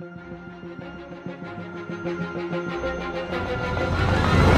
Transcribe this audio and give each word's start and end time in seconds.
Thank 0.00 0.12
you. 4.52 4.57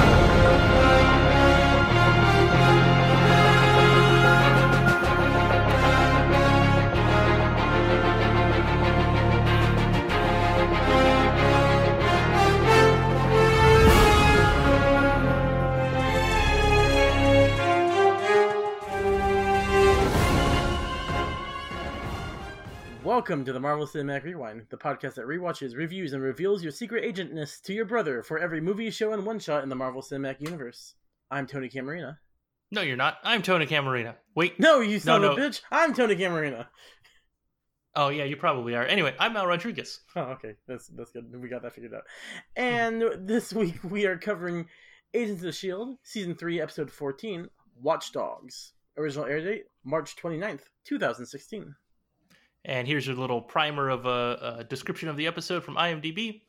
Welcome 23.20 23.44
to 23.44 23.52
the 23.52 23.60
Marvel 23.60 23.86
Cinematic 23.86 24.24
Rewind, 24.24 24.64
the 24.70 24.78
podcast 24.78 25.16
that 25.16 25.26
rewatches, 25.26 25.76
reviews, 25.76 26.14
and 26.14 26.22
reveals 26.22 26.62
your 26.62 26.72
secret 26.72 27.04
agentness 27.04 27.60
to 27.64 27.74
your 27.74 27.84
brother 27.84 28.22
for 28.22 28.38
every 28.38 28.62
movie, 28.62 28.88
show, 28.90 29.12
and 29.12 29.26
one 29.26 29.38
shot 29.38 29.62
in 29.62 29.68
the 29.68 29.74
Marvel 29.76 30.00
Cinematic 30.00 30.40
Universe. 30.40 30.94
I'm 31.30 31.46
Tony 31.46 31.68
Camarina. 31.68 32.18
No, 32.70 32.80
you're 32.80 32.96
not. 32.96 33.18
I'm 33.22 33.42
Tony 33.42 33.66
Camarina. 33.66 34.16
Wait. 34.34 34.58
No, 34.58 34.80
you 34.80 34.98
son 34.98 35.20
No, 35.20 35.32
of 35.32 35.38
a 35.38 35.40
bitch! 35.42 35.60
I'm 35.70 35.92
Tony 35.92 36.16
Camarina. 36.16 36.68
Oh, 37.94 38.08
yeah, 38.08 38.24
you 38.24 38.38
probably 38.38 38.74
are. 38.74 38.86
Anyway, 38.86 39.14
I'm 39.18 39.34
Mal 39.34 39.46
Rodriguez. 39.46 40.00
Oh, 40.16 40.22
okay, 40.22 40.54
that's 40.66 40.86
that's 40.86 41.10
good. 41.10 41.26
We 41.30 41.50
got 41.50 41.60
that 41.60 41.74
figured 41.74 41.92
out. 41.92 42.04
And 42.56 43.28
this 43.28 43.52
week 43.52 43.74
we 43.84 44.06
are 44.06 44.16
covering 44.16 44.66
Agents 45.12 45.44
of 45.44 45.54
Shield, 45.54 45.98
season 46.04 46.36
three, 46.36 46.58
episode 46.58 46.90
fourteen, 46.90 47.48
Watchdogs. 47.82 48.72
Original 48.96 49.26
air 49.26 49.42
date 49.42 49.64
March 49.84 50.16
29th, 50.16 50.62
2016. 50.86 51.74
And 52.64 52.86
here's 52.86 53.06
your 53.06 53.16
little 53.16 53.40
primer 53.40 53.88
of 53.88 54.06
a, 54.06 54.56
a 54.60 54.64
description 54.64 55.08
of 55.08 55.16
the 55.16 55.26
episode 55.26 55.64
from 55.64 55.76
IMDb. 55.76 56.42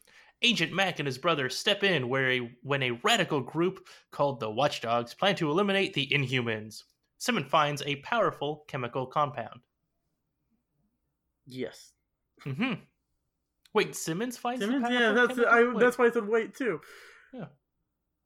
Agent 0.43 0.73
Mac 0.73 0.99
and 0.99 1.05
his 1.05 1.17
brother 1.19 1.49
step 1.49 1.83
in 1.83 2.09
where 2.09 2.31
a, 2.31 2.57
when 2.63 2.81
a 2.83 2.99
radical 3.03 3.41
group 3.41 3.87
called 4.11 4.39
the 4.39 4.49
Watchdogs 4.49 5.13
plan 5.13 5.35
to 5.35 5.49
eliminate 5.51 5.93
the 5.93 6.07
Inhumans. 6.07 6.83
Simon 7.19 7.45
finds 7.45 7.83
a 7.85 7.97
powerful 7.97 8.65
chemical 8.67 9.05
compound. 9.05 9.59
Yes, 11.45 11.91
Mm-hmm. 12.45 12.73
Wait, 13.73 13.95
Simmons 13.95 14.35
finds 14.37 14.61
Simmons. 14.65 14.85
Yeah, 14.89 15.11
that's 15.11 15.37
I, 15.39 15.71
that's 15.77 15.97
why 15.97 16.07
I 16.07 16.11
said 16.11 16.27
wait 16.27 16.55
too. 16.55 16.81
Yeah. 17.33 17.45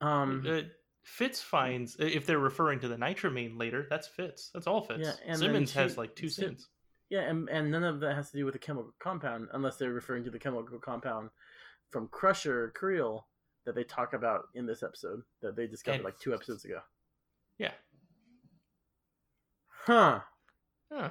Um. 0.01 0.45
uh, 0.47 0.61
Fitz 1.03 1.39
finds 1.41 1.97
if 1.99 2.25
they're 2.25 2.39
referring 2.39 2.79
to 2.79 2.88
the 2.88 2.95
nitramine 2.95 3.59
later. 3.59 3.85
That's 3.89 4.07
Fitz. 4.07 4.49
That's 4.53 4.65
all 4.67 4.81
Fitz. 4.81 5.01
Yeah, 5.27 5.35
Simmons 5.35 5.71
she- 5.71 5.79
has 5.79 5.97
like 5.97 6.15
two 6.15 6.29
Sim- 6.29 6.45
sins. 6.51 6.67
Yeah, 7.09 7.21
and, 7.21 7.47
and 7.49 7.71
none 7.71 7.83
of 7.83 7.99
that 7.99 8.15
has 8.15 8.31
to 8.31 8.37
do 8.37 8.45
with 8.45 8.53
the 8.53 8.59
chemical 8.59 8.93
compound, 8.99 9.47
unless 9.53 9.77
they're 9.77 9.93
referring 9.93 10.23
to 10.23 10.31
the 10.31 10.39
chemical 10.39 10.79
compound 10.79 11.29
from 11.91 12.07
Crusher 12.07 12.71
Creel 12.75 13.27
that 13.65 13.75
they 13.75 13.83
talk 13.83 14.13
about 14.13 14.45
in 14.55 14.65
this 14.65 14.81
episode 14.83 15.21
that 15.41 15.55
they 15.55 15.67
discovered 15.67 15.95
And- 15.97 16.05
like 16.05 16.19
two 16.19 16.33
episodes 16.33 16.65
ago. 16.65 16.79
Yeah. 17.57 17.71
Huh. 19.85 20.21
Huh. 20.91 21.09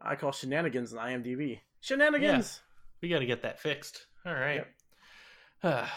I 0.00 0.16
call 0.16 0.32
shenanigans 0.32 0.94
on 0.94 1.06
IMDb. 1.06 1.60
Shenanigans! 1.80 2.60
We 3.00 3.08
got 3.08 3.20
to 3.20 3.26
get 3.26 3.42
that 3.42 3.60
fixed. 3.60 4.06
All 4.26 4.34
right. 4.34 4.64
Yep. 5.62 5.88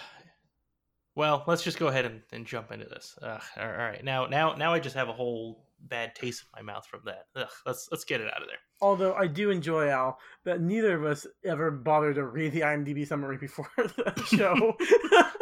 well, 1.15 1.43
let's 1.47 1.63
just 1.63 1.79
go 1.79 1.87
ahead 1.87 2.05
and, 2.05 2.21
and 2.31 2.45
jump 2.45 2.71
into 2.71 2.85
this. 2.85 3.17
Ugh, 3.21 3.41
all 3.57 3.67
right. 3.67 4.03
Now, 4.03 4.25
now, 4.25 4.55
now, 4.55 4.73
I 4.73 4.79
just 4.79 4.95
have 4.95 5.09
a 5.09 5.13
whole 5.13 5.65
bad 5.87 6.15
taste 6.15 6.43
in 6.43 6.65
my 6.65 6.73
mouth 6.73 6.85
from 6.87 7.01
that. 7.05 7.25
Ugh, 7.35 7.47
let's 7.65 7.87
let's 7.91 8.03
get 8.05 8.21
it 8.21 8.27
out 8.33 8.41
of 8.41 8.47
there. 8.47 8.57
Although 8.81 9.13
I 9.13 9.27
do 9.27 9.49
enjoy 9.49 9.89
Al 9.89 10.17
but 10.43 10.61
neither 10.61 10.95
of 10.95 11.05
us 11.05 11.25
ever 11.45 11.71
bothered 11.71 12.15
to 12.15 12.25
read 12.25 12.51
the 12.53 12.61
IMDb 12.61 13.07
summary 13.07 13.37
before 13.37 13.69
the 13.77 14.23
show. 14.25 14.75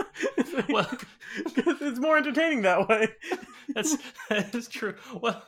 Well, 0.70 0.88
it's 1.36 2.00
more 2.00 2.18
entertaining 2.18 2.62
that 2.64 2.88
way. 2.90 3.08
that's 3.74 3.98
that 4.30 4.54
is 4.54 4.68
true. 4.68 4.96
Well, 5.22 5.42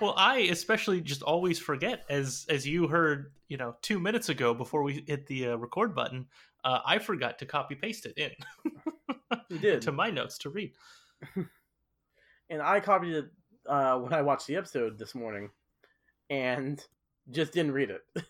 well, 0.00 0.14
I 0.16 0.38
especially 0.50 1.00
just 1.00 1.22
always 1.22 1.58
forget, 1.60 2.04
as 2.10 2.44
as 2.48 2.66
you 2.66 2.88
heard, 2.88 3.32
you 3.48 3.56
know, 3.56 3.76
two 3.82 4.00
minutes 4.00 4.28
ago 4.28 4.54
before 4.54 4.82
we 4.82 5.04
hit 5.06 5.26
the 5.26 5.48
uh, 5.50 5.56
record 5.56 5.94
button. 5.94 6.26
Uh, 6.64 6.80
I 6.84 6.98
forgot 6.98 7.38
to 7.38 7.46
copy 7.46 7.76
paste 7.76 8.04
it 8.06 8.18
in 8.18 8.30
You 9.48 9.58
did. 9.58 9.82
to 9.82 9.92
my 9.92 10.10
notes 10.10 10.38
to 10.38 10.50
read. 10.50 10.72
and 12.50 12.60
I 12.60 12.80
copied 12.80 13.14
it 13.14 13.30
uh, 13.68 13.98
when 13.98 14.12
I 14.12 14.22
watched 14.22 14.46
the 14.46 14.56
episode 14.56 14.98
this 14.98 15.14
morning, 15.14 15.50
and 16.30 16.82
just 17.30 17.52
didn't 17.52 17.72
read 17.72 17.90
it. 17.90 18.02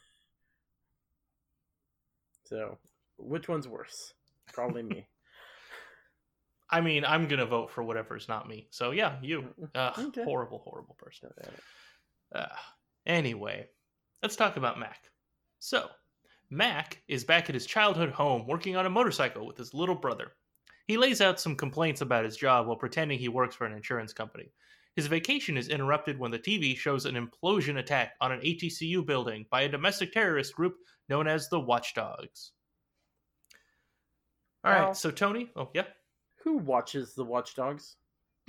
so, 2.44 2.78
which 3.16 3.49
one's 3.49 3.69
worse? 3.69 4.15
Probably 4.53 4.82
me. 4.82 5.06
I 6.71 6.81
mean, 6.81 7.04
I'm 7.04 7.28
gonna 7.28 7.47
vote 7.47 7.71
for 7.71 7.82
whatever's 7.82 8.28
not 8.28 8.49
me. 8.49 8.69
So 8.71 8.91
yeah, 8.91 9.16
you. 9.22 9.47
Ugh, 9.75 9.99
Okay. 9.99 10.25
Horrible, 10.25 10.59
horrible 10.59 10.97
person. 10.99 11.31
Uh, 12.34 12.47
anyway, 13.06 13.66
let's 14.22 14.37
talk 14.37 14.56
about 14.56 14.78
Mac. 14.78 15.10
So, 15.60 15.88
Mac 16.50 17.03
is 17.09 17.25
back 17.25 17.49
at 17.49 17.55
his 17.55 17.66
childhood 17.66 18.10
home 18.10 18.47
working 18.47 18.76
on 18.76 18.87
a 18.87 18.91
motorcycle 18.91 19.47
with 19.47 19.56
his 19.56 19.72
little 19.72 19.94
brother. 19.94 20.32
He 20.87 20.97
lays 20.97 21.20
out 21.20 21.41
some 21.41 21.56
complaints 21.56 22.00
about 22.00 22.25
his 22.25 22.37
job 22.37 22.66
while 22.66 22.76
pretending 22.76 23.19
he 23.19 23.28
works 23.28 23.55
for 23.55 23.66
an 23.66 23.75
insurance 23.75 24.12
company. 24.12 24.50
His 24.97 25.06
vacation 25.06 25.56
is 25.56 25.69
interrupted 25.69 26.19
when 26.19 26.31
the 26.32 26.38
TV 26.38 26.76
shows 26.76 27.06
an 27.06 27.15
implosion 27.15 27.78
attack 27.78 28.15
on 28.21 28.32
an 28.32 28.41
ATCU 28.41 29.06
building 29.06 29.47
by 29.50 29.62
a 29.62 29.69
domestic 29.69 30.12
terrorist 30.12 30.54
group 30.54 30.75
known 31.09 31.28
as 31.28 31.49
the 31.49 31.60
Watchdogs. 31.60 32.53
All 34.65 34.72
right, 34.72 34.84
Well- 34.87 34.94
so 34.94 35.10
Tony, 35.12 35.50
oh 35.54 35.71
yeah, 35.75 35.84
Who 36.43 36.56
watches 36.59 37.15
the 37.15 37.25
Watchdogs? 37.25 37.97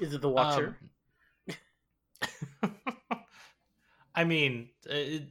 Is 0.00 0.12
it 0.12 0.20
the 0.20 0.28
Watcher? 0.28 0.76
Um, 1.48 2.76
I 4.14 4.24
mean, 4.24 4.68
uh, 4.88 4.94
it- 4.94 5.28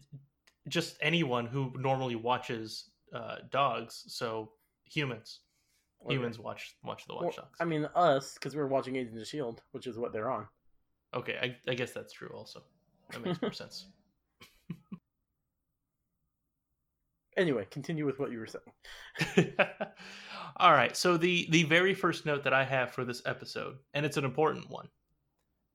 just 0.70 0.96
anyone 1.02 1.46
who 1.46 1.74
normally 1.78 2.16
watches 2.16 2.90
uh, 3.14 3.36
dogs. 3.52 4.06
So 4.08 4.54
humans. 4.86 5.42
Humans 6.08 6.40
watch 6.40 6.76
watch 6.84 7.06
the 7.06 7.16
Watch 7.16 7.38
Dogs. 7.38 7.56
I 7.60 7.66
mean, 7.66 7.88
us, 7.96 8.34
because 8.34 8.56
we're 8.56 8.68
watching 8.68 8.96
Agents 8.96 9.14
of 9.14 9.20
the 9.20 9.26
Shield, 9.26 9.62
which 9.72 9.88
is 9.88 9.98
what 9.98 10.14
they're 10.14 10.30
on. 10.30 10.48
Okay, 11.14 11.38
I, 11.42 11.72
I 11.72 11.76
guess 11.76 11.92
that's 11.92 12.14
true. 12.14 12.32
Also, 12.36 12.64
that 13.12 13.24
makes 13.24 13.42
more 13.42 13.52
sense. 13.54 13.88
Anyway, 17.38 17.66
continue 17.72 18.06
with 18.06 18.20
what 18.20 18.32
you 18.32 18.40
were 18.40 18.48
saying. 18.48 19.54
All 20.58 20.72
right. 20.72 20.96
So 20.96 21.18
the 21.18 21.48
the 21.50 21.64
very 21.64 21.94
first 21.94 22.26
note 22.26 22.44
that 22.44 22.54
I 22.54 22.64
have 22.64 22.92
for 22.92 23.04
this 23.04 23.22
episode, 23.26 23.78
and 23.94 24.06
it's 24.06 24.18
an 24.18 24.26
important 24.26 24.70
one. 24.70 24.88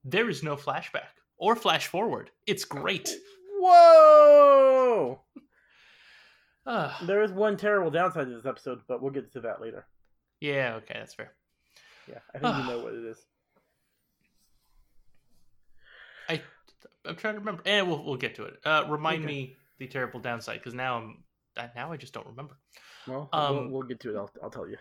There 0.03 0.29
is 0.29 0.43
no 0.43 0.55
flashback 0.55 1.19
or 1.37 1.55
flash 1.55 1.87
forward. 1.87 2.31
It's 2.47 2.65
great. 2.65 3.13
Whoa! 3.59 5.21
There 7.01 7.23
is 7.23 7.31
one 7.31 7.57
terrible 7.57 7.89
downside 7.89 8.27
to 8.27 8.35
this 8.35 8.45
episode, 8.45 8.81
but 8.87 9.01
we'll 9.01 9.11
get 9.11 9.33
to 9.33 9.41
that 9.41 9.59
later. 9.59 9.87
Yeah. 10.41 10.75
Okay, 10.77 10.95
that's 10.97 11.13
fair. 11.13 11.33
Yeah, 12.07 12.19
I 12.33 12.39
think 12.39 12.55
you 12.55 12.63
know 12.63 12.79
what 12.83 12.93
it 12.93 13.03
is. 13.05 13.25
I 16.29 16.41
I'm 17.05 17.15
trying 17.15 17.35
to 17.35 17.39
remember. 17.39 17.61
And 17.65 17.87
we'll 17.87 18.03
we'll 18.03 18.17
get 18.17 18.35
to 18.35 18.43
it. 18.45 18.59
Uh, 18.65 18.85
remind 18.89 19.23
Okay. 19.23 19.27
me 19.27 19.57
the 19.79 19.87
terrible 19.87 20.19
downside 20.19 20.59
because 20.59 20.73
now 20.73 20.97
I'm 20.97 21.23
now 21.75 21.91
I 21.91 21.97
just 21.97 22.13
don't 22.13 22.27
remember. 22.27 22.57
Well, 23.07 23.29
Um, 23.33 23.55
we'll, 23.55 23.69
we'll 23.69 23.87
get 23.87 23.99
to 24.01 24.15
it. 24.15 24.17
I'll, 24.17 24.29
I'll 24.43 24.49
tell 24.49 24.69
you. 24.69 24.77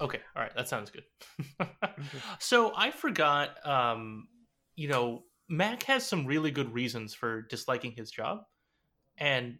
Okay, 0.00 0.20
all 0.34 0.42
right, 0.42 0.54
that 0.54 0.68
sounds 0.68 0.90
good. 0.90 1.04
so 2.38 2.72
I 2.76 2.90
forgot. 2.90 3.64
Um, 3.66 4.28
you 4.74 4.88
know, 4.88 5.24
Mac 5.48 5.84
has 5.84 6.06
some 6.06 6.26
really 6.26 6.50
good 6.50 6.72
reasons 6.74 7.14
for 7.14 7.42
disliking 7.42 7.92
his 7.92 8.10
job, 8.10 8.40
and 9.16 9.58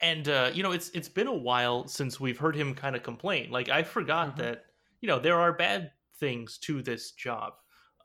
and 0.00 0.28
uh, 0.28 0.50
you 0.52 0.62
know, 0.62 0.72
it's 0.72 0.90
it's 0.90 1.08
been 1.08 1.26
a 1.26 1.34
while 1.34 1.86
since 1.88 2.18
we've 2.20 2.38
heard 2.38 2.56
him 2.56 2.74
kind 2.74 2.96
of 2.96 3.02
complain. 3.02 3.50
Like 3.50 3.68
I 3.68 3.82
forgot 3.82 4.34
Mhm. 4.34 4.38
that 4.38 4.64
you 5.00 5.06
know 5.08 5.18
there 5.18 5.38
are 5.38 5.52
bad 5.52 5.92
things 6.18 6.58
to 6.58 6.82
this 6.82 7.12
job. 7.12 7.54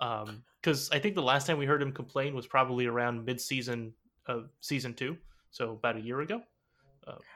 Um, 0.02 0.44
because 0.62 0.90
I 0.92 1.00
think 1.00 1.16
the 1.16 1.22
last 1.22 1.46
time 1.48 1.58
we 1.58 1.66
heard 1.66 1.82
him 1.82 1.92
complain 1.92 2.34
was 2.36 2.48
probably 2.48 2.88
around 2.88 3.24
mid-season 3.24 3.94
of 4.26 4.50
season 4.60 4.94
two, 4.96 5.16
so 5.52 5.72
about 5.74 5.96
a 5.96 6.02
year 6.02 6.22
ago. 6.22 6.42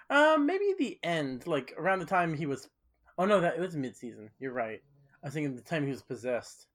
Um, 0.10 0.46
maybe 0.48 0.74
the 0.80 1.00
end, 1.04 1.46
like 1.46 1.74
around 1.78 2.00
the 2.00 2.06
time 2.06 2.34
he 2.34 2.46
was. 2.48 2.70
Oh 3.18 3.26
no, 3.26 3.40
that 3.42 3.56
it 3.56 3.60
was 3.60 3.76
mid-season. 3.76 4.30
You're 4.40 4.54
right. 4.54 4.82
I 5.24 5.28
was 5.28 5.34
thinking 5.34 5.56
the 5.56 5.62
time 5.62 5.84
he 5.84 5.92
was 5.92 6.02
possessed. 6.02 6.68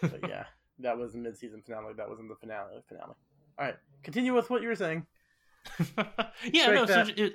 But 0.00 0.20
yeah, 0.28 0.44
that 0.78 0.96
was 0.96 1.12
the 1.12 1.18
mid-season 1.18 1.62
finale. 1.62 1.94
That 1.96 2.08
wasn't 2.08 2.28
the 2.28 2.36
finale. 2.36 2.80
Finale. 2.88 3.14
All 3.58 3.64
right, 3.66 3.76
continue 4.04 4.34
with 4.34 4.50
what 4.50 4.62
you 4.62 4.68
were 4.68 4.76
saying. 4.76 5.04
yeah, 6.52 6.62
Strike 6.62 6.74
no. 6.74 6.86
So, 6.86 7.04
it, 7.16 7.34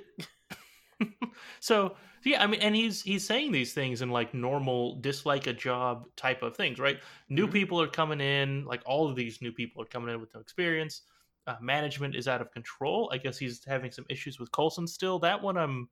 so 1.60 1.96
yeah, 2.24 2.42
I 2.42 2.46
mean, 2.46 2.60
and 2.60 2.74
he's 2.74 3.02
he's 3.02 3.26
saying 3.26 3.52
these 3.52 3.72
things 3.74 4.00
in 4.02 4.10
like 4.10 4.32
normal 4.34 5.00
dislike 5.00 5.46
a 5.46 5.52
job 5.52 6.06
type 6.16 6.42
of 6.42 6.56
things, 6.56 6.78
right? 6.78 6.98
New 7.28 7.46
Mhm. 7.46 7.52
people 7.52 7.80
are 7.80 7.88
coming 7.88 8.20
in, 8.20 8.64
like 8.64 8.82
all 8.86 9.08
of 9.08 9.16
these 9.16 9.42
new 9.42 9.52
people 9.52 9.82
are 9.82 9.86
coming 9.86 10.12
in 10.14 10.20
with 10.20 10.34
no 10.34 10.40
experience. 10.40 11.02
uh, 11.46 11.56
management 11.60 12.14
is 12.16 12.26
out 12.26 12.40
of 12.40 12.50
control. 12.52 13.10
I 13.12 13.18
guess 13.18 13.36
he's 13.36 13.62
having 13.66 13.90
some 13.92 14.06
issues 14.08 14.38
with 14.40 14.50
Coulson 14.52 14.86
still. 14.86 15.18
That 15.18 15.42
one 15.42 15.58
I'm 15.58 15.90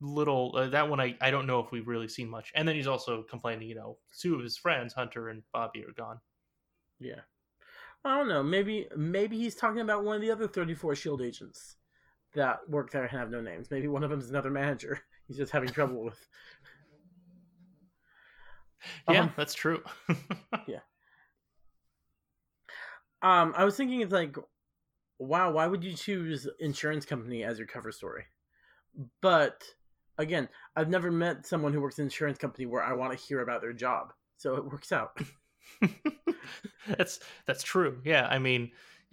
little. 0.00 0.54
Uh, 0.56 0.68
that 0.68 0.88
one 0.88 1.00
I 1.00 1.16
I 1.20 1.30
don't 1.30 1.46
know 1.46 1.60
if 1.60 1.70
we've 1.72 1.86
really 1.88 2.08
seen 2.08 2.28
much. 2.28 2.52
And 2.54 2.66
then 2.66 2.76
he's 2.76 2.86
also 2.86 3.22
complaining. 3.24 3.68
You 3.68 3.74
know, 3.76 3.98
two 4.18 4.34
of 4.34 4.42
his 4.42 4.56
friends, 4.56 4.92
Hunter 4.94 5.28
and 5.28 5.42
Bobbi, 5.54 5.86
are 5.88 5.92
gone. 5.92 6.20
Yeah. 6.98 7.20
I 8.06 8.18
don't 8.18 8.28
know. 8.28 8.42
Maybe 8.42 8.88
maybe 8.96 9.36
he's 9.38 9.54
talking 9.54 9.80
about 9.80 10.04
one 10.04 10.16
of 10.16 10.22
the 10.22 10.30
other 10.30 10.46
34 10.46 10.94
Shield 10.94 11.22
agents 11.22 11.76
that 12.34 12.68
work 12.68 12.90
there 12.90 13.02
and 13.02 13.10
have 13.10 13.30
no 13.30 13.40
names. 13.40 13.70
Maybe 13.70 13.88
one 13.88 14.04
of 14.04 14.10
them 14.10 14.20
is 14.20 14.30
another 14.30 14.50
manager. 14.50 15.00
He's 15.26 15.38
just 15.38 15.50
having 15.50 15.70
trouble 15.70 16.04
with. 16.04 16.28
Yeah, 19.10 19.22
Um, 19.22 19.32
that's 19.36 19.54
true. 19.54 19.82
yeah. 20.68 20.80
Um, 23.22 23.54
I 23.56 23.64
was 23.64 23.76
thinking 23.76 24.02
it's 24.02 24.12
like, 24.12 24.36
wow, 25.18 25.50
why 25.50 25.66
would 25.66 25.82
you 25.82 25.94
choose 25.94 26.46
insurance 26.60 27.04
company 27.04 27.42
as 27.42 27.58
your 27.58 27.66
cover 27.66 27.90
story? 27.90 28.24
But 29.20 29.64
again, 30.18 30.48
I've 30.76 30.90
never 30.90 31.10
met 31.10 31.46
someone 31.46 31.72
who 31.72 31.80
works 31.80 31.98
in 31.98 32.04
insurance 32.04 32.38
company 32.38 32.66
where 32.66 32.84
I 32.84 32.92
want 32.92 33.18
to 33.18 33.24
hear 33.24 33.40
about 33.40 33.62
their 33.62 33.72
job, 33.72 34.12
so 34.36 34.54
it 34.54 34.64
works 34.64 34.92
out. 34.92 35.18
that's 36.98 37.20
that's 37.46 37.62
true. 37.62 38.00
Yeah, 38.04 38.26
I 38.28 38.38
mean, 38.38 38.70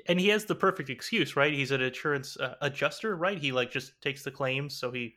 and 0.07 0.19
he 0.19 0.29
has 0.29 0.45
the 0.45 0.55
perfect 0.55 0.89
excuse, 0.89 1.35
right? 1.35 1.53
He's 1.53 1.71
an 1.71 1.81
insurance 1.81 2.37
uh, 2.37 2.55
adjuster, 2.61 3.15
right? 3.15 3.37
He 3.37 3.51
like 3.51 3.71
just 3.71 4.01
takes 4.01 4.23
the 4.23 4.31
claims, 4.31 4.75
so 4.75 4.91
he 4.91 5.15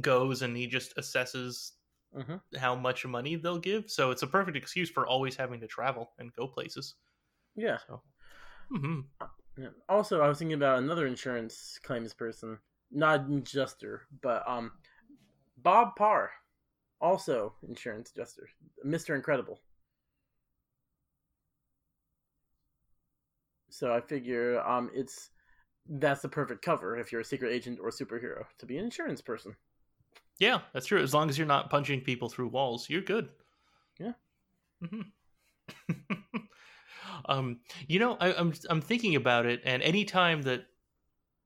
goes 0.00 0.42
and 0.42 0.56
he 0.56 0.66
just 0.66 0.96
assesses 0.96 1.72
Mhm. 2.12 2.40
how 2.58 2.74
much 2.74 3.06
money 3.06 3.36
they'll 3.36 3.58
give. 3.58 3.90
So 3.90 4.10
it's 4.10 4.22
a 4.22 4.26
perfect 4.26 4.56
excuse 4.56 4.90
for 4.90 5.06
always 5.06 5.36
having 5.36 5.60
to 5.60 5.66
travel 5.66 6.12
and 6.18 6.32
go 6.34 6.46
places. 6.46 6.94
Yeah. 7.54 7.78
So, 7.86 8.02
hmm 8.70 9.00
Yeah. 9.56 9.70
Also, 9.88 10.20
I 10.20 10.28
was 10.28 10.38
thinking 10.38 10.54
about 10.54 10.78
another 10.78 11.06
insurance 11.06 11.78
claims 11.82 12.12
person, 12.12 12.58
not 12.90 13.20
an 13.20 13.38
adjuster, 13.38 14.02
but 14.20 14.46
um, 14.48 14.72
Bob 15.58 15.96
Parr, 15.96 16.32
also 17.00 17.54
insurance 17.62 18.10
adjuster, 18.10 18.48
Mister 18.82 19.14
Incredible. 19.14 19.60
So 23.74 23.92
I 23.92 24.00
figure 24.00 24.60
um, 24.60 24.90
it's 24.94 25.30
that's 25.88 26.22
the 26.22 26.28
perfect 26.28 26.62
cover 26.62 26.96
if 26.96 27.12
you're 27.12 27.22
a 27.22 27.24
secret 27.24 27.52
agent 27.52 27.78
or 27.82 27.90
superhero 27.90 28.44
to 28.58 28.66
be 28.66 28.78
an 28.78 28.84
insurance 28.84 29.20
person. 29.20 29.56
yeah, 30.38 30.60
that's 30.72 30.86
true. 30.86 31.02
As 31.02 31.14
long 31.14 31.28
as 31.28 31.38
you're 31.38 31.46
not 31.46 31.70
punching 31.70 32.00
people 32.02 32.28
through 32.28 32.48
walls, 32.48 32.88
you're 32.90 33.00
good. 33.02 33.28
Yeah. 33.98 34.14
hmm 34.80 35.02
um, 37.26 37.60
you 37.88 37.98
know, 37.98 38.16
I, 38.20 38.32
I'm 38.34 38.52
I'm 38.68 38.80
thinking 38.80 39.16
about 39.16 39.46
it, 39.46 39.62
and 39.64 39.82
anytime 39.82 40.42
that 40.42 40.66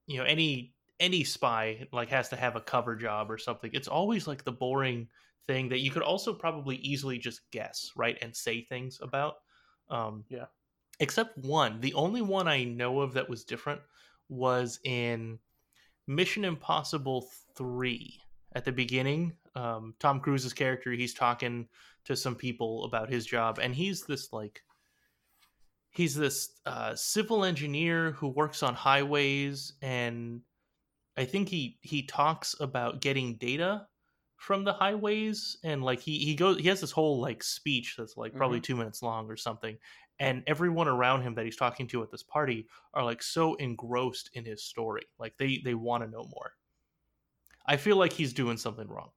you 0.07 0.17
know 0.17 0.25
any 0.25 0.73
any 0.99 1.23
spy 1.23 1.87
like 1.91 2.09
has 2.09 2.29
to 2.29 2.35
have 2.35 2.55
a 2.55 2.61
cover 2.61 2.95
job 2.95 3.31
or 3.31 3.37
something, 3.37 3.71
it's 3.73 3.87
always 3.87 4.27
like 4.27 4.43
the 4.43 4.51
boring 4.51 5.07
thing 5.47 5.69
that 5.69 5.79
you 5.79 5.91
could 5.91 6.03
also 6.03 6.33
probably 6.33 6.77
easily 6.77 7.17
just 7.17 7.41
guess, 7.51 7.91
right, 7.95 8.17
and 8.21 8.35
say 8.35 8.63
things 8.63 8.99
about. 9.01 9.35
Um, 9.89 10.25
Yeah. 10.29 10.45
Except 10.99 11.37
one, 11.37 11.79
the 11.79 11.93
only 11.93 12.21
one 12.21 12.47
I 12.47 12.63
know 12.63 12.99
of 12.99 13.13
that 13.13 13.29
was 13.29 13.43
different 13.43 13.81
was 14.27 14.79
in 14.83 15.39
Mission 16.07 16.45
Impossible 16.45 17.29
Three. 17.55 18.19
At 18.55 18.65
the 18.65 18.71
beginning, 18.71 19.33
um, 19.55 19.93
Tom 19.99 20.19
Cruise's 20.19 20.53
character, 20.53 20.91
he's 20.91 21.13
talking 21.13 21.67
to 22.05 22.15
some 22.15 22.35
people 22.35 22.83
about 22.85 23.09
his 23.09 23.25
job, 23.25 23.59
and 23.59 23.75
he's 23.75 24.03
this 24.03 24.33
like 24.33 24.63
he's 25.91 26.15
this 26.15 26.51
uh, 26.65 26.95
civil 26.95 27.43
engineer 27.43 28.11
who 28.11 28.27
works 28.27 28.63
on 28.63 28.73
highways 28.73 29.73
and 29.81 30.41
i 31.17 31.25
think 31.25 31.49
he 31.49 31.77
he 31.81 32.03
talks 32.03 32.55
about 32.59 33.01
getting 33.01 33.35
data 33.35 33.85
from 34.37 34.63
the 34.63 34.71
highways 34.71 35.57
and 35.63 35.83
like 35.83 35.99
he 35.99 36.19
he 36.19 36.35
goes 36.35 36.57
he 36.57 36.67
has 36.67 36.79
this 36.79 36.91
whole 36.91 37.19
like 37.19 37.43
speech 37.43 37.95
that's 37.97 38.15
like 38.15 38.33
probably 38.33 38.61
two 38.61 38.75
minutes 38.75 39.03
long 39.03 39.29
or 39.29 39.35
something 39.35 39.77
and 40.19 40.43
everyone 40.47 40.87
around 40.87 41.21
him 41.21 41.33
that 41.35 41.45
he's 41.45 41.55
talking 41.55 41.87
to 41.87 42.03
at 42.03 42.11
this 42.11 42.23
party 42.23 42.67
are 42.93 43.03
like 43.03 43.21
so 43.21 43.55
engrossed 43.55 44.29
in 44.33 44.45
his 44.45 44.63
story 44.63 45.03
like 45.19 45.33
they 45.37 45.61
they 45.63 45.73
want 45.73 46.03
to 46.03 46.09
know 46.09 46.23
more 46.33 46.53
i 47.65 47.77
feel 47.77 47.97
like 47.97 48.13
he's 48.13 48.33
doing 48.33 48.57
something 48.57 48.87
wrong 48.87 49.09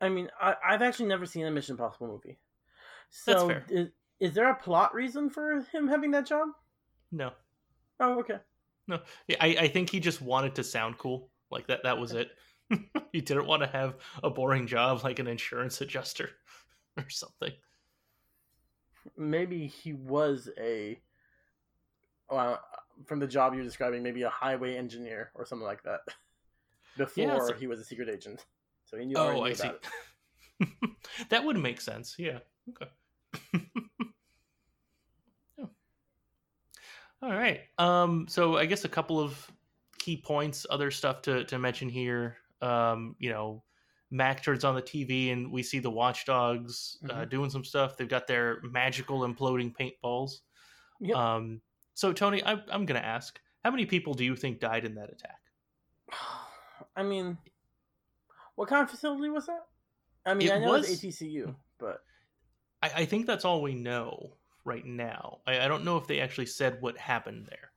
I 0.00 0.08
mean, 0.08 0.30
I, 0.40 0.54
I've 0.66 0.82
actually 0.82 1.08
never 1.08 1.26
seen 1.26 1.46
a 1.46 1.50
Mission 1.50 1.74
Impossible 1.74 2.08
movie. 2.08 2.38
So. 3.10 3.50
Is, 3.68 3.88
is 4.18 4.34
there 4.34 4.50
a 4.50 4.54
plot 4.54 4.94
reason 4.94 5.30
for 5.30 5.60
him 5.72 5.88
having 5.88 6.10
that 6.10 6.26
job? 6.26 6.48
no 7.10 7.32
Oh, 7.98 8.18
okay. 8.20 8.38
No, 8.88 9.00
I, 9.40 9.56
I 9.60 9.68
think 9.68 9.90
he 9.90 10.00
just 10.00 10.22
wanted 10.22 10.54
to 10.54 10.64
sound 10.64 10.98
cool. 10.98 11.30
Like 11.50 11.66
that 11.66 11.82
that 11.84 11.98
was 11.98 12.12
it. 12.12 12.30
he 13.12 13.20
didn't 13.20 13.46
want 13.46 13.62
to 13.62 13.68
have 13.68 13.96
a 14.22 14.30
boring 14.30 14.66
job 14.66 15.04
like 15.04 15.18
an 15.18 15.26
insurance 15.26 15.80
adjuster 15.80 16.30
or 16.96 17.08
something. 17.08 17.52
Maybe 19.16 19.66
he 19.66 19.92
was 19.92 20.48
a 20.58 20.98
uh, 22.30 22.56
from 23.06 23.18
the 23.18 23.26
job 23.26 23.54
you're 23.54 23.64
describing 23.64 24.02
maybe 24.02 24.22
a 24.22 24.30
highway 24.30 24.76
engineer 24.76 25.30
or 25.34 25.44
something 25.44 25.66
like 25.66 25.82
that 25.82 26.00
before 26.96 27.48
so- 27.48 27.54
he 27.54 27.66
was 27.66 27.80
a 27.80 27.84
secret 27.84 28.08
agent 28.08 28.44
so 28.90 28.98
he 28.98 29.06
knew, 29.06 29.16
Oh, 29.16 29.42
I 29.42 29.52
see. 29.52 29.70
that 31.28 31.44
would 31.44 31.56
make 31.56 31.80
sense. 31.80 32.16
Yeah. 32.18 32.40
Okay. 32.70 32.90
Yeah. 35.58 35.66
All 37.22 37.30
right. 37.30 37.60
Um 37.78 38.26
so 38.28 38.56
I 38.56 38.66
guess 38.66 38.84
a 38.84 38.88
couple 38.88 39.20
of 39.20 39.50
key 39.98 40.16
points, 40.16 40.66
other 40.70 40.90
stuff 40.90 41.22
to 41.22 41.44
to 41.44 41.58
mention 41.58 41.88
here. 41.88 42.38
Um, 42.62 43.14
you 43.18 43.30
know, 43.30 43.62
Mac 44.10 44.42
turns 44.42 44.64
on 44.64 44.74
the 44.74 44.82
TV 44.82 45.32
and 45.32 45.50
we 45.52 45.62
see 45.62 45.78
the 45.78 45.90
Watchdogs 45.90 46.98
uh, 47.08 47.14
Mhm. 47.14 47.30
doing 47.30 47.50
some 47.50 47.64
stuff. 47.64 47.96
They've 47.96 48.08
got 48.08 48.26
their 48.26 48.60
magical 48.62 49.20
imploding 49.20 49.72
paintballs. 49.76 50.40
Yep. 51.00 51.16
Um, 51.16 51.60
so 51.94 52.12
Tony, 52.12 52.42
I, 52.44 52.52
I'm 52.52 52.86
going 52.86 53.00
to 53.00 53.04
ask, 53.04 53.40
how 53.64 53.70
many 53.70 53.86
people 53.86 54.14
do 54.14 54.24
you 54.24 54.34
think 54.36 54.58
died 54.60 54.84
in 54.84 54.94
that 54.96 55.10
attack? 55.10 55.40
i 56.96 57.02
mean 57.04 57.38
what 58.56 58.68
kind 58.68 58.82
of 58.82 58.90
facility 58.90 59.28
was 59.28 59.46
that 59.46 59.66
i 60.26 60.34
mean 60.34 60.48
It 60.48 60.54
i 60.54 60.58
know 60.58 60.72
was- 60.72 60.90
it's 60.90 61.02
atcu 61.04 61.54
but 61.78 62.02
I, 62.82 62.90
I 62.96 63.04
think 63.04 63.26
that's 63.26 63.44
all 63.44 63.62
we 63.62 63.74
know 63.74 64.32
right 64.64 64.84
now. 64.84 65.38
I, 65.46 65.60
I 65.60 65.68
don't 65.68 65.84
know 65.84 65.96
if 65.98 66.06
they 66.06 66.20
actually 66.20 66.46
said 66.46 66.78
what 66.80 66.98
happened 66.98 67.46
there. 67.48 67.70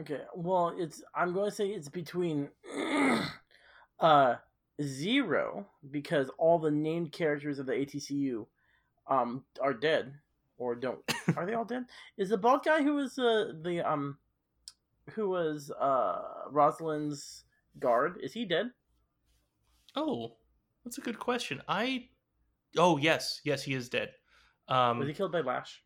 okay 0.00 0.20
well 0.36 0.72
it's 0.78 1.02
i'm 1.16 1.32
going 1.32 1.50
to 1.50 1.54
say 1.56 1.68
it's 1.70 1.88
between 1.88 2.48
uh 4.00 4.36
zero 4.82 5.66
because 5.90 6.30
all 6.38 6.58
the 6.58 6.70
named 6.70 7.12
characters 7.12 7.58
of 7.58 7.66
the 7.66 7.72
atcu 7.72 8.46
um 9.08 9.44
are 9.60 9.74
dead 9.74 10.14
or 10.56 10.74
don't 10.74 11.00
are 11.36 11.46
they 11.46 11.54
all 11.54 11.64
dead 11.64 11.84
is 12.16 12.28
the 12.28 12.36
bald 12.36 12.64
guy 12.64 12.82
who 12.82 12.94
was 12.94 13.18
uh, 13.18 13.52
the 13.62 13.80
um 13.80 14.18
who 15.14 15.28
was 15.30 15.70
uh 15.80 16.22
rosalind's 16.50 17.44
guard 17.78 18.18
is 18.22 18.32
he 18.32 18.44
dead 18.44 18.70
Oh, 19.96 20.36
that's 20.84 20.98
a 20.98 21.00
good 21.00 21.18
question. 21.18 21.62
I 21.68 22.08
oh 22.76 22.98
yes, 22.98 23.40
yes, 23.44 23.62
he 23.62 23.74
is 23.74 23.88
dead. 23.88 24.10
Um, 24.68 24.98
was 24.98 25.08
he 25.08 25.14
killed 25.14 25.32
by 25.32 25.40
lash 25.40 25.82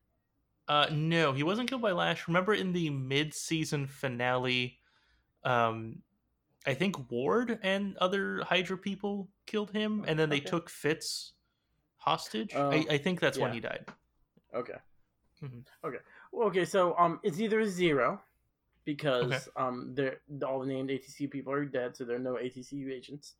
Uh, 0.68 0.86
no, 0.92 1.32
he 1.32 1.42
wasn't 1.42 1.68
killed 1.68 1.82
by 1.82 1.92
Lash. 1.92 2.26
Remember 2.28 2.54
in 2.54 2.72
the 2.72 2.90
mid-season 2.90 3.86
finale, 3.86 4.78
um, 5.44 6.02
I 6.66 6.74
think 6.74 7.10
Ward 7.10 7.58
and 7.62 7.96
other 7.98 8.42
Hydra 8.44 8.78
people 8.78 9.28
killed 9.46 9.70
him, 9.72 10.04
and 10.06 10.18
then 10.18 10.28
they 10.28 10.38
Okay. 10.38 10.48
took 10.48 10.70
Fitz 10.70 11.32
hostage. 11.96 12.52
Oh, 12.54 12.70
I, 12.70 12.86
I 12.90 12.98
think 12.98 13.20
that's 13.20 13.38
when 13.38 13.52
he 13.52 13.60
died. 13.60 13.86
okay 14.54 14.74
Mhm. 15.42 15.64
okay 15.84 15.98
well, 16.30 16.46
okay 16.48 16.64
so 16.64 16.96
um 16.98 17.18
it's 17.24 17.40
either 17.40 17.64
zero 17.66 18.20
because 18.84 19.32
Okay. 19.32 19.38
um 19.56 19.92
they're 19.94 20.20
all 20.46 20.60
the 20.60 20.66
named 20.66 20.90
atcu 20.90 21.28
people 21.28 21.52
are 21.52 21.64
dead 21.64 21.96
so 21.96 22.04
there 22.04 22.16
are 22.16 22.20
no 22.20 22.34
atcu 22.34 22.92
agents 22.92 23.34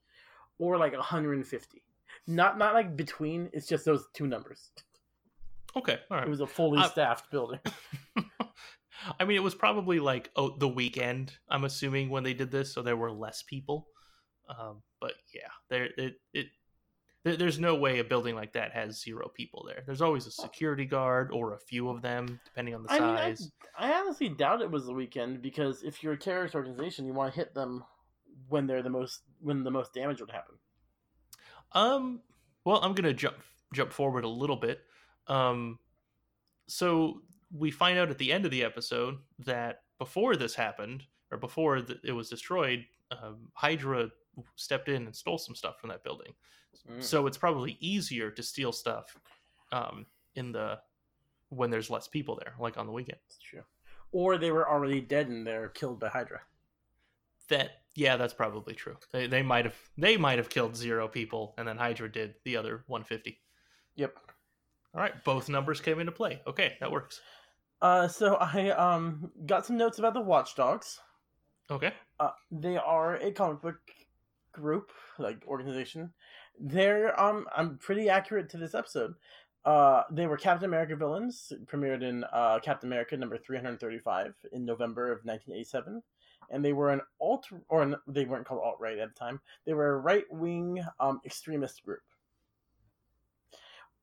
or 0.58 0.76
like 0.78 0.92
150 0.92 1.82
not 2.26 2.58
not 2.58 2.74
like 2.74 2.96
between 2.96 3.48
it's 3.52 3.68
just 3.68 3.84
those 3.84 4.08
two 4.14 4.26
numbers 4.26 4.70
Okay, 5.76 6.00
all 6.10 6.18
it 6.18 6.28
was 6.28 6.40
a 6.40 6.46
fully 6.46 6.82
staffed 6.82 7.30
building 7.30 7.60
I 9.18 9.24
mean, 9.24 9.36
it 9.36 9.42
was 9.42 9.54
probably 9.54 10.00
like 10.00 10.30
oh, 10.36 10.56
the 10.56 10.68
weekend. 10.68 11.32
I'm 11.48 11.64
assuming 11.64 12.10
when 12.10 12.24
they 12.24 12.34
did 12.34 12.50
this, 12.50 12.72
so 12.72 12.82
there 12.82 12.96
were 12.96 13.12
less 13.12 13.42
people. 13.42 13.88
Um, 14.48 14.82
but 15.00 15.14
yeah, 15.34 15.48
there 15.68 15.88
it 15.96 16.14
it 16.32 16.46
there, 17.24 17.36
there's 17.36 17.58
no 17.58 17.74
way 17.74 17.98
a 17.98 18.04
building 18.04 18.34
like 18.34 18.52
that 18.54 18.72
has 18.72 19.00
zero 19.00 19.30
people 19.34 19.64
there. 19.66 19.82
There's 19.86 20.02
always 20.02 20.26
a 20.26 20.30
security 20.30 20.84
guard 20.84 21.30
or 21.32 21.54
a 21.54 21.58
few 21.58 21.88
of 21.88 22.02
them, 22.02 22.40
depending 22.44 22.74
on 22.74 22.82
the 22.82 22.92
I 22.92 22.98
mean, 22.98 23.08
I, 23.08 23.34
size. 23.34 23.50
I 23.78 23.92
honestly 23.92 24.28
doubt 24.28 24.62
it 24.62 24.70
was 24.70 24.86
the 24.86 24.92
weekend 24.92 25.42
because 25.42 25.82
if 25.82 26.02
you're 26.02 26.14
a 26.14 26.18
terrorist 26.18 26.54
organization, 26.54 27.06
you 27.06 27.12
want 27.12 27.32
to 27.32 27.38
hit 27.38 27.54
them 27.54 27.84
when 28.48 28.66
they're 28.66 28.82
the 28.82 28.90
most 28.90 29.20
when 29.40 29.62
the 29.62 29.70
most 29.70 29.94
damage 29.94 30.20
would 30.20 30.30
happen. 30.30 30.56
Um, 31.72 32.20
well, 32.64 32.80
I'm 32.82 32.94
gonna 32.94 33.14
jump 33.14 33.36
jump 33.72 33.92
forward 33.92 34.24
a 34.24 34.28
little 34.28 34.56
bit. 34.56 34.80
Um, 35.28 35.78
so 36.66 37.22
we 37.56 37.70
find 37.70 37.98
out 37.98 38.10
at 38.10 38.18
the 38.18 38.32
end 38.32 38.44
of 38.44 38.50
the 38.50 38.64
episode 38.64 39.18
that 39.40 39.82
before 39.98 40.36
this 40.36 40.54
happened, 40.54 41.04
or 41.30 41.38
before 41.38 41.80
the, 41.80 41.98
it 42.04 42.12
was 42.12 42.28
destroyed, 42.28 42.84
um, 43.10 43.48
Hydra 43.54 44.10
stepped 44.56 44.88
in 44.88 45.06
and 45.06 45.14
stole 45.14 45.38
some 45.38 45.54
stuff 45.54 45.80
from 45.80 45.90
that 45.90 46.04
building. 46.04 46.32
Mm. 46.90 47.02
So 47.02 47.26
it's 47.26 47.38
probably 47.38 47.76
easier 47.80 48.30
to 48.30 48.42
steal 48.42 48.72
stuff 48.72 49.16
um, 49.70 50.06
in 50.34 50.52
the 50.52 50.78
when 51.48 51.70
there's 51.70 51.90
less 51.90 52.08
people 52.08 52.38
there, 52.42 52.54
like 52.58 52.78
on 52.78 52.86
the 52.86 52.92
weekend. 52.92 53.20
True. 53.42 53.62
Or 54.10 54.38
they 54.38 54.50
were 54.50 54.68
already 54.68 55.00
dead 55.00 55.28
and 55.28 55.46
they're 55.46 55.68
killed 55.68 56.00
by 56.00 56.08
Hydra. 56.08 56.40
That 57.48 57.82
yeah, 57.94 58.16
that's 58.16 58.32
probably 58.32 58.74
true. 58.74 58.96
They, 59.12 59.26
they 59.26 59.42
might 59.42 59.66
have 59.66 59.76
they 59.98 60.16
might 60.16 60.38
have 60.38 60.48
killed 60.48 60.76
zero 60.76 61.08
people, 61.08 61.54
and 61.58 61.68
then 61.68 61.76
Hydra 61.76 62.10
did 62.10 62.34
the 62.44 62.56
other 62.56 62.84
150. 62.86 63.38
Yep. 63.96 64.14
All 64.94 65.00
right, 65.00 65.24
both 65.24 65.48
numbers 65.48 65.80
came 65.80 66.00
into 66.00 66.12
play. 66.12 66.40
Okay, 66.46 66.76
that 66.80 66.90
works. 66.90 67.20
Uh, 67.82 68.06
so 68.06 68.36
I 68.36 68.70
um 68.70 69.32
got 69.44 69.66
some 69.66 69.76
notes 69.76 69.98
about 69.98 70.14
the 70.14 70.20
Watchdogs. 70.20 71.00
Okay. 71.70 71.92
Uh, 72.20 72.30
they 72.50 72.76
are 72.76 73.16
a 73.16 73.32
comic 73.32 73.60
book 73.60 73.80
group, 74.52 74.92
like 75.18 75.44
organization. 75.48 76.12
They're 76.58 77.18
um 77.20 77.46
I'm 77.54 77.78
pretty 77.78 78.08
accurate 78.08 78.48
to 78.50 78.56
this 78.56 78.74
episode. 78.74 79.14
Uh, 79.64 80.02
they 80.10 80.26
were 80.26 80.36
Captain 80.36 80.68
America 80.68 80.96
villains, 80.96 81.52
premiered 81.66 82.02
in 82.02 82.24
uh, 82.32 82.58
Captain 82.60 82.88
America 82.88 83.16
number 83.16 83.38
335 83.38 84.34
in 84.52 84.64
November 84.64 85.12
of 85.12 85.24
1987. 85.24 86.02
And 86.50 86.64
they 86.64 86.72
were 86.72 86.90
an 86.90 87.00
alt, 87.20 87.46
or 87.68 87.82
an, 87.82 87.94
they 88.08 88.24
weren't 88.24 88.44
called 88.44 88.60
alt 88.64 88.78
right 88.80 88.98
at 88.98 89.14
the 89.14 89.18
time. 89.18 89.40
They 89.64 89.72
were 89.72 89.94
a 89.94 89.98
right 89.98 90.24
wing 90.30 90.84
um, 90.98 91.20
extremist 91.24 91.84
group. 91.84 92.02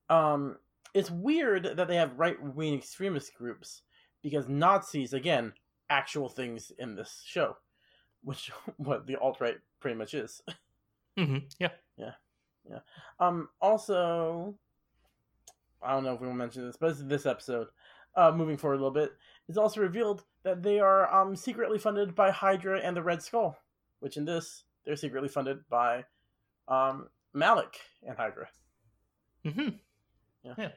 Um, 0.09 0.55
it's 0.93 1.12
weird 1.12 1.63
that 1.77 1.88
they 1.88 1.96
have 1.96 2.17
right 2.19 2.41
wing 2.41 2.75
extremist 2.75 3.34
groups 3.36 3.81
because 4.22 4.48
Nazis, 4.48 5.13
again, 5.13 5.53
actual 5.89 6.29
things 6.29 6.72
in 6.77 6.96
this 6.96 7.22
show, 7.25 7.58
which 8.24 8.51
what 8.77 9.08
the 9.08 9.15
alt 9.17 9.39
right 9.39 9.58
pretty 9.79 9.98
much 9.98 10.13
is. 10.13 10.41
hmm 11.17 11.38
Yeah. 11.60 11.72
Yeah. 11.98 12.12
Yeah. 12.69 12.79
Um, 13.19 13.50
also, 13.62 14.55
I 15.81 15.91
don't 15.93 16.03
know 16.03 16.13
if 16.13 16.22
we 16.22 16.27
will 16.27 16.34
mention 16.34 16.65
this, 16.65 16.77
but 16.77 17.08
this 17.08 17.25
episode. 17.25 17.67
Uh, 18.15 18.31
moving 18.31 18.58
forward 18.58 18.75
a 18.75 18.77
little 18.77 18.91
bit, 18.91 19.12
it's 19.48 19.58
also 19.58 19.81
revealed 19.81 20.25
that 20.43 20.63
they 20.63 20.79
are 20.79 21.13
um 21.13 21.36
secretly 21.36 21.77
funded 21.77 22.15
by 22.15 22.31
Hydra 22.31 22.79
and 22.79 22.98
the 22.98 23.03
Red 23.03 23.22
Skull, 23.22 23.55
which 24.00 24.17
in 24.17 24.25
this 24.25 24.63
they're 24.84 24.96
secretly 24.96 25.29
funded 25.29 25.60
by 25.69 26.05
um 26.67 27.08
Malik 27.34 27.79
and 28.05 28.17
Hydra. 28.17 28.48
hmm 29.46 29.69
Yeah. 30.43 30.53
Yeah. 30.58 30.72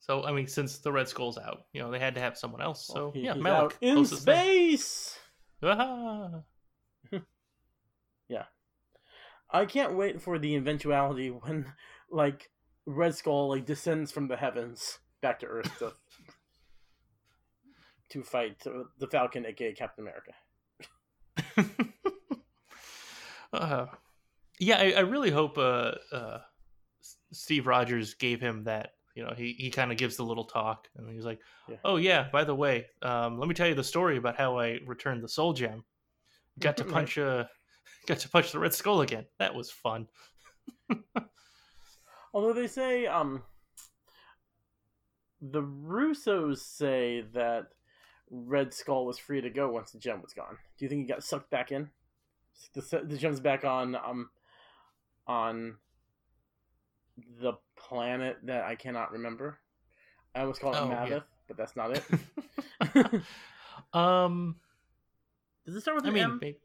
So 0.00 0.24
I 0.24 0.32
mean, 0.32 0.46
since 0.46 0.78
the 0.78 0.92
Red 0.92 1.08
Skull's 1.08 1.38
out, 1.38 1.64
you 1.72 1.80
know, 1.80 1.90
they 1.90 1.98
had 1.98 2.14
to 2.14 2.20
have 2.20 2.36
someone 2.36 2.60
else. 2.60 2.86
So 2.86 2.94
Well, 2.94 3.10
he- 3.12 3.20
yeah, 3.22 3.34
Malik 3.34 3.76
in 3.80 4.04
space. 4.04 5.18
Ah. 5.62 6.40
I 9.54 9.66
can't 9.66 9.94
wait 9.94 10.20
for 10.20 10.36
the 10.36 10.56
eventuality 10.56 11.28
when 11.30 11.72
like 12.10 12.50
Red 12.86 13.14
Skull 13.14 13.50
like 13.50 13.64
descends 13.64 14.10
from 14.10 14.26
the 14.26 14.36
heavens 14.36 14.98
back 15.22 15.38
to 15.40 15.46
Earth 15.46 15.70
to 15.78 15.92
to 18.10 18.22
fight 18.24 18.64
the 18.98 19.06
Falcon, 19.06 19.46
aka 19.46 19.72
Captain 19.72 20.04
America. 20.04 20.32
uh, 23.52 23.86
yeah, 24.58 24.78
I, 24.78 24.90
I 24.96 25.00
really 25.00 25.30
hope 25.30 25.56
uh, 25.56 25.92
uh, 26.12 26.40
Steve 27.34 27.66
Rogers 27.66 28.14
gave 28.14 28.40
him 28.40 28.64
that. 28.64 28.90
You 29.14 29.24
know, 29.24 29.32
he, 29.36 29.52
he 29.52 29.70
kind 29.70 29.92
of 29.92 29.98
gives 29.98 30.16
the 30.16 30.24
little 30.24 30.44
talk, 30.44 30.88
and 30.96 31.08
he's 31.08 31.24
like, 31.24 31.38
Yeah. 31.68 31.76
"Oh 31.84 31.96
yeah, 31.96 32.26
by 32.32 32.42
the 32.42 32.54
way, 32.54 32.86
um, 33.02 33.38
let 33.38 33.48
me 33.48 33.54
tell 33.54 33.68
you 33.68 33.74
the 33.76 33.84
story 33.84 34.16
about 34.16 34.36
how 34.36 34.58
I 34.58 34.80
returned 34.86 35.22
the 35.22 35.28
Soul 35.28 35.52
Gem. 35.52 35.84
Got 36.58 36.76
to 36.78 36.84
punch 36.96 37.16
uh, 37.16 37.44
got 38.06 38.18
to 38.18 38.28
punch 38.28 38.50
the 38.50 38.58
Red 38.58 38.74
Skull 38.74 39.02
again. 39.02 39.26
That 39.38 39.54
was 39.54 39.70
fun." 39.70 40.08
Although 42.34 42.54
they 42.54 42.66
say 42.66 43.06
um 43.06 43.42
the 45.40 45.62
Russos 45.62 46.58
say 46.58 47.22
that 47.34 47.66
Red 48.30 48.72
Skull 48.74 49.06
was 49.06 49.18
free 49.18 49.40
to 49.40 49.50
go 49.50 49.70
once 49.70 49.92
the 49.92 49.98
gem 49.98 50.22
was 50.22 50.32
gone. 50.32 50.56
Do 50.78 50.84
you 50.84 50.88
think 50.88 51.02
he 51.02 51.06
got 51.06 51.22
sucked 51.22 51.50
back 51.50 51.70
in? 51.70 51.90
The, 52.74 53.02
the 53.04 53.16
gem's 53.16 53.40
back 53.40 53.64
on 53.64 53.94
um 53.94 54.30
on 55.26 55.76
the 57.40 57.54
planet 57.76 58.38
that 58.44 58.64
I 58.64 58.74
cannot 58.74 59.12
remember. 59.12 59.58
I 60.34 60.40
almost 60.40 60.60
call 60.60 60.74
it 60.74 60.78
Oh, 60.78 61.06
yeah. 61.08 61.20
But 61.46 61.56
that's 61.56 61.76
not 61.76 61.96
it. 61.96 62.02
um, 63.92 64.56
Does 65.66 65.76
it 65.76 65.80
start 65.82 65.96
with 65.96 66.06
I 66.06 66.10
mean, 66.10 66.24
M? 66.24 66.38
maybe, 66.40 66.58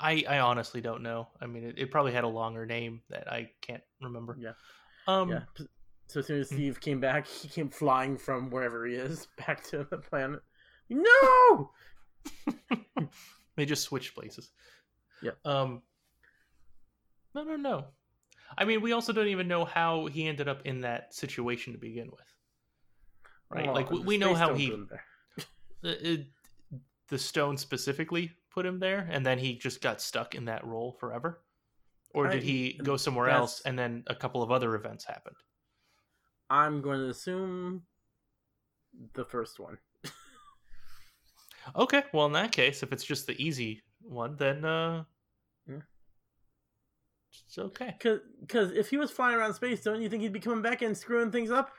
I 0.00 0.24
I 0.28 0.38
honestly 0.38 0.80
don't 0.80 1.02
know. 1.02 1.28
I 1.40 1.46
mean, 1.46 1.64
it, 1.64 1.74
it 1.78 1.90
probably 1.90 2.12
had 2.12 2.24
a 2.24 2.28
longer 2.28 2.64
name 2.64 3.02
that 3.10 3.30
I 3.30 3.50
can't 3.60 3.82
remember. 4.00 4.36
Yeah. 4.38 4.52
Um. 5.08 5.30
yeah. 5.30 5.40
So 6.08 6.20
as 6.20 6.26
soon 6.26 6.40
as 6.40 6.48
Hmm. 6.48 6.54
Steve 6.54 6.80
came 6.80 7.00
back, 7.00 7.26
he 7.42 7.48
came 7.48 7.68
flying 7.68 8.16
from 8.16 8.50
wherever 8.50 8.86
he 8.86 8.94
is 8.94 9.26
back 9.44 9.64
to 9.70 9.86
the 9.90 9.98
planet. 9.98 10.40
No! 10.88 11.72
They 13.56 13.64
just 13.64 13.82
switched 13.82 14.14
places. 14.14 14.50
Yeah. 15.22 15.32
Um. 15.44 15.82
No, 17.34 17.42
no, 17.42 17.56
no. 17.56 17.86
I 18.58 18.64
mean, 18.64 18.80
we 18.80 18.92
also 18.92 19.12
don't 19.12 19.28
even 19.28 19.48
know 19.48 19.64
how 19.64 20.06
he 20.06 20.26
ended 20.26 20.48
up 20.48 20.62
in 20.64 20.80
that 20.82 21.14
situation 21.14 21.72
to 21.74 21.78
begin 21.78 22.10
with. 22.10 22.32
Right? 23.50 23.66
Well, 23.66 23.74
like 23.74 23.90
we, 23.90 24.00
we 24.00 24.18
know 24.18 24.34
how 24.34 24.54
he 24.54 24.70
put 24.70 24.74
him 24.74 24.88
there. 24.90 25.04
the, 25.82 26.12
it- 26.12 26.26
the 27.08 27.18
stone 27.18 27.56
specifically 27.56 28.32
put 28.50 28.66
him 28.66 28.80
there, 28.80 29.06
and 29.12 29.24
then 29.24 29.38
he 29.38 29.56
just 29.56 29.80
got 29.80 30.00
stuck 30.00 30.34
in 30.34 30.46
that 30.46 30.66
role 30.66 30.96
forever. 30.98 31.40
Or 32.12 32.26
did 32.26 32.42
I- 32.42 32.44
he 32.44 32.80
go 32.82 32.96
somewhere 32.96 33.28
else, 33.28 33.60
and 33.64 33.78
then 33.78 34.02
a 34.08 34.14
couple 34.14 34.42
of 34.42 34.50
other 34.50 34.74
events 34.74 35.04
happened? 35.04 35.36
I'm 36.50 36.80
going 36.82 36.98
to 36.98 37.08
assume 37.10 37.82
the 39.14 39.24
first 39.24 39.60
one. 39.60 39.78
Okay, 41.74 42.04
well 42.12 42.26
in 42.26 42.32
that 42.32 42.52
case, 42.52 42.82
if 42.82 42.92
it's 42.92 43.04
just 43.04 43.26
the 43.26 43.40
easy 43.42 43.82
one, 44.00 44.36
then 44.36 44.64
uh, 44.64 45.02
Yeah. 45.68 45.80
It's 47.46 47.58
okay. 47.58 47.94
Because 47.98 48.72
if 48.72 48.90
he 48.90 48.96
was 48.96 49.10
flying 49.10 49.36
around 49.36 49.54
space, 49.54 49.82
don't 49.82 50.02
you 50.02 50.08
think 50.08 50.22
he'd 50.22 50.32
be 50.32 50.40
coming 50.40 50.62
back 50.62 50.82
and 50.82 50.96
screwing 50.96 51.30
things 51.30 51.50
up? 51.50 51.70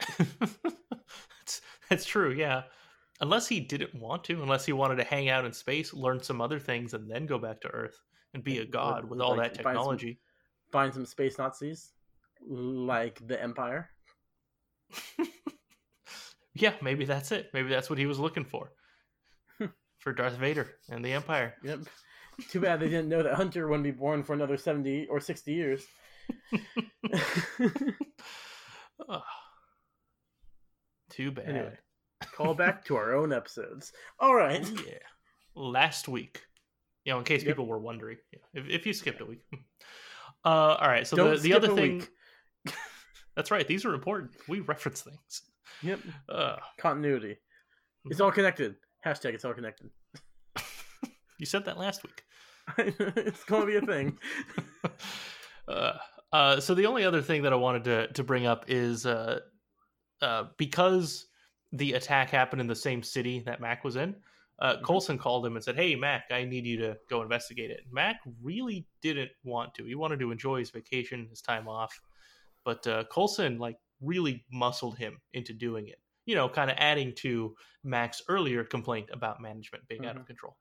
that's, 0.18 1.60
that's 1.88 2.04
true, 2.04 2.32
yeah. 2.32 2.62
Unless 3.20 3.48
he 3.48 3.60
didn't 3.60 3.94
want 3.94 4.24
to, 4.24 4.42
unless 4.42 4.66
he 4.66 4.72
wanted 4.72 4.96
to 4.96 5.04
hang 5.04 5.28
out 5.28 5.44
in 5.44 5.52
space, 5.52 5.94
learn 5.94 6.22
some 6.22 6.40
other 6.40 6.58
things, 6.58 6.94
and 6.94 7.10
then 7.10 7.26
go 7.26 7.38
back 7.38 7.60
to 7.60 7.68
Earth 7.68 8.00
and 8.34 8.42
be 8.42 8.58
a 8.58 8.66
god 8.66 9.04
with 9.04 9.20
all 9.20 9.36
like, 9.36 9.54
that 9.54 9.62
find 9.62 9.76
some- 9.76 9.82
technology. 9.82 10.18
Find 10.72 10.92
some 10.92 11.06
space 11.06 11.38
Nazis, 11.38 11.92
like 12.48 13.24
the 13.28 13.40
Empire. 13.40 13.90
yeah, 16.54 16.72
maybe 16.82 17.04
that's 17.04 17.30
it. 17.30 17.50
Maybe 17.54 17.68
that's 17.68 17.88
what 17.88 17.98
he 17.98 18.06
was 18.06 18.18
looking 18.18 18.44
for. 18.44 18.72
for 19.98 20.12
Darth 20.12 20.34
Vader 20.34 20.72
and 20.90 21.04
the 21.04 21.12
Empire. 21.12 21.54
Yep. 21.62 21.80
Too 22.50 22.60
bad 22.60 22.80
they 22.80 22.88
didn't 22.88 23.08
know 23.08 23.22
that 23.22 23.34
Hunter 23.34 23.66
wouldn't 23.68 23.84
be 23.84 23.90
born 23.90 24.22
for 24.22 24.32
another 24.32 24.56
70 24.56 25.06
or 25.08 25.20
60 25.20 25.52
years. 25.52 25.84
Ugh. 29.08 29.22
Too 31.10 31.30
bad. 31.30 31.48
Anyway. 31.48 31.78
Call 32.34 32.54
back 32.54 32.84
to 32.86 32.96
our 32.96 33.14
own 33.14 33.32
episodes. 33.32 33.92
All 34.18 34.34
right. 34.34 34.64
Oh, 34.64 34.82
yeah. 34.86 34.98
Last 35.54 36.08
week. 36.08 36.42
You 37.04 37.12
know, 37.12 37.18
in 37.18 37.24
case 37.24 37.42
Yep. 37.42 37.50
people 37.50 37.66
were 37.66 37.78
wondering. 37.78 38.16
If, 38.54 38.66
if 38.68 38.86
you 38.86 38.92
skipped 38.92 39.20
a 39.20 39.26
week. 39.26 39.42
Uh, 40.46 40.76
all 40.78 40.88
right. 40.88 41.06
So 41.06 41.16
Don't 41.16 41.36
the, 41.36 41.40
the 41.40 41.54
other 41.54 41.68
thing. 41.74 42.06
That's 43.34 43.50
right. 43.50 43.66
These 43.66 43.86
are 43.86 43.94
important. 43.94 44.32
We 44.46 44.60
reference 44.60 45.00
things. 45.00 45.40
Yep. 45.82 46.00
Uh, 46.28 46.56
Continuity. 46.78 47.38
It's 48.04 48.20
all 48.20 48.30
connected. 48.30 48.74
Hashtag 49.06 49.32
it's 49.32 49.46
all 49.46 49.54
connected. 49.54 49.88
you 51.38 51.46
said 51.46 51.64
that 51.64 51.78
last 51.78 52.02
week. 52.02 52.23
it's 52.78 53.44
going 53.44 53.62
to 53.62 53.66
be 53.66 53.76
a 53.76 53.80
thing. 53.86 54.18
uh, 55.68 55.92
uh, 56.32 56.60
so 56.60 56.74
the 56.74 56.86
only 56.86 57.04
other 57.04 57.22
thing 57.22 57.42
that 57.42 57.52
I 57.52 57.56
wanted 57.56 57.84
to 57.84 58.08
to 58.12 58.24
bring 58.24 58.46
up 58.46 58.64
is 58.68 59.06
uh, 59.06 59.40
uh, 60.22 60.44
because 60.58 61.26
the 61.72 61.92
attack 61.92 62.30
happened 62.30 62.60
in 62.60 62.66
the 62.66 62.74
same 62.76 63.02
city 63.02 63.40
that 63.40 63.60
Mac 63.60 63.84
was 63.84 63.96
in. 63.96 64.16
Uh, 64.60 64.76
Mhm. 64.76 64.84
Coulson 64.84 65.18
called 65.18 65.44
him 65.44 65.56
and 65.56 65.64
said, 65.64 65.76
"Hey, 65.76 65.94
Mac, 65.96 66.24
I 66.30 66.44
need 66.44 66.64
you 66.64 66.76
to 66.78 66.96
go 67.10 67.22
investigate 67.22 67.70
it." 67.70 67.80
Mac 67.90 68.20
really 68.42 68.86
didn't 69.02 69.32
want 69.42 69.74
to. 69.74 69.84
He 69.84 69.94
wanted 69.94 70.20
to 70.20 70.30
enjoy 70.30 70.60
his 70.60 70.70
vacation, 70.70 71.26
his 71.28 71.40
time 71.42 71.68
off, 71.68 72.00
but 72.64 72.86
uh, 72.86 73.04
Coulson 73.12 73.58
like 73.58 73.76
really 74.00 74.44
muscled 74.50 74.96
him 74.98 75.20
into 75.32 75.52
doing 75.52 75.88
it. 75.88 76.00
You 76.26 76.34
know, 76.36 76.48
kind 76.48 76.70
of 76.70 76.76
adding 76.78 77.12
to 77.16 77.54
Mac's 77.82 78.22
earlier 78.28 78.64
complaint 78.64 79.10
about 79.12 79.40
management 79.40 79.86
being 79.88 80.06
out 80.06 80.16
of 80.16 80.26
control. 80.26 80.56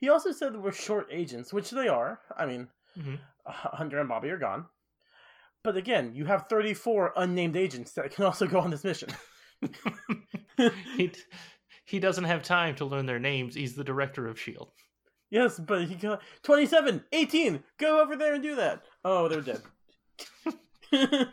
He 0.00 0.08
also 0.08 0.32
said 0.32 0.52
that 0.52 0.60
we're 0.60 0.72
short 0.72 1.08
agents, 1.10 1.52
which 1.52 1.70
they 1.70 1.88
are. 1.88 2.20
I 2.36 2.46
mean, 2.46 2.68
Mhm. 2.98 3.18
Hunter 3.46 3.98
and 4.00 4.08
Bobbi 4.10 4.30
are 4.30 4.38
gone. 4.38 4.66
But 5.64 5.76
again, 5.76 6.12
you 6.14 6.24
have 6.26 6.46
34 6.48 7.12
unnamed 7.16 7.56
agents 7.56 7.92
that 7.92 8.12
can 8.14 8.24
also 8.24 8.46
go 8.46 8.60
on 8.60 8.70
this 8.70 8.84
mission. 8.84 9.08
he 10.96 11.12
he 11.84 11.98
doesn't 12.00 12.24
have 12.24 12.42
time 12.42 12.74
to 12.76 12.84
learn 12.84 13.06
their 13.06 13.18
names. 13.18 13.54
He's 13.54 13.74
the 13.74 13.84
director 13.84 14.26
of 14.26 14.38
Shield. 14.40 14.70
Yes, 15.30 15.58
but 15.58 15.84
he 15.86 15.94
got 15.96 16.22
27, 16.44 17.02
18. 17.12 17.62
Go 17.78 18.00
over 18.00 18.16
there 18.16 18.34
and 18.34 18.42
do 18.42 18.54
that. 18.56 18.82
Oh, 19.04 19.28
they're 19.28 19.40
dead. 19.40 19.62
Because 20.90 21.26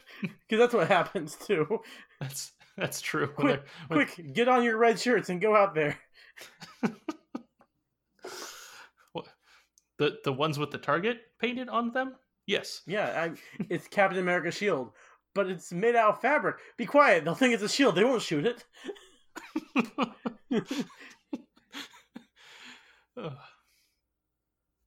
that's 0.49 0.73
what 0.73 0.87
happens 0.87 1.35
too. 1.35 1.79
That's 2.19 2.53
that's 2.75 3.01
true. 3.01 3.27
Quick, 3.27 3.45
they're- 3.47 3.63
when- 3.97 4.07
quick, 4.07 4.33
get 4.33 4.47
on 4.47 4.63
your 4.63 4.77
red 4.77 4.99
shirts 4.99 5.29
and 5.29 5.39
go 5.39 5.55
out 5.55 5.75
there. 5.75 5.97
The 10.03 10.17
the 10.25 10.33
ones 10.33 10.59
with 10.59 10.71
the 10.71 10.77
target 10.77 11.21
painted 11.39 11.69
on 11.69 11.91
them. 11.91 12.15
Yes. 12.45 12.81
Yeah, 12.85 13.07
I, 13.29 13.65
it's 13.69 13.87
Captain 13.87 14.19
America's 14.19 14.55
shield, 14.55 14.91
but 15.33 15.47
it's 15.47 15.71
made 15.71 15.95
out 15.95 16.15
of 16.15 16.21
fabric. 16.21 16.57
Be 16.77 16.85
quiet. 16.85 17.23
They'll 17.23 17.35
think 17.35 17.53
it's 17.53 17.63
a 17.63 17.69
shield. 17.69 17.95
They 17.95 18.03
won't 18.03 18.21
shoot 18.21 18.45
it. 18.45 18.65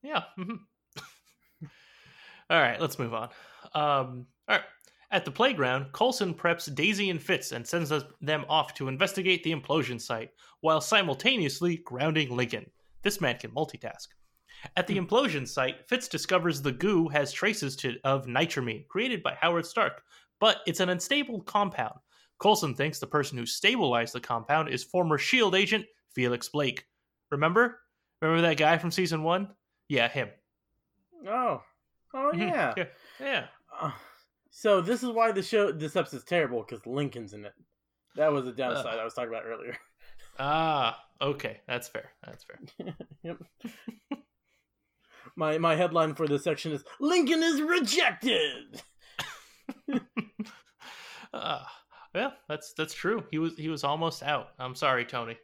Yeah. 0.02 0.22
mhm. 0.38 0.58
all 2.48 2.60
right, 2.60 2.80
let's 2.80 2.98
move 2.98 3.12
on. 3.12 3.28
Um, 3.74 4.26
all 4.46 4.56
right. 4.56 4.62
At 5.10 5.24
the 5.24 5.32
playground, 5.32 5.92
Coulson 5.92 6.32
preps 6.32 6.72
Daisy 6.72 7.10
and 7.10 7.20
Fitz 7.20 7.50
and 7.50 7.66
sends 7.66 7.90
them 8.20 8.44
off 8.48 8.74
to 8.74 8.86
investigate 8.86 9.42
the 9.42 9.52
implosion 9.52 10.00
site 10.00 10.30
while 10.60 10.80
simultaneously 10.80 11.78
grounding 11.78 12.36
Lincoln. 12.36 12.70
This 13.02 13.20
man 13.20 13.38
can 13.38 13.50
multitask. 13.50 14.08
At 14.76 14.86
the 14.86 14.96
implosion 14.98 15.46
site, 15.46 15.86
Fitz 15.88 16.08
discovers 16.08 16.60
the 16.60 16.72
goo 16.72 17.08
has 17.08 17.32
traces 17.32 17.76
to, 17.76 17.96
of 18.04 18.26
nitramine 18.26 18.86
created 18.88 19.22
by 19.22 19.34
Howard 19.40 19.66
Stark, 19.66 20.02
but 20.40 20.58
it's 20.66 20.80
an 20.80 20.88
unstable 20.88 21.40
compound. 21.42 21.98
Coulson 22.38 22.74
thinks 22.74 22.98
the 22.98 23.06
person 23.06 23.38
who 23.38 23.46
stabilized 23.46 24.12
the 24.14 24.20
compound 24.20 24.68
is 24.68 24.84
former 24.84 25.16
SHIELD 25.18 25.54
agent 25.54 25.86
Felix 26.14 26.48
Blake. 26.48 26.84
Remember? 27.30 27.80
Remember 28.20 28.42
that 28.42 28.56
guy 28.58 28.78
from 28.78 28.90
season 28.90 29.22
one? 29.22 29.48
Yeah, 29.88 30.08
him. 30.08 30.28
Oh, 31.26 31.62
oh 32.14 32.30
Mhm. 32.34 32.38
yeah. 32.40 32.74
Yeah. 32.76 32.84
Yeah. 33.20 33.46
Uh, 33.80 33.90
so 34.50 34.80
this 34.80 35.02
is 35.02 35.10
why 35.10 35.32
the 35.32 35.42
show 35.42 35.72
this 35.72 35.96
episode's 35.96 36.24
terrible 36.24 36.62
because 36.66 36.84
Lincoln's 36.86 37.32
in 37.32 37.44
it. 37.44 37.54
That 38.16 38.32
was 38.32 38.44
the 38.44 38.52
downside 38.52 38.98
I 38.98 39.04
was 39.04 39.14
talking 39.14 39.30
about 39.30 39.44
earlier. 39.46 39.76
Ah, 40.38 41.02
okay. 41.20 41.60
That's 41.66 41.88
fair. 41.88 42.10
That's 42.24 42.44
fair. 42.44 42.58
yep. 43.22 43.38
my 45.36 45.58
my 45.58 45.76
headline 45.76 46.14
for 46.14 46.26
this 46.26 46.44
section 46.44 46.72
is 46.72 46.84
Lincoln 47.00 47.42
is 47.42 47.62
rejected. 47.62 48.82
uh, 51.32 51.62
yeah, 52.14 52.30
that's 52.48 52.72
that's 52.72 52.94
true. 52.94 53.24
He 53.30 53.38
was 53.38 53.56
he 53.56 53.68
was 53.68 53.84
almost 53.84 54.22
out. 54.22 54.48
I'm 54.58 54.74
sorry, 54.74 55.04
Tony. 55.04 55.36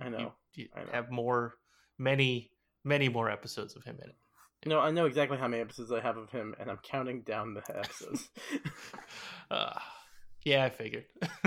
I 0.00 0.08
know. 0.08 0.18
You, 0.18 0.32
you 0.54 0.68
I 0.74 0.84
know. 0.84 0.90
have 0.92 1.10
more, 1.10 1.54
many, 1.98 2.52
many 2.84 3.08
more 3.08 3.28
episodes 3.28 3.74
of 3.76 3.84
him 3.84 3.98
in 4.02 4.10
it. 4.10 4.16
No, 4.66 4.78
I 4.78 4.90
know 4.90 5.06
exactly 5.06 5.38
how 5.38 5.48
many 5.48 5.62
episodes 5.62 5.90
I 5.90 6.00
have 6.00 6.18
of 6.18 6.30
him, 6.30 6.54
and 6.60 6.70
I'm 6.70 6.78
counting 6.82 7.22
down 7.22 7.54
the 7.54 7.62
episodes. 7.78 8.28
Uh, 9.50 9.76
yeah, 10.44 10.64
I 10.64 10.70
figured. 10.70 11.06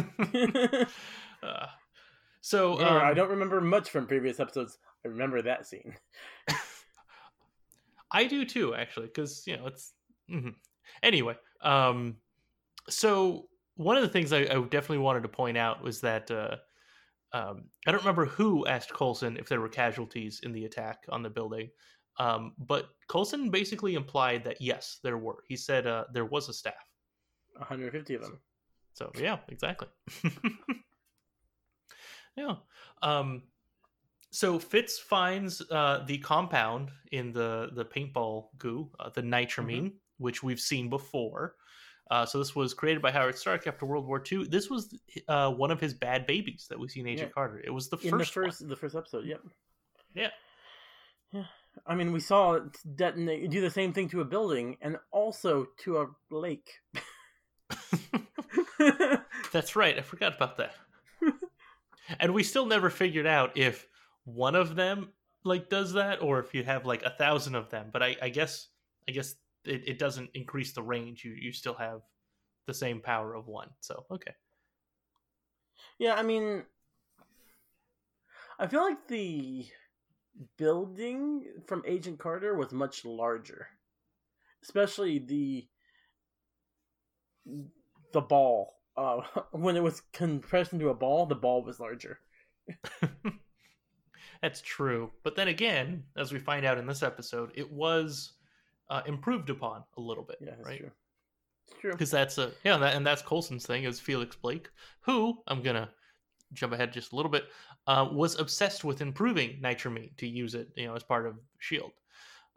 uh, 1.42 1.68
so 2.42 2.78
Remember, 2.78 3.00
I 3.00 3.12
um, 3.12 3.16
don't 3.16 3.30
remember 3.30 3.62
much 3.62 3.90
from 3.90 4.08
previous 4.08 4.42
episodes. 4.42 4.78
I 5.06 5.08
remember 5.08 5.42
that 5.42 5.66
scene. 5.66 5.96
I 8.14 8.26
do 8.26 8.46
too, 8.46 8.76
actually, 8.76 9.08
because 9.08 9.44
you 9.48 9.58
know 9.58 9.68
it's. 9.68 9.94
mhm. 10.32 10.56
Anyway, 11.02 11.36
um, 11.62 12.18
so 12.90 13.48
one 13.76 13.98
of 13.98 14.04
the 14.04 14.10
things 14.10 14.32
I, 14.32 14.42
I 14.42 14.62
definitely 14.62 15.00
wanted 15.00 15.24
to 15.24 15.30
point 15.30 15.58
out 15.58 15.84
was 15.84 16.02
that 16.02 16.30
uh, 16.30 16.58
um, 17.34 17.66
I 17.88 17.92
don't 17.92 18.02
remember 18.02 18.26
who 18.26 18.68
asked 18.68 18.94
Coulson 18.94 19.38
if 19.38 19.50
there 19.50 19.60
were 19.60 19.70
casualties 19.70 20.42
in 20.44 20.52
the 20.52 20.66
attack 20.66 21.06
on 21.10 21.24
the 21.24 21.30
building, 21.30 21.70
um, 22.20 22.54
but 22.60 22.90
Coulson 23.08 23.50
basically 23.50 23.96
implied 23.96 24.44
that 24.44 24.62
yes, 24.62 25.00
there 25.04 25.18
were. 25.18 25.44
He 25.48 25.58
said 25.58 25.88
uh, 25.88 26.06
there 26.14 26.26
was 26.26 26.50
a 26.50 26.54
staff. 26.54 26.74
150 27.58 28.16
of 28.16 28.22
them. 28.22 28.40
So 28.94 29.12
yeah, 29.20 29.38
exactly. 29.50 29.88
yeah. 32.38 32.56
Um, 33.02 33.44
so 34.34 34.58
Fitz 34.58 34.98
finds 34.98 35.62
uh, 35.70 36.04
the 36.08 36.18
compound 36.18 36.90
in 37.12 37.32
the 37.32 37.70
the 37.74 37.86
paintball 37.86 38.48
goo, 38.58 38.90
uh, 39.00 39.10
the 39.14 39.22
nitramine, 39.22 39.94
which 40.18 40.42
we've 40.42 40.60
seen 40.60 40.90
before. 40.90 41.56
Uh, 42.12 42.26
so 42.26 42.38
this 42.40 42.56
was 42.56 42.74
created 42.74 43.02
by 43.02 43.12
Howard 43.12 43.38
Stark 43.38 43.66
after 43.68 43.86
World 43.86 44.06
War 44.08 44.22
II. 44.30 44.46
This 44.48 44.70
was 44.70 44.94
uh, 45.28 45.52
one 45.52 45.72
of 45.72 45.80
his 45.80 45.94
bad 45.94 46.26
babies 46.28 46.66
that 46.70 46.78
we 46.80 46.88
see 46.90 47.00
in 47.00 47.08
Agent 47.08 47.30
Yeah. 47.30 47.34
Carter. 47.34 47.62
It 47.64 47.70
was 47.70 47.90
the 47.90 47.98
In 47.98 48.10
first, 48.12 48.34
the 48.34 48.42
one. 48.42 48.50
first 48.50 48.68
the 48.68 48.76
first 48.76 48.96
episode, 48.96 49.26
yep. 49.26 49.42
Yeah. 50.16 50.30
Yeah. 51.32 51.46
I 51.88 51.96
mean, 51.96 52.12
we 52.12 52.20
saw 52.20 52.54
it 52.54 52.64
detonate, 52.96 53.50
do 53.50 53.62
the 53.62 53.70
same 53.70 53.94
thing 53.94 54.10
to 54.10 54.22
a 54.22 54.26
building 54.26 54.78
and 54.82 54.98
also 55.12 55.68
to 55.84 56.00
a 56.02 56.08
lake. 56.30 56.70
That's 59.52 59.76
right. 59.76 59.98
I 59.98 60.02
forgot 60.02 60.36
about 60.36 60.58
that. 60.58 60.74
and 62.20 62.34
we 62.34 62.44
still 62.44 62.66
never 62.66 62.90
figured 62.90 63.26
out 63.28 63.58
if 63.58 63.88
one 64.26 64.56
of 64.56 64.76
them 64.76 65.10
like 65.44 65.70
does 65.70 65.94
that 65.94 66.22
or 66.22 66.40
if 66.40 66.54
you 66.54 66.64
have 66.64 66.86
like 66.86 67.04
a 67.04 67.10
thousand 67.10 67.56
of 67.56 67.70
them. 67.70 67.90
But 67.92 68.04
I, 68.04 68.16
I 68.22 68.30
guess 68.30 68.70
I 69.08 69.12
guess 69.12 69.36
it, 69.66 69.88
it 69.88 70.00
doesn't 70.00 70.30
increase 70.34 70.74
the 70.74 70.84
range. 70.84 71.24
You 71.24 71.34
you 71.34 71.52
still 71.52 71.76
have 71.76 72.02
the 72.66 72.74
same 72.74 73.02
power 73.02 73.34
of 73.34 73.48
one. 73.48 73.70
So 73.82 74.06
okay. 74.12 74.34
yeah, 76.00 76.16
I 76.16 76.24
mean, 76.24 76.64
I 78.60 78.68
feel 78.68 78.82
like 78.82 79.08
the 79.08 79.66
building 80.58 81.46
from 81.68 81.84
Agent 81.86 82.20
Carter 82.20 82.56
was 82.56 82.72
much 82.72 83.06
larger, 83.06 83.68
especially 84.64 85.20
the 85.20 85.68
the 88.14 88.22
ball. 88.22 88.76
Uh, 88.96 89.22
when 89.52 89.76
it 89.76 89.84
was 89.84 90.02
compressed 90.14 90.74
into 90.74 90.90
a 90.90 90.94
ball, 90.94 91.26
the 91.26 91.36
ball 91.36 91.64
was 91.64 91.80
larger. 91.80 92.20
That's 94.44 94.62
true. 94.62 95.10
But 95.24 95.36
then 95.36 95.48
again, 95.48 96.04
as 96.18 96.32
we 96.34 96.38
find 96.38 96.66
out 96.66 96.78
in 96.78 96.86
this 96.86 97.02
episode, 97.02 97.52
it 97.56 97.72
was 97.72 98.34
uh, 98.90 99.02
improved 99.08 99.50
upon 99.50 99.84
a 99.98 100.02
little 100.02 100.24
bit, 100.24 100.38
Yeah, 100.42 100.52
right? 100.62 100.80
true. 100.80 100.92
It's 101.72 101.80
true. 101.80 101.92
because 101.94 102.12
that's 102.12 102.38
a 102.38 102.52
yeah, 102.66 102.78
that, 102.78 102.94
and 102.96 103.08
that's 103.08 103.22
Coulson's 103.22 103.66
thing 103.66 103.86
is 103.86 104.00
Felix 104.02 104.36
Blake, 104.36 104.70
who 105.00 105.42
I'm 105.48 105.62
gonna 105.64 105.90
jump 106.52 106.74
ahead 106.74 106.92
just 106.92 107.14
a 107.14 107.16
little 107.16 107.32
bit, 107.32 107.46
uh, 107.88 108.08
was 108.12 108.38
obsessed 108.38 108.84
with 108.84 109.02
improving 109.02 109.60
nitramine 109.64 110.16
to 110.18 110.28
use 110.28 110.54
it, 110.56 110.68
you 110.76 110.86
know, 110.88 110.94
as 110.94 111.04
part 111.04 111.26
of 111.26 111.40
Shield. 111.60 111.92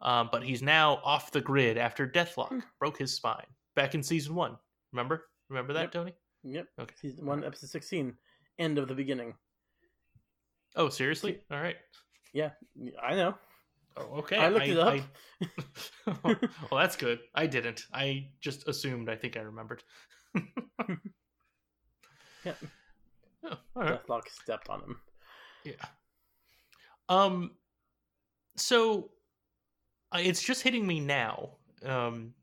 Um, 0.01 0.27
but 0.31 0.43
he's 0.43 0.61
now 0.61 0.99
off 1.05 1.31
the 1.31 1.41
grid 1.41 1.77
after 1.77 2.05
Deathlok 2.07 2.49
Hmm. 2.49 2.59
broke 2.79 2.97
his 2.99 3.13
spine 3.15 3.47
back 3.75 3.95
in 3.95 4.03
season 4.03 4.35
one. 4.35 4.57
Remember? 4.91 5.29
Remember 5.49 5.71
that, 5.73 5.83
Yep. 5.83 5.91
Tony? 5.93 6.13
Yep. 6.43 6.67
Okay. 6.81 6.95
Season 7.01 7.25
one, 7.25 7.43
episode 7.45 7.69
sixteen, 7.69 8.17
end 8.59 8.77
of 8.77 8.89
the 8.89 8.93
beginning. 8.93 9.33
Oh, 10.77 10.89
seriously? 10.89 11.39
All 11.51 11.59
right. 11.59 11.75
Yeah, 12.33 12.51
I 13.03 13.15
know. 13.15 13.35
Oh, 13.97 14.19
okay. 14.19 14.37
I 14.37 14.49
looked 14.49 14.67
it 14.67 14.77
up. 14.77 14.93
I- 14.93 16.13
well, 16.71 16.79
that's 16.79 16.95
good. 16.95 17.19
I 17.33 17.47
didn't. 17.47 17.81
I 17.93 18.27
just 18.41 18.67
assumed. 18.67 19.09
I 19.09 19.15
think 19.15 19.35
I 19.37 19.41
remembered. 19.41 19.83
Yeah. 22.45 22.53
Oh, 23.43 23.57
all 23.75 23.83
right. 23.83 24.07
Deathlok 24.07 24.29
stepped 24.29 24.69
on 24.69 24.81
him. 24.81 24.95
Yeah. 25.65 25.73
Um. 27.09 27.51
So, 28.55 29.09
uh, 30.13 30.19
it's 30.21 30.41
just 30.41 30.61
hitting 30.61 30.85
me 30.87 30.99
now. 30.99 31.49
Um. 31.83 32.33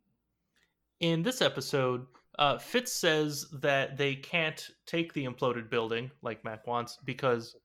In 1.01 1.23
this 1.23 1.41
episode, 1.41 2.07
uh, 2.39 2.59
Fitz 2.59 2.93
says 2.93 3.47
that 3.61 3.97
they 3.97 4.15
can't 4.15 4.69
take 4.87 5.13
the 5.15 5.25
imploded 5.25 5.71
building 5.71 6.11
like 6.23 6.45
Mac 6.45 6.67
wants 6.67 6.99
because 7.05 7.57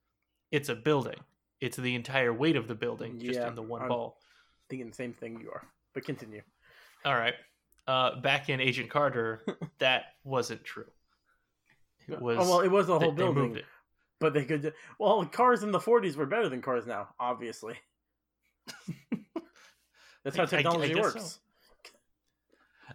it's 0.50 0.68
a 0.68 0.74
building. 0.74 1.18
It's 1.60 1.76
the 1.76 1.94
entire 1.94 2.32
weight 2.32 2.56
of 2.56 2.68
the 2.68 2.74
building 2.74 3.18
just 3.18 3.38
Yeah, 3.38 3.48
in 3.48 3.54
the 3.54 3.62
one 3.62 3.82
I'm- 3.82 3.88
ball. 3.88 4.18
Thinking 4.68 4.88
the 4.88 4.94
same 4.94 5.12
thing 5.12 5.40
you 5.40 5.50
are, 5.50 5.62
but 5.94 6.04
continue. 6.04 6.42
All 7.04 7.16
right. 7.16 7.34
Uh, 7.88 8.20
back 8.20 8.48
in 8.48 8.60
Agent 8.60 8.88
Carter, 8.88 9.42
that 9.78 10.14
wasn't 10.22 10.62
true. 10.62 10.86
It 12.08 12.20
was 12.20 12.36
oh 12.40 12.48
well, 12.48 12.60
it 12.60 12.68
was 12.70 12.86
the 12.86 12.98
whole 12.98 13.10
they 13.10 13.16
building, 13.24 13.56
it. 13.56 13.64
but 14.20 14.32
they 14.32 14.44
could. 14.44 14.72
Well, 14.98 15.24
cars 15.26 15.62
in 15.64 15.72
the 15.72 15.78
'40s 15.80 16.14
were 16.16 16.26
better 16.26 16.48
than 16.48 16.62
cars 16.62 16.86
now, 16.86 17.08
obviously. 17.18 17.74
That's 20.24 20.36
how 20.36 20.42
I- 20.42 20.44
I- 20.44 20.46
I 20.46 20.46
technology 20.46 20.94
works. 20.94 21.40
so. 21.84 21.90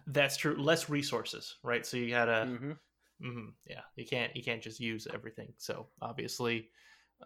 That's 0.06 0.36
true. 0.36 0.56
Less 0.56 0.88
resources, 0.88 1.56
right? 1.62 1.84
So 1.84 1.96
you 1.96 2.08
gotta, 2.10 2.46
hmm 2.46 2.72
mhm, 3.22 3.52
yeah. 3.66 3.80
You 3.96 4.06
can't 4.06 4.34
you 4.36 4.42
can't 4.42 4.62
just 4.62 4.78
use 4.80 5.06
everything. 5.12 5.52
So 5.58 5.88
obviously, 6.00 6.70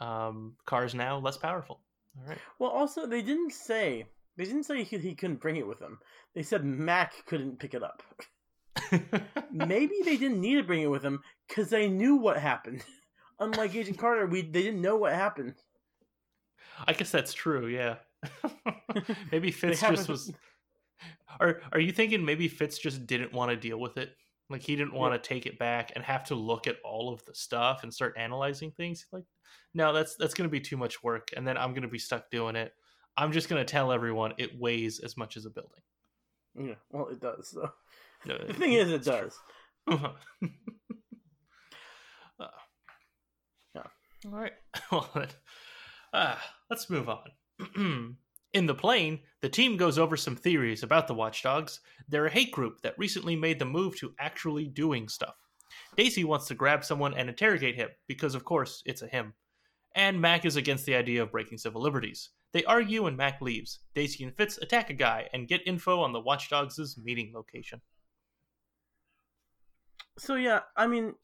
um, 0.00 0.57
cars 0.66 0.94
now 0.94 1.18
less 1.18 1.37
powerful. 1.37 1.81
All 2.18 2.29
right. 2.29 2.38
Well, 2.59 2.70
also 2.70 3.07
they 3.07 3.22
didn't 3.22 3.53
say 3.53 4.07
they 4.37 4.44
didn't 4.44 4.64
say 4.64 4.83
he, 4.83 4.98
he 4.98 5.14
couldn't 5.14 5.40
bring 5.40 5.57
it 5.57 5.66
with 5.66 5.81
him. 5.81 5.98
They 6.35 6.42
said 6.42 6.64
Mac 6.64 7.14
couldn't 7.26 7.59
pick 7.59 7.74
it 7.74 7.83
up. 7.83 8.03
Maybe 9.53 9.94
they 10.05 10.16
didn't 10.16 10.40
need 10.40 10.57
to 10.57 10.62
bring 10.62 10.83
it 10.83 10.90
with 10.90 11.03
him 11.03 11.20
because 11.48 11.70
they 11.70 11.88
knew 11.88 12.16
what 12.16 12.38
happened 12.38 12.85
unlike 13.40 13.74
Agent 13.74 13.98
Carter, 13.98 14.26
we 14.26 14.42
they 14.42 14.62
didn't 14.62 14.83
know 14.83 14.96
what 14.96 15.12
happened. 15.12 15.55
I 16.87 16.92
guess 16.92 17.11
that's 17.11 17.33
true. 17.33 17.66
Yeah. 17.66 17.96
maybe 19.33 19.50
Fitz 19.50 19.81
just 19.81 20.09
was. 20.09 20.33
Are 21.40 21.61
Are 21.72 21.81
you 21.81 21.92
thinking 21.92 22.24
maybe 22.24 22.48
Fitz 22.48 22.79
just 22.79 23.07
didn't 23.07 23.33
want 23.33 23.50
to 23.50 23.57
deal 23.57 23.81
with 23.81 23.96
it? 23.96 24.11
Like 24.50 24.62
he 24.62 24.74
didn't 24.76 24.92
want 24.94 25.14
to 25.14 25.28
take 25.28 25.46
it 25.46 25.58
back 25.58 25.92
and 25.94 26.04
have 26.04 26.24
to 26.24 26.34
look 26.34 26.66
at 26.66 26.76
all 26.84 27.12
of 27.12 27.24
the 27.24 27.34
stuff 27.34 27.82
and 27.84 27.94
start 27.94 28.16
analyzing 28.18 28.72
things. 28.72 29.06
Like, 29.12 29.24
no, 29.74 29.92
that's 29.92 30.16
that's 30.16 30.34
going 30.34 30.48
to 30.48 30.52
be 30.52 30.60
too 30.60 30.76
much 30.76 31.02
work, 31.02 31.28
and 31.36 31.46
then 31.46 31.56
I'm 31.56 31.70
going 31.70 31.82
to 31.82 31.88
be 31.88 31.98
stuck 31.98 32.30
doing 32.30 32.56
it. 32.56 32.72
I'm 33.16 33.32
just 33.32 33.48
going 33.48 33.64
to 33.64 33.70
tell 33.70 33.92
everyone 33.92 34.34
it 34.38 34.58
weighs 34.58 34.98
as 34.98 35.16
much 35.16 35.36
as 35.36 35.46
a 35.46 35.50
building. 35.50 35.80
Yeah, 36.58 36.74
well, 36.90 37.08
it 37.08 37.20
does. 37.20 37.48
So. 37.50 37.70
No, 38.26 38.36
The 38.36 38.52
thing 38.52 38.74
is, 38.74 38.90
it 38.90 39.04
does. 39.04 39.38
Uh, 42.38 42.46
Yeah. 43.74 43.82
All 44.26 44.32
right. 44.32 44.52
Well, 44.92 45.08
uh, 46.12 46.36
let's 46.68 46.90
move 46.90 47.08
on. 47.08 48.16
In 48.52 48.66
the 48.66 48.74
plane, 48.74 49.20
the 49.42 49.48
team 49.48 49.76
goes 49.76 49.98
over 49.98 50.16
some 50.16 50.34
theories 50.34 50.82
about 50.82 51.06
the 51.06 51.14
Watchdogs. 51.14 51.80
They're 52.08 52.26
a 52.26 52.30
hate 52.30 52.50
group 52.50 52.80
that 52.82 52.98
recently 52.98 53.36
made 53.36 53.58
the 53.58 53.64
move 53.64 53.96
to 53.98 54.14
actually 54.18 54.66
doing 54.66 55.08
stuff. 55.08 55.36
Daisy 55.96 56.24
wants 56.24 56.48
to 56.48 56.54
grab 56.54 56.84
someone 56.84 57.14
and 57.14 57.28
interrogate 57.28 57.76
him 57.76 57.90
because, 58.08 58.34
of 58.34 58.44
course, 58.44 58.82
it's 58.86 59.02
a 59.02 59.06
him. 59.06 59.34
And 59.94 60.20
Mac 60.20 60.44
is 60.44 60.56
against 60.56 60.84
the 60.84 60.94
idea 60.96 61.22
of 61.22 61.30
breaking 61.30 61.58
civil 61.58 61.80
liberties. 61.80 62.30
They 62.52 62.64
argue 62.64 63.06
and 63.06 63.16
Mac 63.16 63.40
leaves. 63.40 63.78
Daisy 63.94 64.24
and 64.24 64.36
Fitz 64.36 64.58
attack 64.58 64.90
a 64.90 64.94
guy 64.94 65.28
and 65.32 65.46
get 65.46 65.66
info 65.66 66.00
on 66.00 66.12
the 66.12 66.20
Watchdogs' 66.20 66.98
meeting 67.00 67.32
location. 67.32 67.80
So 70.18 70.34
yeah, 70.34 70.60
I 70.76 70.86
mean, 70.86 71.14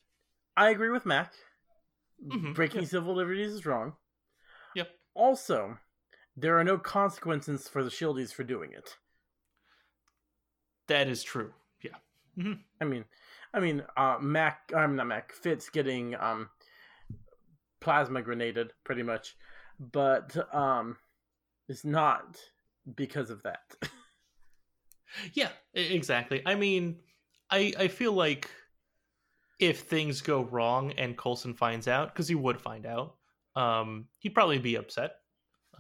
I 0.57 0.71
agree 0.71 0.91
with 0.91 1.07
Mac. 1.07 1.33
Mhm, 2.25 2.55
Breaking 2.55 2.83
yeah. 2.83 2.89
civil 2.89 3.15
liberties 3.15 3.53
is 3.53 3.67
wrong. 3.67 3.95
Yep. 4.75 4.89
Also, 5.15 5.79
there 6.37 6.59
are 6.59 6.65
no 6.65 6.79
consequences 6.79 7.69
for 7.69 7.83
the 7.83 7.91
Shieldies 7.91 8.33
for 8.33 8.45
doing 8.45 8.73
it. 8.73 8.97
That 10.89 11.09
is 11.09 11.23
true. 11.23 11.53
Yeah. 11.83 12.55
I 12.81 12.85
mean, 12.85 13.05
I 13.55 13.61
mean, 13.61 13.83
uh, 13.97 14.19
Mac, 14.21 14.73
I'm 14.77 14.97
not 14.97 15.07
Mac. 15.07 15.33
Fitz 15.33 15.71
getting 15.71 16.15
um, 16.17 16.51
plasma 17.81 18.23
grenaded, 18.23 18.73
pretty 18.85 19.03
much, 19.03 19.37
but 19.81 20.37
um, 20.55 20.97
it's 21.69 21.85
not 21.85 22.39
because 22.95 23.31
of 23.31 23.43
that. 23.43 23.75
Yeah, 25.33 25.51
exactly. 25.73 26.43
I 26.45 26.57
mean, 26.57 26.97
I 27.49 27.73
I 27.79 27.89
feel 27.89 28.13
like 28.13 28.51
if 29.59 29.81
things 29.81 30.21
go 30.21 30.43
wrong 30.43 30.93
and 30.93 31.17
Coulson 31.17 31.55
finds 31.55 31.89
out, 31.89 32.13
because 32.13 32.29
he 32.29 32.35
would 32.35 32.61
find 32.61 32.85
out, 32.85 33.15
um, 33.55 34.09
he'd 34.19 34.35
probably 34.35 34.59
be 34.59 34.75
upset. 34.75 35.13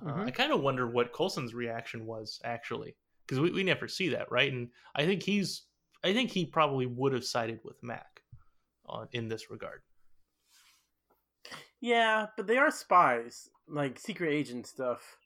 Uh, 0.03 0.11
Mhm. 0.13 0.27
I 0.27 0.31
kind 0.31 0.53
of 0.53 0.61
wonder 0.61 0.87
what 0.87 1.13
Coulson's 1.13 1.55
reaction 1.55 2.07
was 2.07 2.41
actually, 2.45 2.97
because 3.27 3.41
we, 3.41 3.51
we 3.51 3.63
never 3.63 3.89
see 3.89 4.09
that, 4.11 4.31
right? 4.31 4.53
And 4.53 4.71
I 4.95 5.07
think 5.07 5.23
he's, 5.23 5.63
I 6.05 6.13
think 6.13 6.31
he 6.31 6.45
probably 6.47 6.87
would 6.87 7.13
have 7.13 7.25
sided 7.25 7.61
with 7.65 7.83
Mac 7.83 8.23
on 8.87 9.09
in 9.13 9.29
this 9.29 9.51
regard. 9.51 9.83
yeah, 11.81 12.27
but 12.37 12.47
they 12.47 12.57
are 12.59 12.71
spies, 12.71 13.49
like 13.69 13.99
secret 13.99 14.33
agent 14.33 14.67
stuff. 14.67 15.19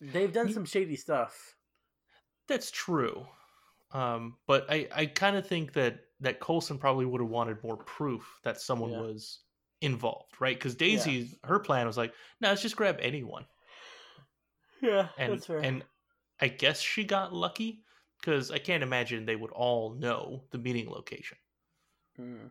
They've 0.00 0.32
done 0.32 0.48
Ye- 0.48 0.54
some 0.54 0.64
shady 0.64 0.96
stuff. 0.96 1.56
That's 2.48 2.70
true. 2.70 3.26
Um, 3.92 4.36
but 4.46 4.66
I, 4.70 4.88
I 4.94 5.06
kind 5.06 5.36
of 5.36 5.46
think 5.46 5.72
that 5.74 6.00
that 6.20 6.40
Coulson 6.40 6.78
probably 6.78 7.06
would 7.06 7.20
have 7.20 7.30
wanted 7.30 7.62
more 7.62 7.76
proof 7.76 8.40
that 8.44 8.60
someone 8.60 8.90
Yeah. 8.90 9.00
was 9.00 9.40
involved, 9.80 10.34
right? 10.40 10.56
Because 10.56 10.74
Daisy, 10.74 11.30
her 11.44 11.58
plan 11.58 11.86
was 11.86 11.96
like, 11.96 12.12
no, 12.40 12.48
let's 12.48 12.62
just 12.62 12.76
grab 12.76 12.98
anyone, 13.00 13.44
Yeah, 14.82 15.08
and 15.18 15.34
that's 15.34 15.46
fair. 15.46 15.58
and 15.58 15.84
I 16.40 16.48
guess 16.48 16.80
she 16.80 17.04
got 17.04 17.32
lucky 17.32 17.82
because 18.20 18.50
I 18.50 18.58
can't 18.58 18.82
imagine 18.82 19.24
they 19.24 19.36
would 19.36 19.52
all 19.52 19.94
know 19.94 20.42
the 20.50 20.58
meeting 20.58 20.90
location. 20.90 21.38
Mm. 22.18 22.50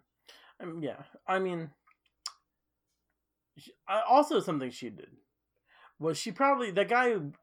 Um, 0.61 0.81
yeah, 0.81 1.03
I 1.27 1.39
mean, 1.39 1.69
she, 3.57 3.71
I, 3.87 4.01
also 4.07 4.39
something 4.39 4.71
she 4.71 4.89
did 4.89 5.09
was 5.99 6.17
she 6.17 6.31
probably 6.31 6.71
that 6.71 6.89
guy 6.89 7.13
who 7.13 7.33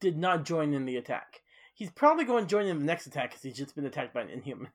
did 0.00 0.18
not 0.18 0.44
join 0.44 0.74
in 0.74 0.84
the 0.84 0.96
attack. 0.96 1.40
He's 1.74 1.90
probably 1.90 2.24
going 2.24 2.44
to 2.44 2.50
join 2.50 2.66
in 2.66 2.78
the 2.78 2.84
next 2.84 3.06
attack 3.06 3.30
because 3.30 3.42
he's 3.42 3.56
just 3.56 3.74
been 3.74 3.86
attacked 3.86 4.12
by 4.12 4.20
an 4.22 4.28
inhuman. 4.28 4.68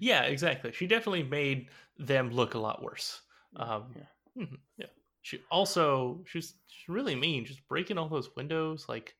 Yeah, 0.00 0.22
exactly. 0.22 0.72
She 0.72 0.86
definitely 0.86 1.22
made 1.22 1.68
them 1.98 2.30
look 2.30 2.54
a 2.54 2.58
lot 2.58 2.82
worse. 2.82 3.20
Um, 3.56 3.94
yeah. 3.96 4.44
Mhm, 4.44 4.58
yeah. 4.76 4.86
She 5.22 5.40
also 5.50 6.22
she's, 6.26 6.54
she's 6.68 6.88
really 6.88 7.14
mean, 7.14 7.44
just 7.44 7.66
breaking 7.68 7.98
all 7.98 8.08
those 8.08 8.34
windows. 8.36 8.86
Like 8.88 9.14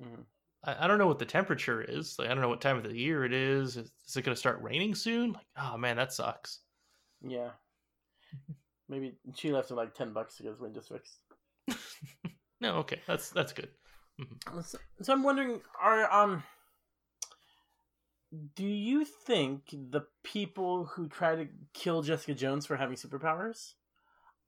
Mhm. 0.00 0.24
I, 0.64 0.84
I 0.84 0.86
don't 0.86 0.98
know 0.98 1.06
what 1.06 1.18
the 1.18 1.24
temperature 1.26 1.82
is. 1.82 2.18
Like 2.18 2.28
I 2.28 2.32
don't 2.34 2.40
know 2.42 2.48
what 2.48 2.60
time 2.60 2.76
of 2.76 2.84
the 2.84 2.96
year 2.96 3.24
it 3.24 3.32
is. 3.32 3.76
Is, 3.76 3.90
is 4.06 4.16
it 4.16 4.22
going 4.24 4.34
to 4.34 4.38
start 4.40 4.62
raining 4.62 4.94
soon? 4.94 5.32
Like 5.32 5.46
oh 5.58 5.76
man, 5.76 5.96
that 5.96 6.12
sucks. 6.12 6.60
yeah. 7.22 7.50
Maybe 8.88 9.16
she 9.34 9.50
left 9.52 9.70
him 9.70 9.76
like 9.76 9.94
ten 9.94 10.12
bucks 10.12 10.36
to 10.36 10.42
get 10.44 10.50
his 10.50 10.60
windows 10.60 10.88
fixed. 10.88 11.18
No, 12.60 12.76
okay, 12.76 13.00
that's 13.06 13.28
that's 13.30 13.52
good. 13.52 13.68
So, 14.64 14.78
so 15.02 15.12
I'm 15.12 15.22
wondering, 15.22 15.60
are 15.78 16.10
um, 16.10 16.42
do 18.54 18.64
you 18.64 19.04
think 19.04 19.70
the 19.70 20.02
people 20.24 20.86
who 20.86 21.08
try 21.08 21.36
to 21.36 21.48
kill 21.72 22.02
Jessica 22.02 22.34
Jones 22.34 22.66
for 22.66 22.76
having 22.76 22.96
superpowers, 22.96 23.74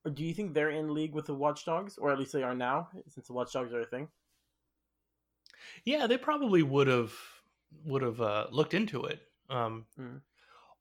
or 0.05 0.11
do 0.11 0.25
you 0.25 0.35
think 0.35 0.55
they're 0.55 0.71
in 0.71 0.93
league 0.95 1.15
with 1.15 1.27
the 1.27 1.35
Watchdogs, 1.35 1.97
or 1.99 2.11
at 2.11 2.19
least 2.19 2.33
they 2.33 2.43
are 2.43 2.55
now, 2.55 2.89
since 3.09 3.27
the 3.27 3.33
Watchdogs 3.33 3.73
are 3.73 3.81
a 3.81 3.87
thing? 3.87 4.09
Yeah, 5.85 6.07
they 6.07 6.19
probably 6.19 6.63
would 6.63 6.87
have 6.89 7.13
would 7.85 8.03
have 8.03 8.21
uh, 8.21 8.47
looked 8.51 8.75
into 8.75 9.05
it, 9.05 9.21
um, 9.51 9.87
Mm. 9.99 10.23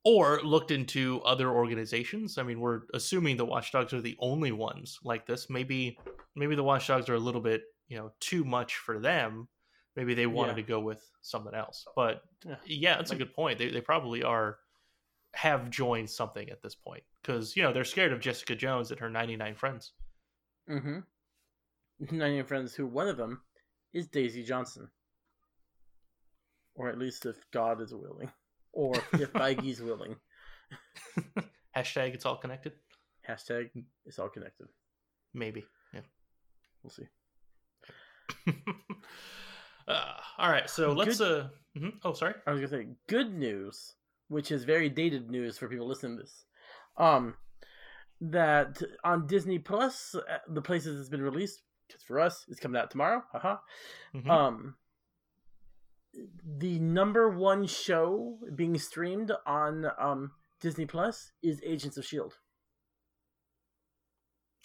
or 0.06 0.42
looked 0.42 0.72
into 0.72 1.22
other 1.26 1.50
organizations. 1.50 2.38
I 2.38 2.44
mean, 2.44 2.60
we're 2.60 2.82
assuming 2.94 3.36
the 3.38 3.46
Watchdogs 3.46 3.94
are 3.94 4.02
the 4.02 4.16
only 4.20 4.52
ones 4.54 5.00
like 5.04 5.26
this. 5.26 5.50
Maybe 5.50 6.00
maybe 6.36 6.56
the 6.56 6.64
Watchdogs 6.64 7.10
are 7.10 7.16
a 7.16 7.20
little 7.20 7.42
bit 7.42 7.64
you 7.88 7.98
know 7.98 8.12
too 8.20 8.44
much 8.44 8.78
for 8.78 9.00
them. 9.00 9.50
Maybe 9.98 10.14
they 10.14 10.28
wanted 10.28 10.52
Yeah. 10.52 10.56
to 10.64 10.64
go 10.64 10.80
with 10.80 11.04
someone 11.22 11.56
else. 11.56 11.86
But 11.96 12.24
Yeah. 12.46 12.56
yeah, 12.66 12.96
that's 12.98 13.10
Like- 13.10 13.20
a 13.20 13.26
good 13.26 13.34
point. 13.34 13.58
They 13.60 13.70
they 13.70 13.82
probably 13.82 14.24
are 14.24 14.60
have 15.34 15.70
joined 15.70 16.10
something 16.10 16.50
at 16.50 16.62
this 16.62 16.74
point 16.76 17.04
because 17.22 17.56
you 17.56 17.64
know 17.64 17.74
they're 17.74 17.84
scared 17.84 18.14
of 18.14 18.20
Jessica 18.22 18.56
Jones 18.56 18.92
and 18.92 19.00
her 19.00 19.10
ninety 19.10 19.36
nine 19.36 19.56
friends. 19.56 19.94
Mm-hmm. 20.70 22.16
Nine 22.18 22.46
friends 22.46 22.76
who 22.76 22.86
one 22.86 23.08
of 23.08 23.18
them 23.18 23.42
is 23.92 24.08
Daisy 24.08 24.44
Johnson. 24.44 24.90
Or 26.76 26.90
at 26.90 27.00
least 27.00 27.26
if 27.26 27.50
God 27.52 27.82
is 27.82 27.92
willing. 27.94 28.32
Or 28.72 28.96
if 29.14 29.34
Feige's 29.34 29.82
willing. 29.82 30.16
Hashtag 31.76 32.14
it's 32.14 32.26
all 32.26 32.38
connected. 32.38 32.74
Hashtag 33.28 33.72
it's 34.06 34.20
all 34.20 34.30
connected. 34.30 34.68
Maybe. 35.34 35.66
Yeah. 35.94 36.02
We'll 36.84 36.92
see. 36.92 37.08
uh, 39.88 40.14
all 40.38 40.50
right, 40.50 40.70
so 40.70 40.92
let's. 40.94 41.20
Uh, 41.22 41.50
mhm. 41.78 41.94
Oh, 42.04 42.14
sorry. 42.14 42.36
I 42.46 42.52
was 42.52 42.60
gonna 42.60 42.84
say 42.84 42.90
good 43.08 43.34
news, 43.34 43.94
which 44.28 44.52
is 44.52 44.64
very 44.64 44.90
dated 44.90 45.30
news 45.30 45.58
for 45.58 45.68
people 45.68 45.88
listening 45.88 46.18
to 46.18 46.24
this. 46.24 46.46
Um, 46.98 47.36
that 48.22 48.82
on 49.04 49.28
Disney 49.28 49.60
Plus, 49.60 50.16
uh, 50.16 50.38
the 50.50 50.62
places 50.62 51.00
it's 51.00 51.10
been 51.10 51.22
released. 51.22 51.62
Because 51.88 52.04
for 52.04 52.20
us, 52.20 52.44
it's 52.50 52.60
coming 52.60 52.82
out 52.82 52.92
tomorrow. 52.92 53.24
Haha. 53.32 53.58
Mhm. 54.14 54.28
Um, 54.30 54.76
the 56.58 56.80
number 56.80 57.30
one 57.30 57.66
show 57.66 58.40
being 58.56 58.78
streamed 58.78 59.32
on 59.46 59.86
um 59.98 60.32
Disney 60.60 60.86
Plus 60.86 61.32
is 61.44 61.62
Agents 61.64 61.96
of 61.98 62.04
Shield. 62.06 62.40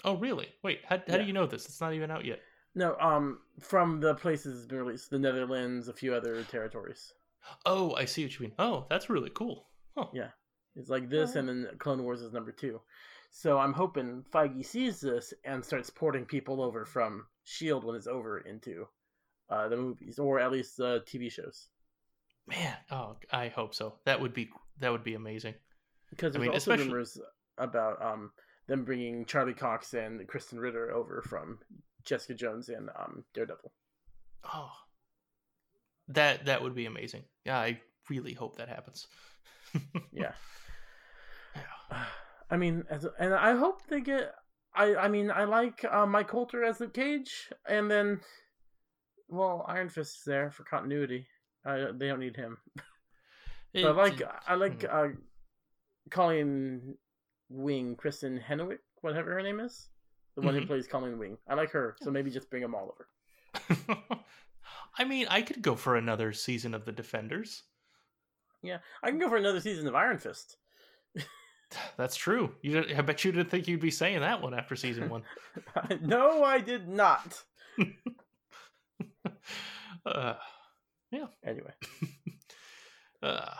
oh, 0.04 0.16
really? 0.16 0.48
Wait, 0.64 0.80
how, 0.84 0.96
how 0.96 1.02
Yeah. 1.06 1.18
do 1.18 1.24
you 1.24 1.32
know 1.32 1.46
this? 1.46 1.66
It's 1.66 1.80
not 1.80 1.92
even 1.94 2.10
out 2.10 2.24
yet. 2.24 2.40
No, 2.74 2.96
um, 2.98 3.40
from 3.60 4.00
the 4.00 4.14
places 4.14 4.58
it's 4.58 4.66
been 4.66 4.78
released, 4.78 5.10
the 5.10 5.18
Netherlands, 5.18 5.88
a 5.88 5.92
few 5.92 6.14
other 6.14 6.42
territories. 6.44 7.12
Oh, 7.66 7.94
I 7.94 8.06
see 8.06 8.24
what 8.24 8.34
you 8.34 8.46
mean. 8.46 8.54
Oh, 8.58 8.86
that's 8.88 9.10
really 9.10 9.30
cool. 9.34 9.66
Huh. 9.96 10.06
Yeah. 10.14 10.28
It's 10.74 10.88
like 10.88 11.10
this, 11.10 11.34
and 11.34 11.48
then 11.48 11.68
Clone 11.78 12.02
Wars 12.02 12.22
is 12.22 12.32
number 12.32 12.50
two. 12.52 12.80
So 13.30 13.58
I'm 13.58 13.74
hoping 13.74 14.24
Feige 14.32 14.64
sees 14.64 15.00
this 15.00 15.34
and 15.44 15.64
starts 15.64 15.90
porting 15.90 16.24
people 16.24 16.62
over 16.62 16.86
from 16.86 17.26
Shield 17.44 17.84
when 17.84 17.96
it's 17.96 18.06
over 18.06 18.38
into 18.38 18.86
uh, 19.50 19.68
the 19.68 19.76
movies, 19.76 20.18
or 20.18 20.38
at 20.40 20.50
least 20.52 20.76
the 20.78 21.02
TV 21.06 21.30
shows. 21.30 21.68
Man, 22.46 22.74
oh, 22.90 23.16
I 23.30 23.48
hope 23.48 23.74
so. 23.74 23.94
That 24.04 24.20
would 24.20 24.32
be 24.32 24.50
that 24.80 24.90
would 24.90 25.04
be 25.04 25.14
amazing. 25.14 25.54
Because 26.10 26.34
I 26.36 26.38
mean, 26.38 26.48
also 26.48 26.56
especially- 26.72 26.86
rumors 26.86 27.18
about 27.58 28.02
um, 28.02 28.32
them 28.66 28.84
bringing 28.84 29.24
Charlie 29.26 29.54
Cox 29.54 29.92
and 29.94 30.26
Krysten 30.26 30.58
Ritter 30.58 30.90
over 30.92 31.22
from 31.22 31.58
Jessica 32.04 32.34
Jones 32.34 32.68
and 32.68 32.90
um, 32.98 33.24
Daredevil. 33.34 33.72
Oh, 34.52 34.72
that 36.08 36.44
that 36.46 36.62
would 36.62 36.74
be 36.74 36.86
amazing. 36.86 37.22
Yeah, 37.44 37.58
I 37.58 37.80
really 38.08 38.32
hope 38.32 38.56
that 38.56 38.68
happens. 38.68 39.06
Yeah. 40.12 40.32
Yeah. 41.56 42.04
I 42.50 42.56
mean, 42.58 42.84
as, 42.90 43.06
and 43.18 43.32
I 43.32 43.56
hope 43.56 43.86
they 43.88 44.02
get. 44.02 44.34
I 44.74 44.94
I 44.96 45.08
mean, 45.08 45.30
I 45.30 45.44
like 45.44 45.84
uh, 45.90 46.04
Mike 46.04 46.28
Colter 46.28 46.62
as 46.64 46.80
Luke 46.80 46.92
Cage, 46.92 47.48
and 47.66 47.90
then, 47.90 48.20
well, 49.28 49.64
Iron 49.68 49.88
Fist 49.88 50.18
is 50.18 50.24
there 50.24 50.50
for 50.50 50.64
continuity. 50.64 51.26
I, 51.64 51.86
they 51.94 52.08
don't 52.08 52.20
need 52.20 52.36
him. 52.36 52.58
I 53.76 53.80
like 53.90 54.20
it- 54.20 54.28
I 54.46 54.54
like 54.54 54.82
hmm. 54.82 54.88
uh, 54.90 55.08
Colleen 56.10 56.98
Wing, 57.48 57.96
Kristen 57.96 58.38
Henwick, 58.38 58.80
whatever 59.00 59.32
her 59.32 59.42
name 59.42 59.60
is, 59.60 59.88
the 60.34 60.40
one 60.42 60.54
who 60.54 60.60
Mhm. 60.62 60.66
plays 60.66 60.86
Colleen 60.86 61.18
Wing. 61.18 61.38
I 61.48 61.54
like 61.54 61.70
her, 61.70 61.96
so 62.02 62.10
maybe 62.10 62.30
just 62.30 62.48
bring 62.50 62.62
them 62.62 62.74
all 62.74 62.94
over. 62.94 63.08
I 64.98 65.04
mean, 65.04 65.26
I 65.28 65.42
could 65.42 65.62
go 65.62 65.74
for 65.76 65.96
another 65.96 66.32
season 66.32 66.74
of 66.74 66.84
the 66.84 66.92
Defenders. 66.92 67.62
Yeah, 68.62 68.78
I 69.02 69.08
can 69.10 69.18
go 69.18 69.28
for 69.28 69.36
another 69.36 69.60
season 69.60 69.86
of 69.88 69.94
Iron 69.94 70.18
Fist. 70.18 70.56
That's 71.96 72.16
true. 72.16 72.54
You, 72.62 72.84
I 72.96 73.00
bet 73.02 73.24
you 73.24 73.32
didn't 73.32 73.50
think 73.50 73.66
you'd 73.66 73.80
be 73.80 73.90
saying 73.90 74.20
that 74.20 74.40
one 74.42 74.54
after 74.54 74.76
season 74.76 75.08
one. 75.08 75.22
no, 76.02 76.44
I 76.44 76.60
did 76.60 76.88
not. 76.88 77.42
uh, 80.06 80.34
yeah. 81.10 81.26
Anyway, 81.44 81.72
uh, 83.22 83.54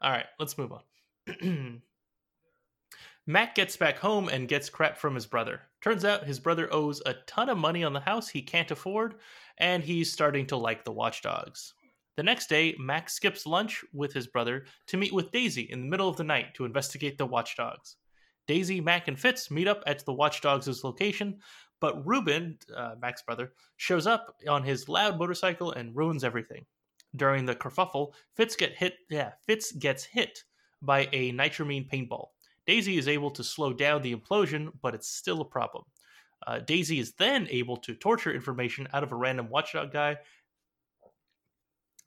all 0.00 0.10
right, 0.10 0.26
let's 0.38 0.56
move 0.58 0.72
on. 0.72 0.82
Mac 3.28 3.56
gets 3.56 3.76
back 3.76 3.98
home 3.98 4.28
and 4.28 4.46
gets 4.46 4.70
crap 4.70 4.96
from 4.96 5.16
his 5.16 5.26
brother. 5.26 5.62
Turns 5.82 6.04
out 6.04 6.26
his 6.26 6.38
brother 6.38 6.72
owes 6.72 7.02
a 7.04 7.14
ton 7.26 7.48
of 7.48 7.58
money 7.58 7.82
on 7.82 7.92
the 7.92 7.98
house 7.98 8.28
he 8.28 8.40
can't 8.40 8.70
afford, 8.70 9.16
and 9.58 9.82
he's 9.82 10.12
starting 10.12 10.46
to 10.46 10.56
like 10.56 10.84
the 10.84 10.92
watchdogs. 10.92 11.74
The 12.16 12.22
next 12.22 12.48
day, 12.48 12.76
Mac 12.78 13.10
skips 13.10 13.44
lunch 13.44 13.84
with 13.92 14.12
his 14.12 14.28
brother 14.28 14.66
to 14.86 14.96
meet 14.96 15.12
with 15.12 15.32
Daisy 15.32 15.62
in 15.62 15.80
the 15.80 15.88
middle 15.88 16.08
of 16.08 16.16
the 16.16 16.22
night 16.22 16.54
to 16.54 16.64
investigate 16.64 17.18
the 17.18 17.26
watchdogs. 17.26 17.96
Daisy, 18.46 18.80
Mac, 18.80 19.08
and 19.08 19.18
Fitz 19.18 19.50
meet 19.50 19.66
up 19.66 19.82
at 19.88 20.04
the 20.04 20.12
watchdogs' 20.12 20.84
location, 20.84 21.40
but 21.80 22.06
Ruben, 22.06 22.56
uh, 22.76 22.94
Mac's 23.00 23.22
brother, 23.22 23.54
shows 23.76 24.06
up 24.06 24.36
on 24.48 24.62
his 24.62 24.88
loud 24.88 25.18
motorcycle 25.18 25.72
and 25.72 25.96
ruins 25.96 26.22
everything. 26.22 26.64
During 27.16 27.44
the 27.44 27.56
kerfuffle, 27.56 28.12
Fitz 28.36 28.54
get 28.54 28.72
hit. 28.76 28.94
Yeah, 29.10 29.32
Fitz 29.46 29.72
gets 29.72 30.04
hit 30.04 30.44
by 30.80 31.08
a 31.12 31.32
nitramine 31.32 31.90
paintball. 31.90 32.28
Daisy 32.66 32.98
is 32.98 33.08
able 33.08 33.30
to 33.32 33.44
slow 33.44 33.72
down 33.72 34.02
the 34.02 34.14
implosion, 34.14 34.72
but 34.82 34.94
it's 34.94 35.08
still 35.08 35.40
a 35.40 35.44
problem. 35.44 35.84
Uh, 36.46 36.60
Daisy 36.60 36.98
is 36.98 37.14
then 37.14 37.48
able 37.50 37.76
to 37.78 37.94
torture 37.94 38.32
information 38.32 38.88
out 38.92 39.02
of 39.02 39.12
a 39.12 39.16
random 39.16 39.48
watchdog 39.48 39.92
guy, 39.92 40.18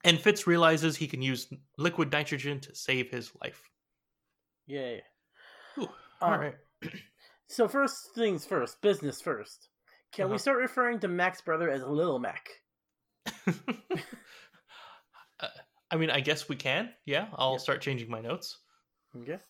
and 0.04 0.20
Fitz 0.20 0.46
realizes 0.46 0.96
he 0.96 1.08
can 1.08 1.22
use 1.22 1.50
liquid 1.78 2.12
nitrogen 2.12 2.60
to 2.60 2.74
save 2.74 3.10
his 3.10 3.34
life. 3.42 3.70
yay. 4.66 5.02
Whew, 5.74 5.88
Uh, 6.26 6.32
All 6.32 6.38
right. 6.38 6.56
So 7.48 7.68
first 7.68 8.14
things 8.14 8.46
first, 8.46 8.80
business 8.80 9.20
first. 9.20 9.68
Can 10.12 10.30
we 10.30 10.34
Uh-huh. 10.34 10.38
start 10.38 10.58
referring 10.58 11.00
to 11.00 11.08
Mac's 11.08 11.42
brother 11.42 11.68
as 11.70 11.82
Little 11.82 12.18
Mac? 12.18 12.62
Uh, 15.40 15.48
I 15.90 15.96
mean, 15.96 16.10
I 16.10 16.20
guess 16.20 16.48
we 16.48 16.56
can. 16.56 16.94
Yeah, 17.04 17.28
I'll 17.34 17.52
Yeah. 17.54 17.58
start 17.58 17.80
changing 17.82 18.10
my 18.10 18.20
notes. 18.20 18.58
Okay. 19.16 19.40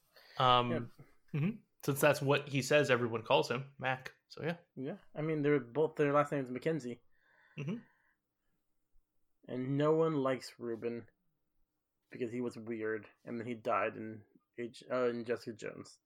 Um, 0.40 0.90
mhm. 1.34 1.56
Since 1.84 2.00
that's 2.00 2.20
what 2.22 2.48
he 2.48 2.62
says, 2.62 2.90
everyone 2.90 3.22
calls 3.22 3.50
him 3.50 3.64
Mac. 3.78 4.12
So 4.28 4.42
yeah. 4.42 4.56
Yeah. 4.76 4.94
I 5.16 5.22
mean, 5.22 5.42
they're 5.42 5.60
both 5.60 5.96
their 5.96 6.12
last 6.12 6.32
names 6.32 6.50
Mackenzie. 6.50 7.00
Mhm. 7.58 7.80
And 9.48 9.76
no 9.76 9.92
one 9.92 10.14
likes 10.14 10.52
Ruben 10.58 11.02
because 12.10 12.30
he 12.32 12.40
was 12.40 12.56
weird, 12.56 13.06
and 13.24 13.38
then 13.38 13.46
he 13.46 13.54
died 13.54 13.96
in 13.96 14.20
Age 14.58 14.84
uh, 14.92 15.08
in 15.08 15.24
Jessica 15.24 15.52
Jones. 15.56 15.98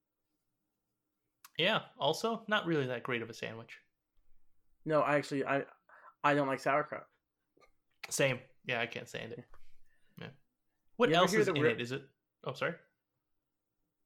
Yeah. 1.58 1.80
Also, 1.98 2.44
not 2.48 2.66
really 2.66 2.86
that 2.86 3.02
great 3.02 3.22
of 3.22 3.30
a 3.30 3.34
sandwich. 3.34 3.78
No, 4.84 5.00
I 5.00 5.16
actually 5.16 5.44
I 5.44 5.64
I 6.22 6.34
don't 6.34 6.48
like 6.48 6.60
sauerkraut. 6.60 7.06
Same. 8.10 8.38
Yeah, 8.66 8.80
I 8.80 8.86
can't 8.86 9.08
stand 9.08 9.32
it. 9.32 9.44
Yeah. 10.20 10.28
What 10.96 11.12
else 11.12 11.34
is 11.34 11.48
in 11.48 11.56
it? 11.56 11.80
Is 11.80 11.92
it? 11.92 12.02
Oh, 12.44 12.52
sorry. 12.52 12.74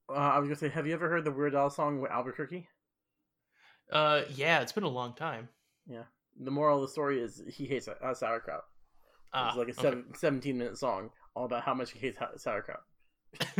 Uh, 0.08 0.12
I 0.14 0.38
was 0.38 0.48
gonna 0.48 0.56
say, 0.58 0.68
have 0.70 0.86
you 0.86 0.94
ever 0.94 1.08
heard 1.08 1.24
the 1.24 1.30
Weird 1.32 1.54
Al 1.54 1.70
song 1.70 2.00
with 2.00 2.10
Albuquerque? 2.10 2.66
Uh, 3.92 4.22
yeah, 4.34 4.60
it's 4.60 4.72
been 4.72 4.84
a 4.84 4.88
long 4.88 5.14
time. 5.14 5.48
Yeah. 5.86 6.04
The 6.40 6.50
moral 6.50 6.76
of 6.76 6.82
the 6.82 6.88
story 6.88 7.20
is 7.20 7.42
he 7.48 7.66
hates 7.66 7.88
uh, 7.88 8.14
sauerkraut. 8.14 8.62
Ah, 9.34 9.48
it's 9.48 9.56
like 9.58 9.68
a 9.68 9.72
okay. 9.72 9.82
seven, 9.82 10.04
17 10.14 10.56
minute 10.56 10.78
song 10.78 11.10
all 11.34 11.44
about 11.44 11.62
how 11.62 11.74
much 11.74 11.90
he 11.92 11.98
hates 11.98 12.16
ha- 12.16 12.30
sauerkraut. 12.36 12.80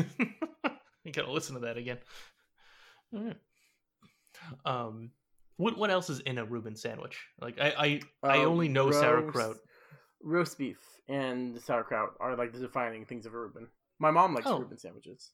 you 1.05 1.13
gotta 1.13 1.31
listen 1.33 1.55
to 1.55 1.61
that 1.61 1.77
again. 1.77 1.99
Um, 4.65 5.11
what 5.57 5.77
what 5.77 5.91
else 5.91 6.09
is 6.11 6.21
in 6.21 6.39
a 6.39 6.45
Reuben 6.45 6.77
sandwich? 6.77 7.19
Like 7.41 7.59
I 7.61 8.01
I, 8.23 8.29
I 8.37 8.39
Uh, 8.39 8.45
only 8.47 8.69
know 8.69 8.87
roast- 8.87 9.01
sauerkraut. 9.01 9.57
Roast 10.23 10.59
beef 10.59 10.79
and 11.09 11.61
sauerkraut 11.61 12.15
are 12.21 12.37
like 12.37 12.53
the 12.53 12.59
defining 12.61 13.05
things 13.05 13.27
of 13.27 13.35
a 13.35 13.39
Reuben. 13.39 13.69
My 13.99 14.11
mom 14.11 14.35
likes 14.35 14.47
Oh. 14.47 14.59
Reuben 14.61 14.79
sandwiches. 14.79 15.33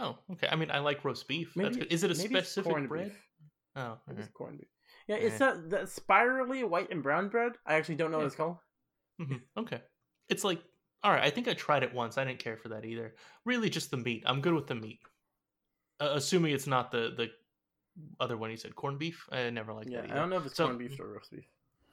Oh, 0.00 0.18
okay. 0.32 0.48
I 0.50 0.56
mean, 0.56 0.70
I 0.70 0.78
like 0.78 1.04
roast 1.04 1.26
beef. 1.28 1.52
That's 1.56 1.70
Maybe- 1.76 1.80
good. 1.86 1.92
Is 1.92 2.04
it 2.04 2.10
a 2.10 2.14
specific 2.14 2.88
bread? 2.88 3.08
beef. 3.08 3.18
Oh, 3.76 3.80
alright. 3.80 3.98
it's 4.18 4.28
corned 4.28 4.58
beef. 4.58 4.68
Yeah, 5.08 5.16
it's 5.16 5.34
Eh. 5.36 5.38
that, 5.38 5.70
that 5.70 5.88
spirally 5.88 6.62
white 6.64 6.90
and 6.90 7.02
brown 7.02 7.28
bread. 7.28 7.52
I 7.66 7.74
actually 7.74 7.96
don't 7.96 8.10
know 8.10 8.18
Yeah. 8.18 8.24
what 8.24 8.26
it's 8.28 8.36
called. 8.36 8.56
Mhm, 9.20 9.40
Okay. 9.56 9.80
It's 10.28 10.44
like, 10.44 10.62
all 11.02 11.10
right, 11.12 11.22
I 11.24 11.30
think 11.30 11.48
I 11.48 11.54
tried 11.54 11.82
it 11.82 11.92
once. 11.94 12.18
I 12.18 12.24
didn't 12.24 12.38
care 12.38 12.56
for 12.56 12.68
that 12.70 12.84
either. 12.84 13.14
Really, 13.44 13.70
just 13.70 13.90
the 13.90 13.96
meat. 13.96 14.22
I'm 14.26 14.40
good 14.40 14.52
with 14.54 14.66
the 14.66 14.74
meat. 14.74 15.00
Uh, 16.00 16.10
assuming 16.14 16.52
it's 16.52 16.66
not 16.66 16.90
the 16.92 17.12
the 17.16 17.28
other 18.20 18.36
one 18.36 18.50
you 18.50 18.56
said, 18.56 18.76
corned 18.76 18.98
beef. 19.00 19.26
I 19.32 19.50
never 19.50 19.72
liked 19.72 19.86
that. 19.90 19.92
Yeah, 19.92 20.02
that 20.02 20.10
I 20.12 20.14
don't 20.14 20.30
know 20.30 20.36
if 20.36 20.46
it's 20.46 20.54
So- 20.56 20.66
corned 20.66 20.78
beef 20.78 21.00
or 21.00 21.12
roast 21.14 21.32
beef. 21.32 21.48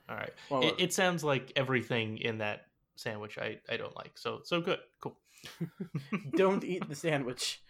All 0.10 0.16
right. 0.16 0.34
Well, 0.52 0.62
It, 0.64 0.76
it 0.78 0.94
sounds 0.94 1.24
like 1.24 1.52
everything 1.56 2.18
in 2.20 2.38
that 2.40 2.68
sandwich 2.96 3.38
I, 3.40 3.60
I 3.70 3.78
don't 3.78 3.96
like. 3.96 4.18
So 4.18 4.42
so 4.44 4.62
good. 4.62 4.80
Cool. 5.02 5.18
don't 6.36 6.64
eat 6.64 6.88
the 6.88 6.96
sandwich. 6.96 7.62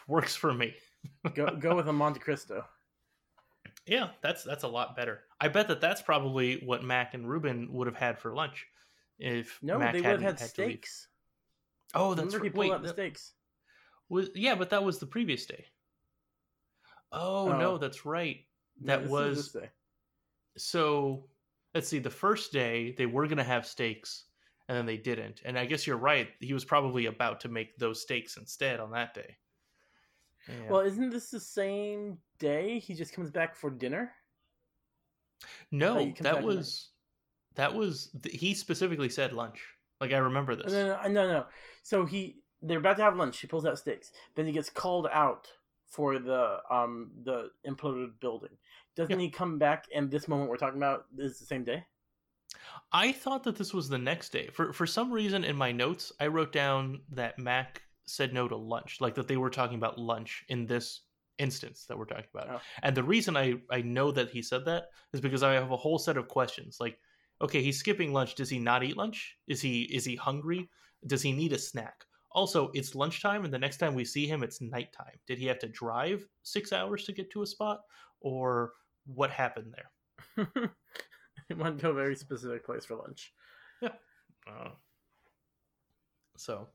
Works 0.08 0.34
for 0.36 0.52
me. 0.52 0.74
Go 1.34 1.56
go 1.56 1.74
with 1.76 1.88
a 1.88 1.92
Monte 1.92 2.20
Cristo. 2.20 2.64
Yeah, 3.86 4.10
that's 4.22 4.44
that's 4.44 4.62
a 4.64 4.68
lot 4.68 4.94
better. 4.96 5.20
I 5.40 5.48
bet 5.48 5.68
that 5.68 5.80
that's 5.80 6.02
probably 6.02 6.62
what 6.64 6.84
Mac 6.84 7.14
and 7.14 7.28
Ruben 7.28 7.72
would 7.72 7.86
have 7.88 7.96
had 7.96 8.18
for 8.18 8.34
lunch 8.34 8.66
if 9.18 9.58
No, 9.62 9.78
Mac 9.78 9.92
they 9.92 10.00
would 10.00 10.04
have 10.06 10.20
hadn't 10.20 10.24
had 10.24 10.40
had 10.40 10.50
steaks. 10.50 11.08
Oh, 11.94 12.14
that's 12.14 12.34
Remember 12.34 12.44
he 12.44 12.50
right. 12.50 12.56
Wait, 12.56 12.72
out 12.72 12.82
the 12.82 12.88
that 12.88 12.94
steaks. 12.94 13.32
was 14.08 14.30
yeah, 14.34 14.54
but 14.54 14.70
that 14.70 14.84
was 14.84 14.98
the 14.98 15.06
previous 15.06 15.46
day. 15.46 15.66
Oh, 17.10 17.50
Oh. 17.50 17.58
no, 17.58 17.78
that's 17.78 18.06
right. 18.06 18.46
That 18.82 18.98
this 18.98 19.06
is 19.06 19.10
was 19.10 19.56
so. 20.56 21.28
Let's 21.74 21.88
see. 21.88 21.98
The 21.98 22.10
first 22.10 22.52
day 22.52 22.92
they 22.98 23.06
were 23.06 23.26
gonna 23.26 23.44
have 23.44 23.66
steaks, 23.66 24.26
and 24.68 24.76
then 24.76 24.86
they 24.86 24.96
didn't. 24.96 25.42
And 25.44 25.58
I 25.58 25.64
guess 25.66 25.86
you're 25.86 25.96
right. 25.96 26.28
He 26.40 26.52
was 26.54 26.64
probably 26.64 27.06
about 27.06 27.40
to 27.40 27.48
make 27.48 27.76
those 27.78 28.00
steaks 28.02 28.36
instead 28.36 28.78
on 28.80 28.90
that 28.92 29.14
day. 29.14 29.36
Yeah. 30.48 30.70
Well, 30.70 30.80
isn't 30.80 31.10
this 31.10 31.30
the 31.30 31.40
same 31.40 32.18
day 32.38 32.78
he 32.78 32.94
just 32.94 33.12
comes 33.12 33.30
back 33.30 33.54
for 33.54 33.70
dinner? 33.70 34.12
no, 35.70 35.98
you 35.98 36.14
that 36.20 36.42
was 36.42 36.90
that 37.54 37.74
was 37.74 38.10
he 38.30 38.54
specifically 38.54 39.08
said 39.08 39.32
lunch. 39.32 39.62
Like 40.00 40.12
I 40.12 40.18
remember 40.18 40.56
this. 40.56 40.72
no, 40.72 40.98
no, 41.02 41.08
no, 41.08 41.28
no. 41.28 41.46
So 41.82 42.04
he 42.04 42.42
they're 42.62 42.78
about 42.78 42.96
to 42.98 43.02
have 43.02 43.16
lunch. 43.16 43.40
He 43.40 43.46
pulls 43.46 43.66
out 43.66 43.78
sticks. 43.78 44.12
Then 44.34 44.46
he 44.46 44.52
gets 44.52 44.70
called 44.70 45.08
out 45.12 45.48
for 45.86 46.18
the 46.18 46.58
um 46.70 47.10
the 47.24 47.50
imploded 47.66 48.18
building. 48.20 48.56
Doesn't 48.96 49.18
he 49.18 49.30
come 49.30 49.58
back? 49.58 49.86
And 49.94 50.10
this 50.10 50.28
moment 50.28 50.50
we're 50.50 50.56
talking 50.56 50.78
about 50.78 51.06
is 51.18 51.38
the 51.38 51.46
same 51.46 51.64
day. 51.64 51.84
I 52.92 53.12
thought 53.12 53.44
that 53.44 53.56
this 53.56 53.72
was 53.72 53.88
the 53.88 53.98
next 53.98 54.30
day. 54.30 54.48
For 54.52 54.72
for 54.72 54.86
some 54.86 55.12
reason 55.12 55.44
in 55.44 55.56
my 55.56 55.72
notes, 55.72 56.12
I 56.20 56.26
wrote 56.26 56.52
down 56.52 57.00
that 57.10 57.38
Mac 57.38 57.82
said 58.06 58.32
no 58.32 58.48
to 58.48 58.56
lunch, 58.56 59.00
like 59.00 59.14
that 59.14 59.28
they 59.28 59.36
were 59.36 59.50
talking 59.50 59.76
about 59.76 59.98
lunch 59.98 60.44
in 60.48 60.66
this 60.66 61.02
instance 61.38 61.86
that 61.88 61.96
we're 61.98 62.04
talking 62.04 62.24
about. 62.32 62.48
Oh. 62.50 62.60
And 62.82 62.96
the 62.96 63.02
reason 63.02 63.36
I 63.36 63.54
I 63.70 63.82
know 63.82 64.10
that 64.12 64.30
he 64.30 64.42
said 64.42 64.64
that 64.66 64.84
is 65.12 65.20
because 65.20 65.42
I 65.42 65.52
have 65.54 65.70
a 65.70 65.76
whole 65.76 65.98
set 65.98 66.16
of 66.16 66.28
questions. 66.28 66.78
Like, 66.80 66.98
okay, 67.40 67.62
he's 67.62 67.78
skipping 67.78 68.12
lunch. 68.12 68.34
Does 68.34 68.50
he 68.50 68.58
not 68.58 68.82
eat 68.82 68.96
lunch? 68.96 69.36
Is 69.48 69.60
he 69.60 69.82
is 69.82 70.04
he 70.04 70.16
hungry? 70.16 70.68
Does 71.06 71.22
he 71.22 71.32
need 71.32 71.52
a 71.52 71.58
snack? 71.58 72.04
Also, 72.34 72.70
it's 72.72 72.94
lunchtime, 72.94 73.44
and 73.44 73.52
the 73.52 73.58
next 73.58 73.76
time 73.76 73.94
we 73.94 74.06
see 74.06 74.26
him, 74.26 74.42
it's 74.42 74.62
nighttime. 74.62 75.18
Did 75.26 75.38
he 75.38 75.46
have 75.46 75.58
to 75.58 75.68
drive 75.68 76.26
six 76.42 76.72
hours 76.72 77.04
to 77.04 77.12
get 77.12 77.30
to 77.32 77.42
a 77.42 77.46
spot, 77.46 77.80
or 78.20 78.72
what 79.04 79.30
happened 79.30 79.74
there? 79.74 80.46
he 81.48 81.54
went 81.54 81.78
to 81.80 81.90
a 81.90 81.94
very 81.94 82.16
specific 82.16 82.64
place 82.64 82.86
for 82.86 82.96
lunch. 82.96 83.32
Uh, 83.82 84.70
so, 86.36 86.68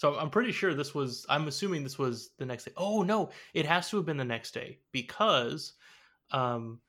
so 0.00 0.14
I'm 0.18 0.30
pretty 0.30 0.50
sure 0.52 0.72
this 0.72 0.94
was. 0.94 1.26
I'm 1.28 1.46
assuming 1.46 1.82
this 1.82 1.98
was 1.98 2.30
the 2.38 2.46
next 2.46 2.64
day. 2.64 2.72
Oh 2.78 3.02
no, 3.02 3.28
it 3.52 3.66
has 3.66 3.90
to 3.90 3.98
have 3.98 4.06
been 4.06 4.16
the 4.16 4.24
next 4.24 4.54
day 4.54 4.78
because 4.92 5.74
um, 6.30 6.80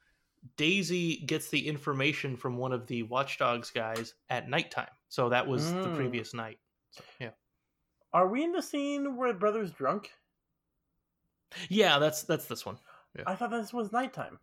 Daisy 0.55 1.17
gets 1.25 1.49
the 1.49 1.67
information 1.67 2.37
from 2.37 2.55
one 2.55 2.71
of 2.71 2.87
the 2.87 3.03
Watchdogs 3.03 3.69
guys 3.69 4.13
at 4.29 4.47
nighttime. 4.47 4.87
So 5.09 5.27
that 5.27 5.45
was 5.45 5.73
the 5.73 5.89
Mm. 5.89 5.95
previous 5.97 6.33
night. 6.33 6.59
So, 6.91 7.03
yeah. 7.19 7.31
Are 8.13 8.29
we 8.29 8.45
in 8.45 8.53
the 8.53 8.61
scene 8.61 9.17
where 9.17 9.33
the 9.33 9.39
brother's 9.39 9.71
drunk? 9.71 10.09
Yeah, 11.67 11.99
that's 11.99 12.23
that's 12.23 12.45
this 12.45 12.65
one. 12.65 12.77
I 13.27 13.35
thought 13.35 13.51
this 13.51 13.73
was 13.73 13.91
nighttime. 13.91 14.39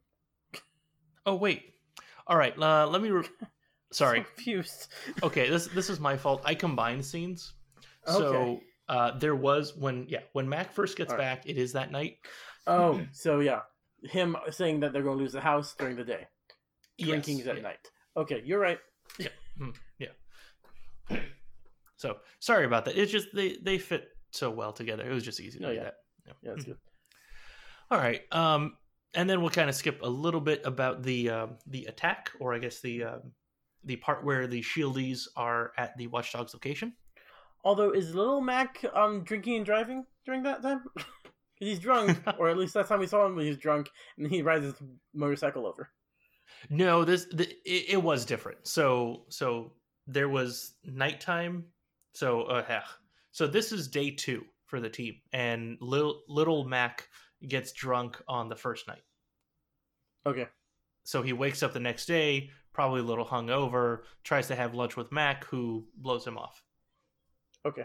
Oh 1.24 1.36
wait. 1.36 1.72
All 2.26 2.36
right. 2.36 2.52
Uh, 2.58 2.86
let 2.86 3.00
me. 3.00 3.08
Re- 3.08 3.24
Sorry. 3.92 4.20
So 4.20 4.24
confused. 4.34 4.88
Okay. 5.22 5.48
This 5.48 5.68
this 5.68 5.88
is 5.88 6.00
my 6.00 6.18
fault. 6.18 6.42
I 6.44 6.54
combined 6.54 7.02
scenes. 7.02 7.54
So 8.06 8.60
uh, 8.88 9.18
there 9.18 9.34
was 9.36 9.76
when 9.76 10.06
yeah 10.08 10.20
when 10.32 10.48
Mac 10.48 10.72
first 10.72 10.96
gets 10.96 11.12
All 11.12 11.18
right. 11.18 11.24
back. 11.24 11.46
It 11.48 11.58
is 11.58 11.72
that 11.72 11.90
night. 11.90 12.16
Oh, 12.66 13.00
so 13.12 13.40
yeah, 13.40 13.60
him 14.02 14.36
saying 14.50 14.80
that 14.80 14.92
they're 14.92 15.02
going 15.02 15.16
to 15.18 15.22
lose 15.22 15.32
the 15.32 15.40
house 15.40 15.74
during 15.78 15.96
the 15.96 16.04
day, 16.04 16.26
Yes, 16.98 17.08
drinking's 17.08 17.46
at 17.46 17.56
yeah. 17.56 17.62
night. 17.62 17.90
Okay, 18.16 18.42
you're 18.44 18.60
right. 18.60 18.78
Yeah, 19.18 19.28
yeah. 19.98 21.18
So 21.96 22.18
sorry 22.38 22.64
about 22.64 22.84
that. 22.84 22.96
It's 22.96 23.10
just 23.10 23.28
they 23.34 23.56
they 23.62 23.78
fit 23.78 24.08
so 24.30 24.50
well 24.50 24.72
together. 24.72 25.04
It 25.08 25.12
was 25.12 25.24
just 25.24 25.40
easy 25.40 25.58
to 25.58 25.66
Oh, 25.66 25.70
do 25.70 25.74
yeah. 25.76 25.82
that. 25.84 25.94
Yeah, 26.42 26.50
that's 26.52 26.64
good. 26.64 26.76
All 27.90 27.98
right. 27.98 28.22
Um, 28.32 28.76
and 29.14 29.28
then 29.28 29.40
we'll 29.40 29.50
kind 29.50 29.68
of 29.70 29.74
skip 29.74 30.00
a 30.02 30.08
little 30.08 30.40
bit 30.40 30.60
about 30.64 31.02
the 31.02 31.30
uh, 31.30 31.46
the 31.66 31.86
attack, 31.86 32.30
or 32.38 32.54
I 32.54 32.58
guess 32.58 32.80
the 32.80 33.04
um 33.04 33.32
the 33.84 33.96
part 33.96 34.24
where 34.24 34.46
the 34.46 34.60
Shieldies 34.62 35.26
are 35.36 35.72
at 35.78 35.96
the 35.96 36.06
Watchdogs 36.08 36.52
location. 36.54 36.92
Although, 37.64 37.90
is 37.90 38.14
Little 38.14 38.40
Mac 38.40 38.84
um 38.94 39.24
drinking 39.24 39.56
and 39.56 39.66
driving 39.66 40.06
during 40.24 40.42
that 40.44 40.62
time? 40.62 40.84
Because 41.58 41.72
he's 41.72 41.80
drunk, 41.80 42.16
or 42.38 42.48
at 42.48 42.56
least 42.56 42.76
last 42.76 42.86
time 42.86 43.00
we 43.00 43.08
saw 43.08 43.26
him, 43.26 43.36
he 43.36 43.48
was 43.48 43.56
drunk, 43.56 43.90
and 44.16 44.30
he 44.30 44.42
rides 44.42 44.64
his 44.64 44.74
motorcycle 45.12 45.66
over. 45.66 45.90
No, 46.70 47.04
this 47.04 47.26
the, 47.32 47.48
it, 47.64 47.94
it 47.94 48.02
was 48.02 48.24
different. 48.24 48.66
So 48.66 49.24
so 49.28 49.72
there 50.06 50.28
was 50.28 50.74
nighttime. 50.84 51.64
So 52.12 52.42
uh, 52.42 52.64
heh. 52.64 52.80
so 53.32 53.46
this 53.46 53.72
is 53.72 53.88
day 53.88 54.10
two 54.12 54.44
for 54.66 54.80
the 54.80 54.88
team, 54.88 55.16
and 55.32 55.78
little 55.80 56.22
little 56.28 56.64
Mac 56.64 57.08
gets 57.46 57.72
drunk 57.72 58.20
on 58.28 58.48
the 58.48 58.56
first 58.56 58.86
night. 58.88 59.02
Okay. 60.26 60.46
So 61.04 61.22
he 61.22 61.32
wakes 61.32 61.62
up 61.62 61.72
the 61.72 61.80
next 61.80 62.06
day, 62.06 62.50
probably 62.72 63.00
a 63.00 63.04
little 63.04 63.24
hungover, 63.24 64.00
tries 64.24 64.46
to 64.48 64.54
have 64.54 64.74
lunch 64.74 64.96
with 64.96 65.10
Mac, 65.10 65.44
who 65.44 65.86
blows 65.96 66.26
him 66.26 66.36
off. 66.36 66.62
Okay. 67.68 67.84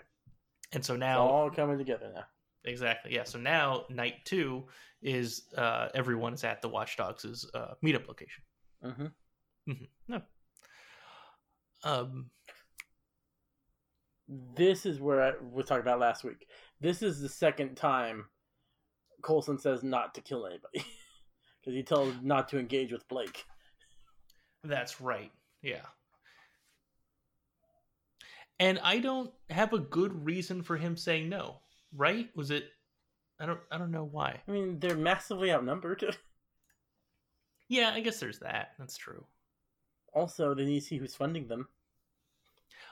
And 0.74 0.84
so 0.84 0.94
It's 0.94 1.00
now, 1.00 1.22
all 1.22 1.50
coming 1.52 1.78
together 1.78 2.12
now. 2.16 2.24
exactly, 2.66 3.14
yeah. 3.14 3.24
So 3.24 3.38
now 3.40 3.86
night 3.90 4.16
two 4.26 4.64
is 5.02 5.44
uh, 5.58 5.90
everyone 5.94 6.34
is 6.34 6.44
at 6.44 6.62
the 6.62 6.70
Watchdogs' 6.70 7.46
uh, 7.54 7.74
meetup 7.84 8.08
location. 8.08 8.44
hmm 8.82 9.74
No. 10.08 10.22
Um, 11.84 12.30
This 14.28 14.86
is 14.86 15.00
where 15.00 15.22
I 15.22 15.34
was 15.52 15.66
talking 15.66 15.82
about 15.82 16.00
last 16.00 16.24
week. 16.24 16.48
This 16.80 17.02
is 17.02 17.20
the 17.22 17.30
second 17.30 17.76
time 17.76 18.26
Coulson 19.22 19.58
says 19.60 19.84
not 19.84 20.16
to 20.16 20.22
kill 20.22 20.46
anybody. 20.46 20.86
Because 21.62 21.76
he 21.78 21.84
tells 21.84 22.14
not 22.22 22.50
to 22.50 22.60
engage 22.60 22.92
with 22.92 23.08
Blake. 23.08 23.46
that's 24.66 25.00
right. 25.00 25.32
Yeah. 25.62 25.86
And 28.64 28.80
I 28.82 29.00
don't 29.00 29.30
have 29.50 29.74
a 29.74 29.80
good 29.80 30.26
reason 30.26 30.64
for 30.64 30.78
him 30.78 30.96
saying 30.96 31.28
no. 31.28 31.60
Right? 31.94 32.30
Was 32.34 32.50
it? 32.50 32.64
I 33.38 33.46
don't. 33.46 33.60
I 33.70 33.78
don't 33.78 33.92
know 33.92 34.06
why. 34.06 34.40
I 34.48 34.52
mean, 34.52 34.80
they're 34.80 34.96
massively 34.96 35.52
outnumbered. 35.52 36.04
Yeah, 37.70 37.92
I 37.92 38.02
guess 38.02 38.20
there's 38.20 38.40
that. 38.40 38.74
That's 38.78 38.98
true. 38.98 39.26
also, 40.14 40.54
they 40.54 40.66
need 40.66 40.82
to 40.82 40.86
see 40.86 40.98
who's 40.98 41.16
funding 41.16 41.48
them. 41.48 41.68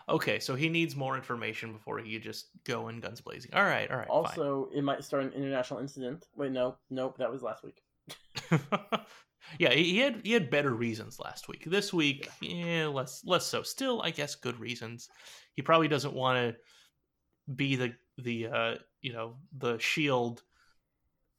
Okay, 0.10 0.40
so 0.40 0.56
he 0.56 0.70
needs 0.70 0.96
more 0.96 1.16
information 1.16 1.74
before 1.74 2.00
he 2.00 2.14
could 2.14 2.24
just 2.24 2.48
go 2.64 2.88
in 2.88 3.00
guns 3.00 3.22
blazing. 3.22 3.54
All 3.54 3.64
right, 3.64 3.92
all 3.92 3.98
right. 3.98 4.08
Also, 4.08 4.70
it 4.74 4.82
might 4.82 5.04
start 5.04 5.24
an 5.24 5.34
international 5.34 5.82
incident. 5.82 6.26
Wait, 6.36 6.52
no, 6.52 6.78
nope, 6.90 7.18
that 7.20 7.32
was 7.32 7.44
last 7.44 7.64
week. 7.64 7.84
yeah, 9.60 9.72
he 9.72 9.84
he 9.84 9.98
had 10.00 10.22
he 10.24 10.32
had 10.32 10.50
better 10.50 10.74
reasons 10.74 11.20
last 11.20 11.48
week. 11.48 11.66
This 11.68 11.94
week, 11.94 12.30
yeah, 12.42 12.88
less 12.88 13.24
less 13.26 13.46
so. 13.46 13.62
Still, 13.62 14.02
I 14.02 14.10
guess 14.10 14.34
good 14.34 14.60
reasons. 14.60 15.10
He 15.56 15.62
probably 15.62 15.88
doesn't 15.88 16.14
want 16.14 16.38
to 16.56 17.54
be 17.54 17.76
the 17.76 17.94
the 18.18 18.48
uh, 18.48 18.76
you 19.02 19.14
know 19.14 19.36
the 19.58 19.78
shield 19.80 20.44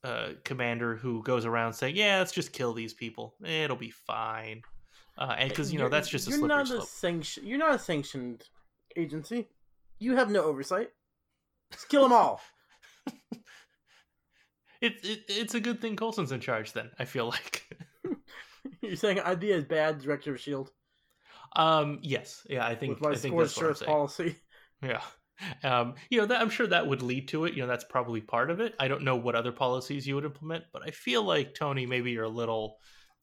uh, 0.05 0.31
commander 0.45 0.97
who 0.97 1.23
goes 1.23 1.45
around 1.47 1.73
saying, 1.75 1.97
"Yeah, 1.97 2.19
let's 2.19 2.33
just 2.33 2.53
kill 2.53 2.73
these 2.73 2.93
people. 2.95 3.35
It'll 3.45 3.77
be 3.77 3.91
fine." 3.91 4.63
Uh, 5.19 5.35
and 5.39 5.49
because 5.49 5.73
you 5.73 5.79
know 5.79 5.85
You're- 5.85 5.91
that's 5.93 6.09
just 6.09 6.27
a 6.27 6.31
you're 6.31 6.39
slippery 6.41 6.57
not 6.57 6.67
slope. 6.69 6.83
a 6.83 6.87
sanction. 6.87 7.47
You're 7.47 7.59
not 7.59 7.75
a 7.75 7.79
sanctioned 7.79 8.49
agency. 8.97 9.49
You 9.99 10.17
have 10.17 10.31
no 10.31 10.43
oversight. 10.43 10.91
Just 11.71 11.89
kill 11.89 12.03
them 12.03 12.13
all. 12.13 12.41
It, 14.81 14.95
it 15.05 15.21
it's 15.29 15.55
a 15.55 15.61
good 15.61 15.81
thing 15.81 15.95
Coulson's 15.95 16.33
in 16.33 16.41
charge. 16.41 16.73
Then 16.73 16.91
I 16.99 17.05
feel 17.05 17.27
like. 17.27 17.65
You're 18.81 18.97
saying 18.97 19.21
I'd 19.21 19.39
be 19.39 19.53
a 19.53 19.63
bad 19.63 20.01
director 20.01 20.33
of 20.35 20.41
Shield 20.41 20.73
Um. 21.57 21.99
Yes. 22.03 22.47
Yeah. 22.49 22.67
I 22.67 22.75
think. 22.75 22.91
with 22.95 23.01
my 23.03 23.11
I 23.11 23.17
think 23.17 23.39
that's 23.39 23.61
what 23.61 23.85
policy. 23.85 24.37
Yeah. 24.83 25.03
Um. 25.63 25.95
You 26.11 26.21
know 26.21 26.27
that 26.27 26.41
I'm 26.41 26.51
sure 26.51 26.67
that 26.67 26.87
would 26.87 27.03
lead 27.03 27.29
to 27.29 27.45
it. 27.45 27.55
You 27.55 27.63
know 27.63 27.69
that's 27.69 27.85
probably 27.85 28.21
part 28.21 28.51
of 28.51 28.61
it. 28.61 28.75
I 28.81 28.89
don't 28.89 29.03
know 29.03 29.17
what 29.17 29.35
other 29.35 29.53
policies 29.53 30.07
you 30.07 30.15
would 30.15 30.25
implement, 30.25 30.65
but 30.73 30.83
I 30.87 30.91
feel 30.91 31.23
like 31.23 31.55
Tony, 31.55 31.87
maybe 31.87 32.11
you're 32.13 32.25
a 32.25 32.29
little 32.29 32.79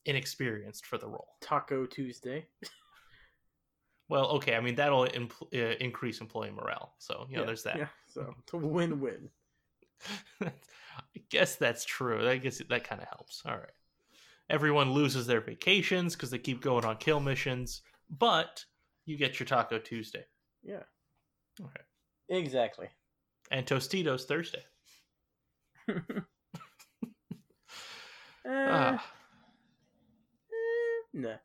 inexperienced 0.06 0.86
for 0.86 0.98
the 0.98 1.08
role. 1.08 1.36
Taco 1.42 1.86
Tuesday. 1.86 2.48
Well, 4.10 4.26
okay. 4.38 4.56
I 4.56 4.60
mean 4.60 4.76
that'll 4.76 5.06
impl- 5.06 5.54
uh, 5.54 5.76
increase 5.80 6.20
employee 6.20 6.50
morale. 6.50 6.94
So 6.98 7.28
you 7.30 7.36
know 7.36 7.44
Yeah, 7.44 7.46
there's 7.46 7.64
that. 7.64 7.78
Yeah, 7.78 7.88
so 8.08 8.34
it's 8.40 8.54
a 8.54 8.58
win-win. 8.58 9.30
I 10.42 10.52
guess 11.30 11.56
that's 11.56 11.86
true. 11.86 12.28
I 12.28 12.38
guess 12.38 12.60
that 12.70 12.84
kind 12.84 13.02
of 13.02 13.08
helps. 13.08 13.44
All 13.46 13.56
right. 13.56 13.70
Everyone 14.50 14.94
loses 14.94 15.28
their 15.28 15.42
vacations 15.42 16.16
because 16.16 16.32
they 16.32 16.40
keep 16.40 16.60
going 16.62 16.86
on 16.86 16.98
kill 16.98 17.20
missions, 17.20 17.84
but 18.10 18.64
you 19.06 19.18
get 19.18 19.40
your 19.40 19.48
Taco 19.48 19.80
Tuesday 19.80 20.26
Yeah. 20.64 20.84
Okay. 21.62 21.82
Exactly. 22.30 22.88
and 23.52 23.66
Tostitos 23.66 24.26
Thursday. 24.26 24.64
Eh, 25.90 25.94
Ah, 28.48 29.06
eh, 30.52 31.04
nah. 31.14 31.36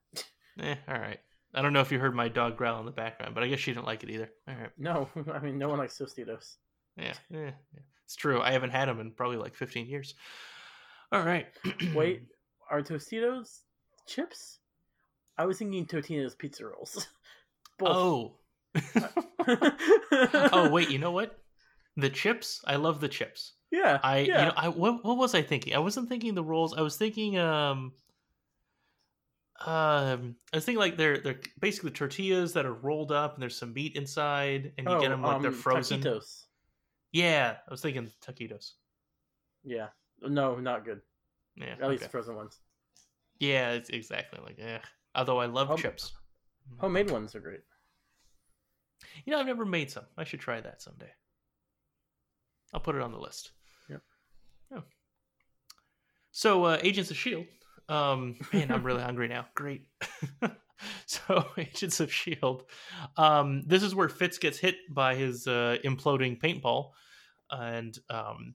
eh, 0.61 0.77
all 0.88 0.98
right. 0.98 1.18
I 1.55 1.62
don't 1.62 1.72
know 1.72 1.81
if 1.81 1.92
you 1.92 1.98
heard 1.98 2.14
my 2.14 2.29
dog 2.29 2.57
growl 2.57 2.81
in 2.81 2.87
the 2.87 2.92
background, 2.92 3.35
but 3.35 3.44
I 3.44 3.48
guess 3.48 3.61
she 3.61 3.72
didn't 3.72 3.87
like 3.87 4.03
it 4.03 4.11
either. 4.11 4.31
All 4.48 4.55
right. 4.55 4.70
No, 4.79 5.09
I 5.33 5.38
mean 5.40 5.59
no 5.59 5.68
one 5.68 5.79
likes 5.79 5.98
Tostitos. 5.98 6.57
Yeah, 6.96 7.14
yeah, 7.31 7.50
yeah. 7.74 7.81
It's 8.05 8.16
true. 8.16 8.40
I 8.40 8.53
haven't 8.53 8.70
had 8.70 8.88
them 8.88 9.00
in 9.00 9.11
probably 9.12 9.37
like 9.38 9.55
15 9.55 9.87
years. 9.87 10.14
All 11.12 11.22
right. 11.22 11.46
Wait, 11.94 12.22
are 12.70 12.83
Tostitos 12.83 13.61
chips? 14.07 14.59
I 15.37 15.47
was 15.47 15.59
thinking 15.59 15.87
Totino's 15.87 16.35
pizza 16.35 16.66
rolls. 16.66 17.09
Oh. 17.83 18.37
oh, 20.53 20.70
wait. 20.70 20.90
You 20.90 20.99
know 20.99 21.11
what? 21.11 21.40
The 21.97 22.09
chips. 22.09 22.62
I 22.68 22.77
love 22.77 23.01
the 23.01 23.09
chips. 23.09 23.55
yeah. 23.73 23.99
I 24.01 24.18
yeah. 24.18 24.38
you 24.38 24.47
know 24.47 24.53
I 24.57 24.68
what 24.68 25.05
what 25.05 25.16
was 25.16 25.35
I 25.35 25.42
thinking? 25.42 25.75
I 25.75 25.81
wasn't 25.81 26.09
thinking 26.09 26.37
the 26.37 26.44
rolls. 26.44 26.73
I 26.79 26.83
was 26.83 26.97
thinking 26.97 27.37
um 27.37 27.92
um 29.66 30.37
I 30.53 30.57
was 30.57 30.64
thinking 30.64 30.79
like 30.79 30.97
they're 30.97 31.18
they're 31.18 31.40
basically 31.61 31.90
tortillas 31.90 32.53
that 32.53 32.64
are 32.64 32.75
rolled 32.75 33.11
up 33.11 33.35
and 33.35 33.42
there's 33.42 33.57
some 33.57 33.73
meat 33.73 33.97
inside 33.97 34.70
and 34.79 34.88
you 34.88 34.94
oh, 34.94 35.01
get 35.01 35.09
them 35.09 35.23
like 35.23 35.42
they're 35.42 35.51
um, 35.51 35.57
frozen. 35.57 36.01
Taquitos. 36.01 36.44
Yeah, 37.11 37.57
I 37.66 37.70
was 37.73 37.81
thinking 37.81 38.09
taquitos. 38.25 38.75
Yeah. 39.64 39.88
No, 40.23 40.57
not 40.57 40.85
good. 40.85 41.01
Yeah. 41.57 41.75
At 41.81 41.90
least 41.90 42.09
frozen 42.11 42.37
ones. 42.37 42.61
Yeah, 43.40 43.73
it's 43.73 43.90
exactly 43.90 44.40
like 44.44 44.59
yeah. 44.59 44.79
Although 45.14 45.38
I 45.38 45.46
love 45.46 45.68
Home- 45.68 45.79
chips. 45.79 46.12
Homemade 46.79 47.11
ones 47.11 47.35
are 47.35 47.40
great. 47.40 47.61
You 49.24 49.33
know, 49.33 49.38
I've 49.38 49.46
never 49.46 49.64
made 49.64 49.90
some. 49.90 50.05
I 50.16 50.24
should 50.24 50.40
try 50.40 50.61
that 50.61 50.83
someday. 50.83 51.11
I'll 52.72 52.80
put 52.80 52.97
it 52.97 53.03
on 53.03 53.12
the 53.12 53.18
list. 53.18 53.53
Yep. 53.89 54.03
Yeah. 54.72 54.80
So, 56.32 56.64
uh, 56.64 56.78
Agents 56.82 57.11
of 57.11 57.16
Shield. 57.16 57.47
Um, 57.89 58.36
man, 58.53 58.72
I'm 58.72 58.82
really 58.82 59.03
hungry 59.03 59.28
now. 59.28 59.47
Great. 59.55 59.86
so, 61.07 61.45
Agents 61.59 62.01
of 62.01 62.12
Shield. 62.12 62.64
Um, 63.16 63.62
this 63.66 63.82
is 63.82 63.95
where 63.95 64.09
Fitz 64.09 64.39
gets 64.39 64.59
hit 64.59 64.76
by 64.91 65.14
his 65.14 65.47
uh, 65.47 65.76
imploding 65.84 66.41
paintball, 66.41 66.91
and 67.51 67.97
um, 68.11 68.55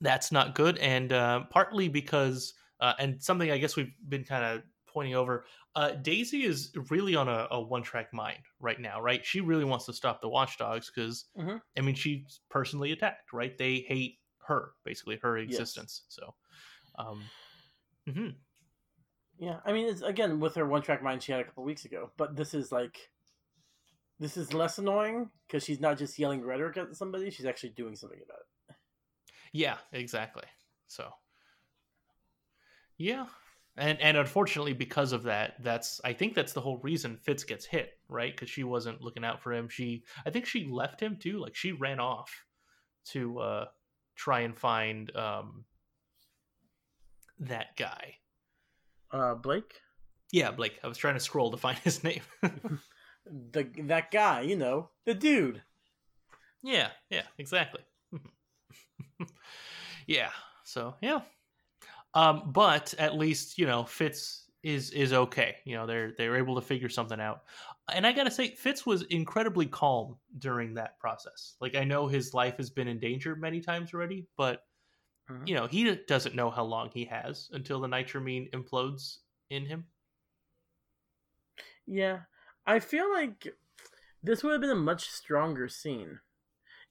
that's 0.00 0.32
not 0.32 0.54
good. 0.54 0.78
And 0.78 1.12
uh, 1.12 1.44
partly 1.50 1.88
because, 1.88 2.54
uh, 2.80 2.94
and 2.98 3.22
something 3.22 3.50
I 3.50 3.58
guess 3.58 3.76
we've 3.76 3.92
been 4.08 4.24
kind 4.24 4.44
of 4.44 4.62
pointing 4.92 5.14
over. 5.14 5.46
Uh, 5.74 5.92
Daisy 5.92 6.44
is 6.44 6.72
really 6.90 7.14
on 7.14 7.28
a, 7.28 7.46
a 7.50 7.60
one 7.60 7.82
track 7.82 8.12
mind 8.12 8.40
right 8.60 8.80
now, 8.80 9.00
right? 9.00 9.24
She 9.24 9.40
really 9.40 9.64
wants 9.64 9.86
to 9.86 9.92
stop 9.92 10.20
the 10.20 10.28
Watchdogs 10.28 10.90
because, 10.94 11.26
Mhm. 11.36 11.60
I 11.76 11.80
mean, 11.80 11.94
she's 11.94 12.40
personally 12.48 12.92
attacked, 12.92 13.32
right? 13.32 13.56
They 13.56 13.80
hate 13.80 14.18
her, 14.46 14.72
basically, 14.84 15.18
her 15.22 15.38
Yes. 15.38 15.48
existence. 15.48 16.02
So, 16.08 16.34
um, 16.98 17.30
mhm. 18.08 18.34
Yeah, 19.38 19.60
I 19.64 19.72
mean, 19.72 19.88
it's 19.88 20.02
again 20.02 20.38
with 20.40 20.54
her 20.56 20.66
one 20.66 20.82
track 20.82 21.02
mind 21.02 21.22
she 21.22 21.32
had 21.32 21.40
a 21.40 21.44
couple 21.44 21.64
weeks 21.64 21.84
ago, 21.86 22.10
but 22.16 22.36
this 22.36 22.52
is 22.52 22.70
like, 22.70 23.10
this 24.18 24.36
is 24.36 24.52
less 24.52 24.78
annoying 24.78 25.30
because 25.46 25.64
she's 25.64 25.80
not 25.80 25.96
just 25.98 26.18
yelling 26.18 26.42
rhetoric 26.44 26.76
at 26.76 26.94
somebody; 26.96 27.30
she's 27.30 27.46
actually 27.46 27.70
doing 27.70 27.96
something 27.96 28.20
about 28.22 28.40
it. 28.40 28.76
yeah, 29.52 29.78
exactly. 29.92 30.44
So, 30.86 31.10
yeah, 32.98 33.26
and 33.76 34.00
and 34.00 34.16
unfortunately, 34.16 34.72
because 34.72 35.12
of 35.12 35.22
that, 35.24 35.54
that's 35.62 36.00
I 36.04 36.12
think 36.12 36.34
that's 36.34 36.52
the 36.52 36.60
whole 36.60 36.78
reason 36.78 37.16
Fitz 37.16 37.44
gets 37.44 37.64
hit, 37.64 37.98
right? 38.08 38.34
Because 38.34 38.50
she 38.50 38.64
wasn't 38.64 39.00
looking 39.00 39.24
out 39.24 39.42
for 39.42 39.52
him. 39.52 39.68
She, 39.68 40.04
I 40.26 40.30
think 40.30 40.46
she 40.46 40.68
left 40.70 41.00
him 41.00 41.16
too. 41.16 41.38
Like 41.38 41.54
she 41.54 41.72
ran 41.72 42.00
off 42.00 42.30
to 43.06 43.38
uh 43.38 43.64
try 44.16 44.40
and 44.40 44.56
find 44.56 45.14
um 45.16 45.64
that 47.38 47.76
guy. 47.76 48.16
Uh, 49.10 49.34
Blake. 49.34 49.80
Yeah, 50.32 50.50
Blake. 50.50 50.78
I 50.84 50.88
was 50.88 50.98
trying 50.98 51.14
to 51.14 51.20
scroll 51.20 51.50
to 51.50 51.56
find 51.56 51.78
his 51.78 52.04
name. 52.04 52.22
the 53.26 53.68
that 53.84 54.10
guy, 54.10 54.42
you 54.42 54.56
know, 54.56 54.90
the 55.06 55.14
dude. 55.14 55.62
Yeah, 56.62 56.88
yeah, 57.08 57.22
exactly. 57.38 57.80
yeah. 60.06 60.30
So 60.64 60.94
yeah. 61.00 61.20
Um, 62.14 62.50
but 62.52 62.94
at 62.98 63.16
least 63.16 63.58
you 63.58 63.66
know 63.66 63.84
Fitz 63.84 64.48
is 64.62 64.90
is 64.90 65.12
okay. 65.12 65.56
You 65.64 65.76
know 65.76 65.86
they're 65.86 66.12
they're 66.16 66.36
able 66.36 66.54
to 66.56 66.60
figure 66.60 66.88
something 66.88 67.20
out. 67.20 67.42
And 67.92 68.06
I 68.06 68.12
gotta 68.12 68.30
say, 68.30 68.54
Fitz 68.54 68.86
was 68.86 69.02
incredibly 69.02 69.66
calm 69.66 70.16
during 70.38 70.74
that 70.74 70.98
process. 70.98 71.56
Like 71.60 71.74
I 71.74 71.84
know 71.84 72.06
his 72.06 72.34
life 72.34 72.56
has 72.58 72.70
been 72.70 72.88
in 72.88 73.00
danger 73.00 73.34
many 73.34 73.60
times 73.60 73.94
already, 73.94 74.26
but 74.36 74.64
mm-hmm. 75.30 75.46
you 75.46 75.54
know 75.54 75.66
he 75.66 75.96
doesn't 76.06 76.34
know 76.34 76.50
how 76.50 76.64
long 76.64 76.90
he 76.92 77.04
has 77.06 77.48
until 77.52 77.80
the 77.80 77.88
nitramene 77.88 78.50
implodes 78.50 79.18
in 79.50 79.66
him. 79.66 79.86
Yeah, 81.86 82.20
I 82.66 82.78
feel 82.78 83.10
like 83.10 83.48
this 84.22 84.42
would 84.42 84.52
have 84.52 84.60
been 84.60 84.70
a 84.70 84.76
much 84.76 85.08
stronger 85.08 85.68
scene 85.68 86.20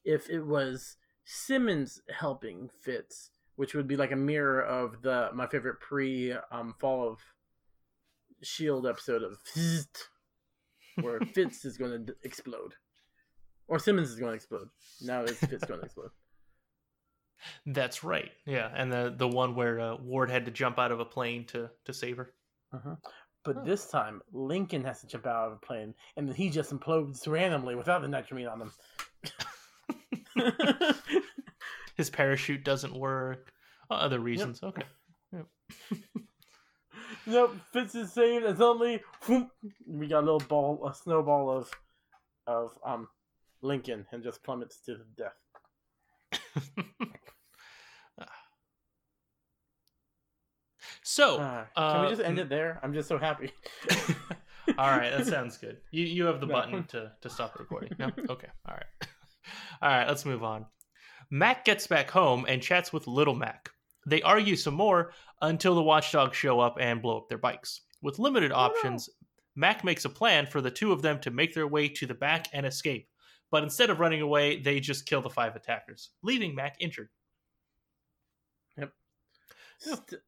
if 0.04 0.30
it 0.30 0.42
was 0.42 0.98
Simmons 1.24 2.02
helping 2.10 2.70
Fitz, 2.70 3.32
which 3.60 3.74
would 3.74 3.90
be 3.90 3.98
like 3.98 4.14
a 4.14 4.16
mirror 4.16 4.62
of 4.62 5.02
the 5.02 5.30
my 5.34 5.46
favorite 5.46 5.82
pre 5.82 6.34
um, 6.50 6.74
Fall 6.80 7.06
of 7.06 7.20
Shield 8.42 8.88
episode 8.88 9.22
of 9.22 9.38
where 11.02 11.20
Fitz 11.36 11.66
is 11.66 11.78
going 11.78 12.06
to 12.06 12.16
explode, 12.24 12.76
or 13.68 13.78
Simmons 13.78 14.12
is 14.12 14.16
going 14.18 14.32
to 14.32 14.36
explode. 14.36 14.70
Now 15.02 15.24
it's 15.24 15.40
Fitz 15.40 15.66
going 15.66 15.82
to 15.82 15.86
explode. 15.88 16.12
That's 17.66 18.02
right. 18.02 18.32
Yeah, 18.46 18.72
and 18.74 18.90
the 18.90 19.14
the 19.18 19.28
one 19.28 19.56
where 19.56 19.82
uh, 19.82 19.98
Ward 19.98 20.32
had 20.32 20.46
to 20.46 20.52
jump 20.52 20.80
out 20.80 20.94
of 20.94 21.02
a 21.02 21.06
plane 21.06 21.44
to 21.48 21.70
to 21.84 21.94
save 21.94 22.16
her. 22.16 22.32
Uh-huh. 22.74 22.96
But 23.44 23.58
huh. 23.58 23.64
this 23.66 23.88
time, 23.88 24.22
Lincoln 24.32 24.86
has 24.86 25.02
to 25.02 25.08
jump 25.08 25.28
out 25.28 25.48
of 25.48 25.54
a 25.62 25.66
plane, 25.66 25.94
and 26.16 26.30
then 26.30 26.36
he 26.36 26.50
just 26.50 26.72
implodes 26.72 27.28
randomly 27.28 27.76
without 27.76 28.04
the 28.04 28.08
nitramene 28.08 28.50
on 28.50 28.62
him. 28.62 28.72
His 32.00 32.10
parachute 32.10 32.64
doesn't 32.64 32.96
work. 32.96 33.52
Oh, 33.92 33.96
other 33.98 34.22
reasons. 34.22 34.62
Yep. 34.64 34.70
Okay. 34.70 34.88
Yep. 35.34 35.46
nope. 37.28 37.58
Fitz 37.74 37.94
is 37.94 38.14
saved. 38.14 38.46
It's 38.46 38.62
only 38.62 39.02
whoop, 39.28 39.50
we 39.86 40.08
got 40.08 40.20
a 40.20 40.26
little 40.26 40.40
ball, 40.40 40.88
a 40.88 40.94
snowball 40.96 41.50
of 41.50 41.70
of 42.48 42.72
um 42.86 43.10
Lincoln, 43.62 44.06
and 44.14 44.24
just 44.24 44.42
plummets 44.44 44.80
to 44.86 45.00
death. 45.18 45.36
so, 51.04 51.40
uh, 51.40 51.66
can 51.76 51.84
uh, 51.84 52.04
we 52.04 52.10
just 52.12 52.22
end 52.22 52.40
it 52.40 52.48
there? 52.48 52.80
I'm 52.82 52.94
just 52.94 53.10
so 53.10 53.18
happy. 53.18 53.52
all 54.78 54.88
right, 54.88 55.10
that 55.10 55.28
sounds 55.28 55.58
good. 55.58 55.80
You 55.92 56.06
you 56.06 56.24
have 56.28 56.40
the 56.40 56.48
no. 56.48 56.54
button 56.54 56.86
to 56.86 57.12
to 57.20 57.30
stop 57.30 57.58
the 57.58 57.60
recording. 57.60 57.92
No, 58.00 58.06
okay, 58.30 58.48
all 58.66 58.76
right. 58.76 58.86
All 59.82 59.90
right, 59.90 60.08
let's 60.08 60.24
move 60.24 60.46
on. 60.46 60.66
Mac 61.32 61.66
gets 61.66 61.88
back 61.88 62.10
home 62.10 62.46
and 62.48 62.62
chats 62.62 62.92
with 62.92 63.08
Little 63.08 63.36
Mac. 63.36 63.70
They 64.06 64.22
argue 64.22 64.56
some 64.56 64.74
more 64.74 65.14
until 65.42 65.76
the 65.76 65.84
watchdogs 65.84 66.36
show 66.36 66.60
up 66.60 66.78
and 66.80 67.02
blow 67.02 67.18
up 67.18 67.30
their 67.30 67.38
bikes. 67.38 67.82
With 68.02 68.20
limited 68.20 68.52
oh, 68.52 68.56
options, 68.56 69.10
Mac 69.56 69.84
makes 69.84 70.06
a 70.06 70.10
plan 70.10 70.48
for 70.48 70.62
the 70.62 70.72
two 70.72 70.92
of 70.92 71.02
them 71.02 71.20
to 71.20 71.32
make 71.32 71.54
their 71.54 71.68
way 71.68 71.90
to 71.90 72.08
the 72.08 72.14
back 72.14 72.48
and 72.54 72.66
escape. 72.66 73.10
But 73.52 73.64
instead 73.64 73.90
of 73.90 74.00
running 74.00 74.22
away, 74.22 74.60
they 74.60 74.80
just 74.80 75.06
kill 75.06 75.22
the 75.22 75.30
five 75.30 75.56
attackers, 75.56 76.10
leaving 76.24 76.56
Mac 76.56 76.76
injured. 76.80 77.10
Yep. 78.78 78.92
St- 79.80 80.22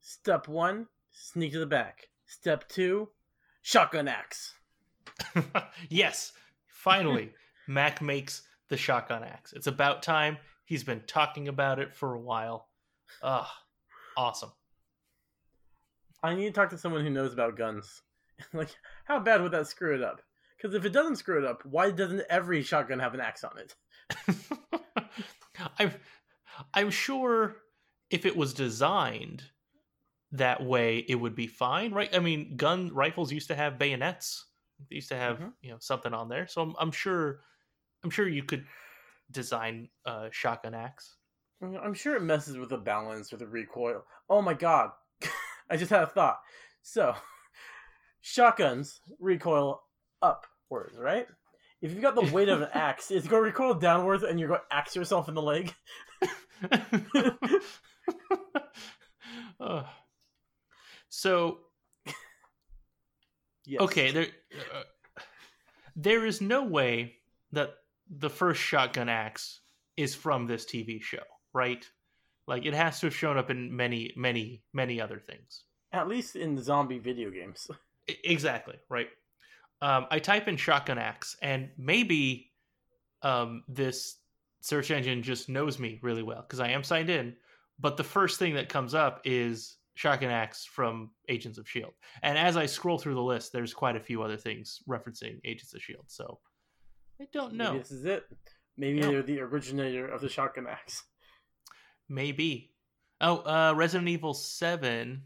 step 0.00 0.48
one, 0.48 0.88
sneak 1.10 1.52
to 1.52 1.58
the 1.58 1.66
back. 1.66 2.08
Step 2.26 2.68
two, 2.68 3.08
shotgun 3.62 4.08
axe. 4.08 4.54
yes, 5.88 6.32
finally, 6.66 7.32
Mac 7.68 8.00
makes 8.00 8.42
the 8.72 8.76
shotgun 8.78 9.22
axe. 9.22 9.52
It's 9.52 9.66
about 9.66 10.02
time. 10.02 10.38
He's 10.64 10.82
been 10.82 11.02
talking 11.06 11.46
about 11.46 11.78
it 11.78 11.94
for 11.94 12.14
a 12.14 12.18
while. 12.18 12.68
Ugh, 13.22 13.46
awesome. 14.16 14.50
I 16.22 16.34
need 16.34 16.46
to 16.46 16.52
talk 16.52 16.70
to 16.70 16.78
someone 16.78 17.04
who 17.04 17.10
knows 17.10 17.34
about 17.34 17.58
guns. 17.58 18.00
like, 18.54 18.70
how 19.04 19.20
bad 19.20 19.42
would 19.42 19.52
that 19.52 19.66
screw 19.66 19.94
it 19.94 20.02
up? 20.02 20.22
Because 20.56 20.74
if 20.74 20.86
it 20.86 20.92
doesn't 20.94 21.16
screw 21.16 21.36
it 21.36 21.44
up, 21.44 21.66
why 21.66 21.90
doesn't 21.90 22.22
every 22.30 22.62
shotgun 22.62 22.98
have 22.98 23.12
an 23.12 23.20
axe 23.20 23.44
on 23.44 23.58
it? 23.58 23.74
I'm, 25.78 25.92
I'm 26.72 26.90
sure 26.90 27.56
if 28.08 28.24
it 28.24 28.34
was 28.34 28.54
designed 28.54 29.42
that 30.30 30.64
way, 30.64 31.04
it 31.06 31.16
would 31.16 31.34
be 31.34 31.46
fine, 31.46 31.92
right? 31.92 32.08
I 32.14 32.20
mean, 32.20 32.56
gun 32.56 32.90
rifles 32.94 33.32
used 33.32 33.48
to 33.48 33.54
have 33.54 33.78
bayonets. 33.78 34.46
They 34.88 34.96
used 34.96 35.10
to 35.10 35.16
have, 35.16 35.36
mm-hmm. 35.36 35.48
you 35.60 35.72
know, 35.72 35.76
something 35.78 36.14
on 36.14 36.30
there. 36.30 36.46
So 36.46 36.62
I'm, 36.62 36.74
I'm 36.78 36.90
sure, 36.90 37.40
I'm 38.04 38.10
sure 38.10 38.28
you 38.28 38.42
could 38.42 38.64
design 39.30 39.88
a 40.04 40.28
shotgun 40.30 40.74
axe. 40.74 41.16
I'm 41.62 41.94
sure 41.94 42.16
it 42.16 42.22
messes 42.22 42.58
with 42.58 42.70
the 42.70 42.78
balance 42.78 43.32
or 43.32 43.36
the 43.36 43.46
recoil. 43.46 44.04
Oh 44.28 44.42
my 44.42 44.54
god. 44.54 44.90
I 45.70 45.76
just 45.76 45.90
had 45.90 46.02
a 46.02 46.06
thought. 46.06 46.38
So, 46.82 47.14
shotguns 48.20 49.00
recoil 49.20 49.80
upwards, 50.20 50.98
right? 50.98 51.26
If 51.80 51.92
you've 51.92 52.02
got 52.02 52.14
the 52.14 52.32
weight 52.32 52.48
of 52.48 52.62
an 52.62 52.68
axe, 52.74 53.10
it's 53.10 53.28
going 53.28 53.42
to 53.42 53.46
recoil 53.46 53.74
downwards 53.74 54.24
and 54.24 54.40
you're 54.40 54.48
going 54.48 54.60
to 54.68 54.76
axe 54.76 54.96
yourself 54.96 55.28
in 55.28 55.34
the 55.34 55.42
leg. 55.42 55.72
uh, 59.60 59.82
so, 61.08 61.58
yes. 63.66 63.80
okay, 63.80 64.10
there, 64.10 64.26
uh, 64.74 64.82
there 65.94 66.26
is 66.26 66.40
no 66.40 66.64
way 66.64 67.16
that 67.52 67.74
the 68.18 68.30
first 68.30 68.60
shotgun 68.60 69.08
axe 69.08 69.60
is 69.96 70.14
from 70.14 70.46
this 70.46 70.64
TV 70.64 71.00
show, 71.02 71.22
right? 71.52 71.86
Like 72.46 72.66
it 72.66 72.74
has 72.74 73.00
to 73.00 73.06
have 73.06 73.14
shown 73.14 73.38
up 73.38 73.50
in 73.50 73.74
many, 73.74 74.12
many, 74.16 74.62
many 74.72 75.00
other 75.00 75.18
things. 75.18 75.64
At 75.92 76.08
least 76.08 76.36
in 76.36 76.54
the 76.54 76.62
zombie 76.62 76.98
video 76.98 77.30
games. 77.30 77.68
exactly, 78.24 78.76
right? 78.88 79.08
Um, 79.80 80.06
I 80.10 80.18
type 80.18 80.48
in 80.48 80.56
shotgun 80.56 80.98
axe, 80.98 81.36
and 81.42 81.70
maybe 81.76 82.52
um, 83.22 83.64
this 83.68 84.16
search 84.60 84.90
engine 84.90 85.22
just 85.22 85.48
knows 85.48 85.78
me 85.78 85.98
really 86.02 86.22
well 86.22 86.42
because 86.42 86.60
I 86.60 86.68
am 86.68 86.84
signed 86.84 87.10
in. 87.10 87.34
But 87.80 87.96
the 87.96 88.04
first 88.04 88.38
thing 88.38 88.54
that 88.54 88.68
comes 88.68 88.94
up 88.94 89.20
is 89.24 89.76
shotgun 89.94 90.30
axe 90.30 90.64
from 90.64 91.10
Agents 91.28 91.58
of 91.58 91.68
Shield, 91.68 91.92
and 92.22 92.38
as 92.38 92.56
I 92.56 92.66
scroll 92.66 92.98
through 92.98 93.14
the 93.14 93.22
list, 93.22 93.52
there's 93.52 93.74
quite 93.74 93.96
a 93.96 94.00
few 94.00 94.22
other 94.22 94.36
things 94.36 94.80
referencing 94.88 95.40
Agents 95.44 95.74
of 95.74 95.82
Shield. 95.82 96.04
So 96.06 96.38
I 97.22 97.28
don't 97.32 97.54
know. 97.54 97.72
Maybe 97.72 97.78
this 97.78 97.92
is 97.92 98.04
it. 98.04 98.24
Maybe 98.76 98.98
yeah. 98.98 99.06
they're 99.06 99.22
the 99.22 99.40
originator 99.40 100.08
of 100.08 100.20
the 100.20 100.28
shotgun 100.28 100.66
axe. 100.66 101.04
Maybe. 102.08 102.72
Oh, 103.20 103.36
uh, 103.36 103.74
Resident 103.76 104.08
Evil 104.08 104.34
Seven 104.34 105.22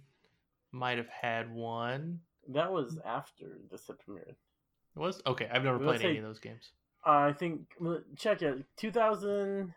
might 0.72 0.98
have 0.98 1.08
had 1.08 1.50
one. 1.50 2.20
That 2.48 2.70
was 2.70 2.98
after 3.04 3.46
the 3.70 3.78
set 3.78 3.96
premiered. 4.06 4.34
It 4.94 4.98
was 4.98 5.22
okay. 5.26 5.48
I've 5.50 5.64
never 5.64 5.78
played 5.78 6.02
any 6.02 6.18
of 6.18 6.24
those 6.24 6.38
games. 6.38 6.72
I 7.04 7.32
think 7.32 7.60
check 8.16 8.42
it. 8.42 8.64
Two 8.76 8.90
thousand 8.90 9.72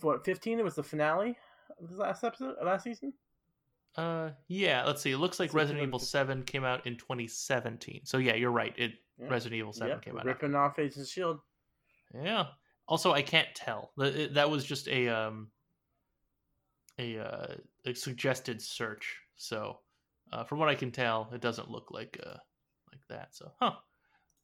what 0.00 0.24
fifteen? 0.24 0.58
It 0.58 0.64
was 0.64 0.74
the 0.74 0.82
finale 0.82 1.36
of 1.80 1.90
the 1.90 1.96
last 1.96 2.24
episode, 2.24 2.56
last 2.64 2.82
season. 2.82 3.12
Uh, 3.96 4.30
yeah. 4.48 4.84
Let's 4.84 5.02
see. 5.02 5.12
It 5.12 5.18
looks 5.18 5.38
like 5.38 5.54
Resident 5.54 5.86
Evil 5.86 5.98
Seven 5.98 6.42
came 6.42 6.64
out 6.64 6.86
in 6.86 6.96
2017. 6.96 8.02
So 8.04 8.18
yeah, 8.18 8.34
you're 8.34 8.50
right. 8.50 8.74
It 8.76 8.92
yeah. 9.20 9.28
Resident 9.28 9.58
Evil 9.58 9.72
Seven 9.72 9.88
yep, 9.88 10.02
came 10.02 10.16
out. 10.16 10.24
Ripping 10.24 10.54
off 10.54 10.78
Agent's 10.78 11.10
Shield. 11.10 11.40
Yeah. 12.14 12.46
Also, 12.86 13.12
I 13.12 13.22
can't 13.22 13.48
tell. 13.54 13.92
That 13.96 14.50
was 14.50 14.64
just 14.64 14.88
a 14.88 15.08
um 15.08 15.48
a, 16.98 17.18
uh, 17.18 17.54
a 17.86 17.94
suggested 17.94 18.60
search. 18.60 19.16
So, 19.36 19.78
uh, 20.32 20.42
from 20.44 20.58
what 20.58 20.68
I 20.68 20.74
can 20.74 20.90
tell, 20.90 21.30
it 21.32 21.40
doesn't 21.40 21.70
look 21.70 21.90
like 21.90 22.18
uh 22.24 22.36
like 22.90 23.02
that. 23.08 23.34
So, 23.34 23.52
huh. 23.60 23.72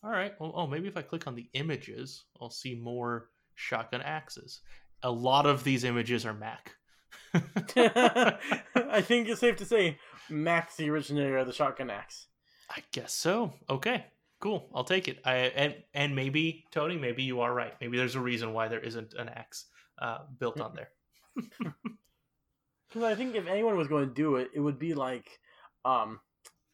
All 0.02 0.10
right. 0.10 0.32
Well, 0.38 0.52
oh, 0.54 0.66
maybe 0.66 0.86
if 0.86 0.96
I 0.96 1.02
click 1.02 1.26
on 1.26 1.34
the 1.34 1.48
images, 1.54 2.24
I'll 2.40 2.50
see 2.50 2.74
more 2.74 3.30
shotgun 3.54 4.02
axes. 4.02 4.60
A 5.02 5.10
lot 5.10 5.46
of 5.46 5.64
these 5.64 5.84
images 5.84 6.26
are 6.26 6.34
Mac. 6.34 6.72
I 7.34 9.00
think 9.02 9.28
it's 9.28 9.40
safe 9.40 9.56
to 9.56 9.64
say 9.64 9.98
Mac's 10.28 10.76
the 10.76 10.90
originator 10.90 11.38
of 11.38 11.46
the 11.46 11.52
shotgun 11.52 11.90
axe. 11.90 12.26
I 12.70 12.82
guess 12.92 13.14
so. 13.14 13.54
Okay 13.70 14.04
cool. 14.44 14.68
I'll 14.74 14.84
take 14.84 15.08
it. 15.08 15.20
I 15.24 15.36
and 15.56 15.74
and 15.94 16.14
maybe 16.14 16.66
Tony, 16.70 16.98
maybe 16.98 17.22
you 17.22 17.40
are 17.40 17.52
right. 17.52 17.72
Maybe 17.80 17.96
there's 17.96 18.14
a 18.14 18.20
reason 18.20 18.52
why 18.52 18.68
there 18.68 18.78
isn't 18.78 19.14
an 19.14 19.30
axe 19.30 19.64
uh, 19.98 20.18
built 20.38 20.60
on 20.60 20.76
there. 20.76 20.90
Because 22.88 23.10
I 23.10 23.16
think 23.16 23.34
if 23.34 23.48
anyone 23.48 23.76
was 23.76 23.88
going 23.88 24.06
to 24.06 24.14
do 24.14 24.36
it, 24.36 24.50
it 24.54 24.60
would 24.60 24.78
be 24.78 24.94
like 24.94 25.40
um 25.84 26.20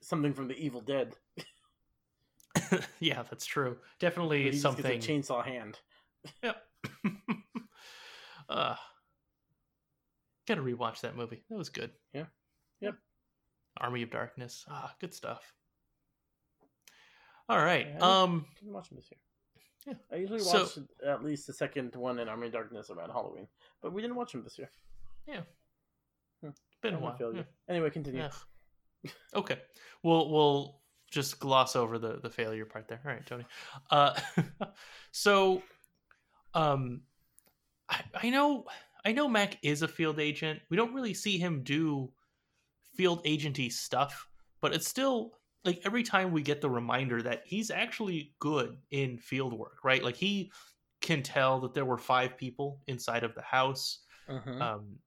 something 0.03 0.35
from 0.35 0.49
the 0.49 0.59
Evil 0.59 0.83
Dead. 0.83 1.15
yeah, 3.01 3.23
that's 3.23 3.47
true. 3.47 3.79
Definitely 4.01 4.43
He 4.43 4.51
just 4.51 4.65
gets 4.65 4.79
a 4.81 4.83
something. 4.83 5.01
chainsaw 5.01 5.43
hand. 5.43 5.79
Yep. 6.43 6.57
uh, 8.51 8.75
gotta 10.47 10.61
rewatch 10.61 11.01
that 11.01 11.17
movie. 11.17 11.43
That 11.49 11.57
was 11.57 11.71
good. 11.71 11.93
Yeah. 12.13 12.27
Yep. 12.81 12.97
Army 13.79 14.03
of 14.03 14.11
Darkness. 14.11 14.67
Ah, 14.69 14.95
good 15.01 15.15
stuff. 15.15 15.55
All 17.51 17.63
right. 17.65 17.87
Yeah, 17.89 17.99
I 18.05 18.23
Um. 18.23 18.47
Didn't 18.61 18.73
watch 18.75 18.89
them 18.89 18.97
this 18.97 19.11
year. 19.11 19.21
Yeah. 19.87 19.95
I 20.13 20.21
usually 20.21 20.39
So- 20.41 20.63
watch 20.63 20.79
at 21.07 21.25
least 21.25 21.47
the 21.47 21.53
second 21.53 21.95
one 21.97 22.19
in 22.19 22.29
Army 22.29 22.47
of 22.47 22.53
Darkness 22.53 22.91
around 22.91 23.11
Halloween, 23.11 23.49
but 23.83 23.93
we 23.93 24.03
didn't 24.03 24.17
watch 24.17 24.33
them 24.33 24.45
this 24.45 24.59
year. 24.59 24.71
Yeah. 25.27 25.43
Been 26.83 26.95
a 26.95 26.99
while. 26.99 27.17
failure. 27.17 27.47
Anyway, 27.69 27.91
continue. 27.91 28.23
Ugh. 28.23 29.11
Okay. 29.35 29.59
We'll 30.03 30.31
we'll 30.31 30.81
just 31.11 31.41
gloss 31.41 31.77
over 31.77 31.99
the 31.99 32.19
the 32.21 32.31
failure 32.31 32.65
part 32.65 32.89
there. 32.89 33.01
All 33.05 33.11
right, 33.13 33.27
Tony. 33.27 33.45
Uh, 33.91 34.19
so, 35.13 35.63
um, 36.55 37.03
I, 37.89 38.03
I 38.15 38.31
know 38.31 38.65
I 39.05 39.13
know 39.13 39.29
Mac 39.29 39.59
is 39.63 39.83
a 39.83 39.89
field 39.89 40.21
agent. 40.21 40.61
We 40.71 40.77
don't 40.77 40.95
really 40.95 41.15
see 41.15 41.37
him 41.39 41.63
do 41.63 42.13
field 42.95 43.25
agenty 43.25 43.71
stuff, 43.73 44.29
but 44.61 44.75
it's 44.75 44.87
still 44.89 45.33
like 45.65 45.81
every 45.85 46.03
time 46.03 46.33
we 46.33 46.43
get 46.43 46.61
the 46.61 46.71
reminder 46.71 47.23
that 47.23 47.43
he's 47.47 47.71
actually 47.71 48.35
good 48.39 48.79
in 48.91 49.19
field 49.19 49.53
work, 49.53 49.85
right? 49.85 50.03
Like 50.03 50.17
he 50.17 50.53
can 51.01 51.23
tell 51.23 51.61
that 51.61 51.75
there 51.75 51.85
were 51.85 51.99
five 51.99 52.37
people 52.37 52.83
inside 52.87 53.25
of 53.25 53.35
the 53.35 53.43
house. 53.43 54.05
Mhm. 54.29 54.61
Um, 54.61 55.01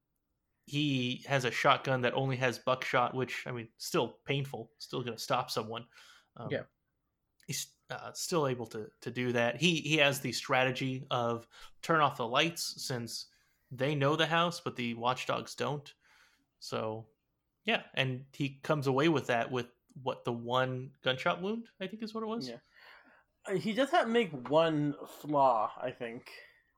he 0.65 1.25
has 1.27 1.45
a 1.45 1.51
shotgun 1.51 2.01
that 2.01 2.13
only 2.15 2.37
has 2.37 2.59
buckshot, 2.59 3.15
which 3.15 3.45
I 3.47 3.51
mean, 3.51 3.69
still 3.77 4.19
painful, 4.25 4.71
still 4.79 5.03
going 5.03 5.17
to 5.17 5.23
stop 5.23 5.51
someone. 5.51 5.87
Um, 6.37 6.51
Yeah. 6.51 6.63
he's 7.47 7.73
uh, 7.89 8.11
still 8.13 8.47
able 8.47 8.65
to 8.67 8.89
to 9.01 9.11
do 9.11 9.31
that. 9.33 9.57
He 9.59 9.81
he 9.81 9.97
has 9.97 10.19
the 10.21 10.31
strategy 10.31 11.05
of 11.11 11.47
turn 11.81 12.01
off 12.01 12.17
the 12.17 12.27
lights 12.27 12.83
since 12.85 13.27
they 13.71 13.95
know 13.95 14.15
the 14.15 14.25
house, 14.27 14.59
but 14.61 14.75
the 14.75 14.93
watchdogs 14.95 15.55
don't. 15.55 15.93
So, 16.59 17.09
yeah, 17.65 17.83
and 17.95 18.25
he 18.33 18.59
comes 18.63 18.87
away 18.87 19.09
with 19.09 19.27
that 19.27 19.51
with 19.51 19.67
what 20.01 20.25
the 20.25 20.33
one 20.33 20.91
gunshot 21.03 21.41
wound 21.41 21.65
I 21.79 21.87
think 21.87 22.01
is 22.03 22.13
what 22.13 22.23
it 22.23 22.27
was. 22.27 22.49
Yeah. 22.49 22.57
Uh, 23.47 23.53
He 23.55 23.73
does 23.73 23.91
have 23.91 24.07
make 24.09 24.31
one 24.49 24.95
flaw, 25.19 25.71
I 25.81 25.91
think. 25.91 26.29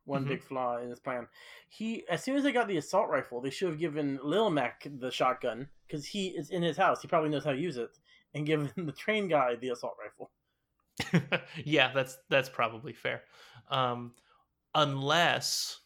One 0.05 0.25
Mhm. 0.25 0.27
big 0.29 0.43
flaw 0.43 0.77
in 0.77 0.89
his 0.89 0.99
plan. 0.99 1.27
He, 1.69 2.07
as 2.09 2.23
soon 2.23 2.35
as 2.35 2.43
they 2.43 2.51
got 2.51 2.67
the 2.67 2.77
assault 2.77 3.09
rifle, 3.09 3.41
they 3.41 3.49
should 3.49 3.69
have 3.69 3.79
given 3.79 4.19
Lil 4.23 4.51
Mac 4.51 4.85
the 4.99 5.09
shotgun 5.09 5.67
because 5.87 6.05
he 6.05 6.27
is 6.27 6.51
in 6.51 6.61
his 6.61 6.77
house. 6.77 7.01
He 7.01 7.07
probably 7.07 7.29
knows 7.29 7.43
how 7.43 7.51
to 7.53 7.57
use 7.57 7.77
it, 7.77 7.97
and 8.35 8.45
given 8.45 8.71
the 8.85 8.91
train 8.91 9.27
guy 9.27 9.55
the 9.55 9.69
assault 9.69 9.95
rifle. 9.99 10.31
yeah, 11.65 11.91
that's 11.91 12.17
that's 12.29 12.49
probably 12.49 12.93
fair. 12.93 13.23
Um, 13.69 14.13
unless 14.75 15.81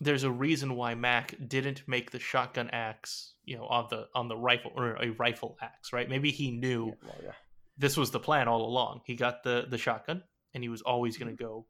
there's 0.00 0.22
a 0.22 0.30
reason 0.30 0.76
why 0.76 0.94
Mac 0.94 1.34
didn't 1.48 1.82
make 1.86 2.10
the 2.10 2.20
shotgun 2.20 2.70
axe, 2.70 3.34
you 3.44 3.56
know, 3.56 3.66
on 3.66 3.88
the 3.90 4.08
on 4.14 4.28
the 4.28 4.36
rifle 4.36 4.72
or 4.76 4.96
a 4.96 5.10
rifle 5.10 5.56
axe, 5.60 5.92
right? 5.92 6.08
Maybe 6.08 6.30
he 6.30 6.50
knew 6.50 6.88
Yeah, 6.88 6.94
well, 7.04 7.16
yeah. 7.24 7.32
this 7.76 7.96
was 7.96 8.10
the 8.10 8.20
plan 8.20 8.48
all 8.48 8.64
along. 8.64 9.00
He 9.04 9.16
got 9.16 9.42
the 9.42 9.66
the 9.68 9.78
shotgun, 9.78 10.22
and 10.54 10.62
he 10.62 10.68
was 10.68 10.82
always 10.82 11.16
going 11.16 11.36
to 11.36 11.42
mm-hmm. 11.42 11.52
go 11.52 11.66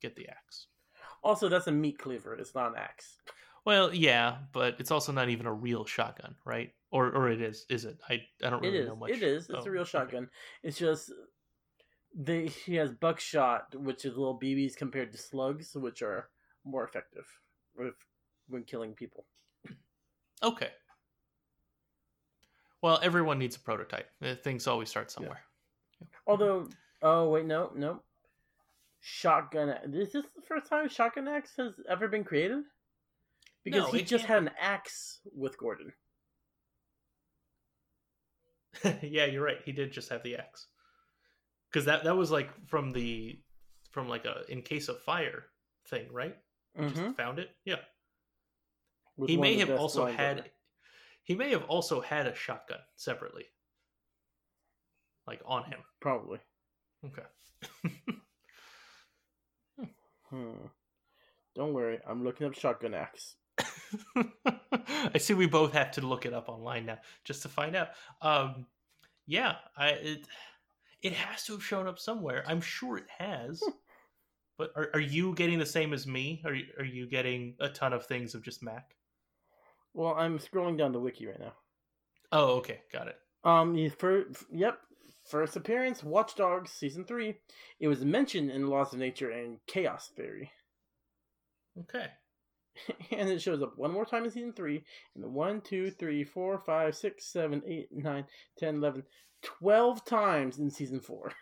get 0.00 0.16
the 0.16 0.28
axe. 0.28 0.66
Also, 1.22 1.48
that's 1.48 1.68
a 1.68 1.72
meat 1.72 1.98
cleaver. 1.98 2.34
It's 2.34 2.54
not 2.54 2.72
an 2.72 2.78
axe. 2.78 3.16
Well, 3.64 3.94
yeah, 3.94 4.38
but 4.52 4.80
it's 4.80 4.90
also 4.90 5.12
not 5.12 5.28
even 5.28 5.46
a 5.46 5.52
real 5.52 5.84
shotgun, 5.84 6.34
right? 6.44 6.72
Or 6.90 7.06
or 7.06 7.30
it 7.30 7.40
is? 7.40 7.64
Is 7.70 7.84
it? 7.84 7.98
I 8.08 8.22
I 8.44 8.50
don't 8.50 8.60
really 8.60 8.84
know 8.84 8.96
much. 8.96 9.10
It 9.10 9.22
is. 9.22 9.48
It's 9.48 9.64
Oh, 9.64 9.68
a 9.68 9.70
real 9.70 9.82
okay. 9.82 9.90
shotgun. 9.90 10.28
It's 10.64 10.78
just 10.78 11.12
they. 12.12 12.48
He 12.48 12.74
has 12.74 12.90
buckshot, 12.90 13.76
which 13.76 14.04
is 14.04 14.16
little 14.16 14.38
BBs 14.38 14.74
compared 14.76 15.12
to 15.12 15.18
slugs, 15.18 15.76
which 15.76 16.02
are 16.02 16.28
more 16.64 16.84
effective 16.84 17.26
with 17.76 17.94
when 18.48 18.64
killing 18.64 18.94
people. 18.94 19.24
Okay. 20.42 20.70
Well, 22.82 22.98
everyone 23.02 23.38
needs 23.38 23.56
a 23.56 23.60
prototype. 23.60 24.08
Uh, 24.22 24.34
Things 24.34 24.66
always 24.66 24.88
start 24.88 25.10
somewhere. 25.10 25.40
Although, 26.26 26.68
oh 27.02 27.28
wait, 27.28 27.46
no, 27.46 27.70
no. 27.76 28.02
Shotgun. 29.00 29.68
Is 29.92 30.12
this 30.12 30.24
the 30.36 30.42
first 30.46 30.68
time 30.68 30.88
shotgun 30.88 31.28
axe 31.28 31.52
has 31.58 31.74
ever 31.88 32.08
been 32.08 32.24
created? 32.24 32.64
Because 33.64 33.84
No, 33.84 33.90
he 33.92 34.02
just 34.02 34.26
can't 34.26 34.44
had 34.44 34.52
an 34.52 34.58
axe 34.60 35.20
with 35.32 35.56
Gordon. 35.56 35.92
yeah, 39.02 39.26
you're 39.26 39.44
right. 39.44 39.58
He 39.64 39.72
did 39.72 39.92
just 39.92 40.08
have 40.08 40.22
the 40.22 40.36
axe. 40.36 40.66
Because 41.70 41.84
that 41.86 42.04
that 42.04 42.16
was 42.16 42.30
like 42.30 42.50
from 42.66 42.92
the 42.92 43.38
from 43.90 44.08
like 44.08 44.24
a 44.24 44.42
in 44.48 44.62
case 44.62 44.88
of 44.88 45.00
fire 45.00 45.44
thing, 45.88 46.06
right? 46.12 46.36
Just 46.78 46.94
Mhm. 46.96 47.16
found 47.16 47.38
it. 47.38 47.50
Yeah. 47.64 47.80
With 49.16 49.28
he 49.30 49.36
may 49.36 49.58
have 49.58 49.70
also 49.78 50.06
had 50.06 50.38
ever. 50.38 50.48
he 51.22 51.34
may 51.34 51.50
have 51.50 51.64
also 51.64 52.00
had 52.00 52.26
a 52.26 52.34
shotgun 52.34 52.80
separately. 52.96 53.44
Like 55.26 55.42
on 55.44 55.64
him. 55.64 55.80
probably. 56.00 56.40
Okay. 57.04 57.22
Hmm. 60.30 60.52
Don't 61.54 61.74
worry, 61.74 62.00
I'm 62.06 62.24
looking 62.24 62.46
up 62.46 62.54
shotgun 62.54 62.94
axe. 62.94 63.36
I 64.16 65.18
see 65.18 65.34
we 65.34 65.46
both 65.46 65.72
have 65.74 65.90
to 65.92 66.00
look 66.06 66.24
it 66.24 66.32
up 66.32 66.48
online 66.48 66.86
now 66.86 66.98
just 67.24 67.42
to 67.42 67.48
find 67.50 67.76
out. 67.76 67.88
Um, 68.22 68.66
yeah, 69.26 69.56
I 69.76 69.88
it, 69.90 70.26
it 71.02 71.12
has 71.12 71.44
to 71.44 71.52
have 71.52 71.62
shown 71.64 71.86
up 71.86 71.98
somewhere. 71.98 72.44
I'm 72.46 72.62
sure 72.62 72.96
it 72.96 73.08
has. 73.18 73.62
but 74.62 74.70
are, 74.80 74.90
are 74.94 75.00
you 75.00 75.34
getting 75.34 75.58
the 75.58 75.66
same 75.66 75.92
as 75.92 76.06
me? 76.06 76.40
Are 76.44 76.54
you, 76.54 76.66
are 76.78 76.84
you 76.84 77.08
getting 77.08 77.54
a 77.58 77.68
ton 77.68 77.92
of 77.92 78.06
things 78.06 78.36
of 78.36 78.42
just 78.42 78.62
Mac? 78.62 78.94
Well, 79.92 80.14
I'm 80.16 80.38
scrolling 80.38 80.78
down 80.78 80.92
the 80.92 81.00
wiki 81.00 81.26
right 81.26 81.40
now. 81.40 81.54
Oh, 82.30 82.58
okay, 82.58 82.80
got 82.92 83.08
it. 83.08 83.16
Um, 83.42 83.90
fir- 83.90 84.28
yep, 84.52 84.78
first 85.28 85.56
appearance, 85.56 86.04
Watch 86.04 86.36
Dogs 86.36 86.70
season 86.70 87.04
three. 87.04 87.34
It 87.80 87.88
was 87.88 88.04
mentioned 88.04 88.52
in 88.52 88.68
Laws 88.68 88.92
of 88.92 89.00
Nature 89.00 89.30
and 89.32 89.58
Chaos 89.66 90.12
Theory, 90.16 90.52
Okay. 91.80 92.06
and 93.10 93.28
it 93.28 93.42
shows 93.42 93.62
up 93.62 93.76
one 93.76 93.90
more 93.90 94.06
time 94.06 94.24
in 94.24 94.30
season 94.30 94.52
three. 94.52 94.84
And 95.16 95.34
one, 95.34 95.60
two, 95.60 95.90
three, 95.90 96.22
four, 96.22 96.62
five, 96.64 96.94
six, 96.94 97.26
seven, 97.26 97.62
eight, 97.66 97.88
nine, 97.90 98.26
ten, 98.58 98.76
eleven, 98.76 99.02
twelve 99.42 100.04
times 100.04 100.60
in 100.60 100.70
season 100.70 101.00
four. 101.00 101.32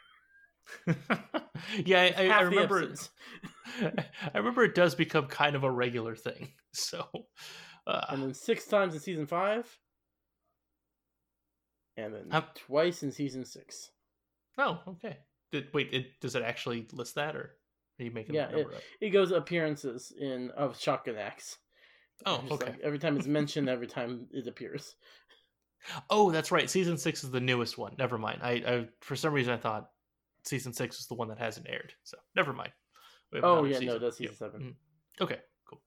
yeah, 1.85 2.11
I, 2.17 2.29
I, 2.29 2.41
remember. 2.43 2.79
episodes. 2.79 3.11
I 4.35 4.39
remember 4.39 4.65
it 4.65 4.75
does 4.75 4.95
become 4.95 5.27
kind 5.27 5.57
of 5.57 5.65
a 5.65 5.71
regular 5.71 6.17
thing. 6.17 6.49
So, 6.73 7.05
uh, 7.85 8.03
and 8.11 8.23
then 8.23 8.33
six 8.33 8.65
times 8.67 8.95
in 8.95 9.01
season 9.01 9.27
five, 9.27 9.67
and 11.97 12.15
then 12.15 12.27
How- 12.31 12.47
twice 12.55 13.03
in 13.03 13.11
season 13.11 13.45
six. 13.45 13.91
oh, 14.57 14.79
okay. 14.87 15.19
Did, 15.51 15.67
wait, 15.75 15.93
it, 15.93 16.21
does 16.21 16.37
it 16.37 16.45
actually 16.45 16.87
list 16.93 17.17
that, 17.17 17.35
or 17.35 17.57
are 17.99 18.05
you 18.05 18.13
making 18.13 18.37
Yeah, 18.37 18.45
up? 18.45 18.69
It 19.01 19.11
goes 19.11 19.33
appearances 19.33 20.13
in 20.17 20.53
of 20.53 20.79
Shotgun 20.79 21.17
Axe. 21.17 21.59
Oh, 22.25 22.41
okay. 22.53 22.67
like 22.67 22.81
every 22.85 23.01
time 23.01 23.17
it's 23.17 23.27
mentioned, 23.27 23.69
every 23.69 23.89
time 23.89 24.29
it 24.31 24.47
appears. 24.47 24.95
Oh, 26.09 26.31
that's 26.31 26.53
right. 26.53 26.69
Season 26.69 26.99
six 26.99 27.25
is 27.25 27.31
the 27.31 27.41
newest 27.41 27.79
one. 27.79 27.95
Never 27.99 28.19
mind. 28.19 28.41
I, 28.43 28.51
I 28.51 28.89
for 29.01 29.17
some 29.17 29.33
reason 29.33 29.53
I 29.53 29.57
thought 29.57 29.91
season 30.45 30.73
six 30.73 30.99
is 31.01 31.07
the 31.07 31.15
one 31.15 31.29
that 31.29 31.39
hasn't 31.39 31.69
aired. 31.69 31.93
So 32.05 32.17
never 32.35 32.53
mind. 32.53 32.73
Oh 33.43 33.65
yeah, 33.65 33.79
no, 33.81 33.99
that's 33.99 34.17
season 34.19 34.37
Yep. 34.41 34.53
seven. 34.53 34.77
Mhm. 35.21 35.23
Okay, 35.25 35.39
cool. 35.65 35.83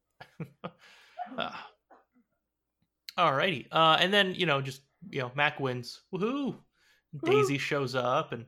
uh, 1.38 1.52
alrighty. 3.18 3.68
Uh, 3.72 3.98
and 4.00 4.14
then 4.14 4.34
you 4.36 4.46
know, 4.46 4.62
just 4.62 4.82
you 5.10 5.20
know, 5.22 5.32
Mac 5.36 5.60
wins. 5.60 6.02
Woohoo! 6.14 6.58
Daisy 7.24 7.58
shows 7.58 7.96
up 7.96 8.32
and 8.32 8.46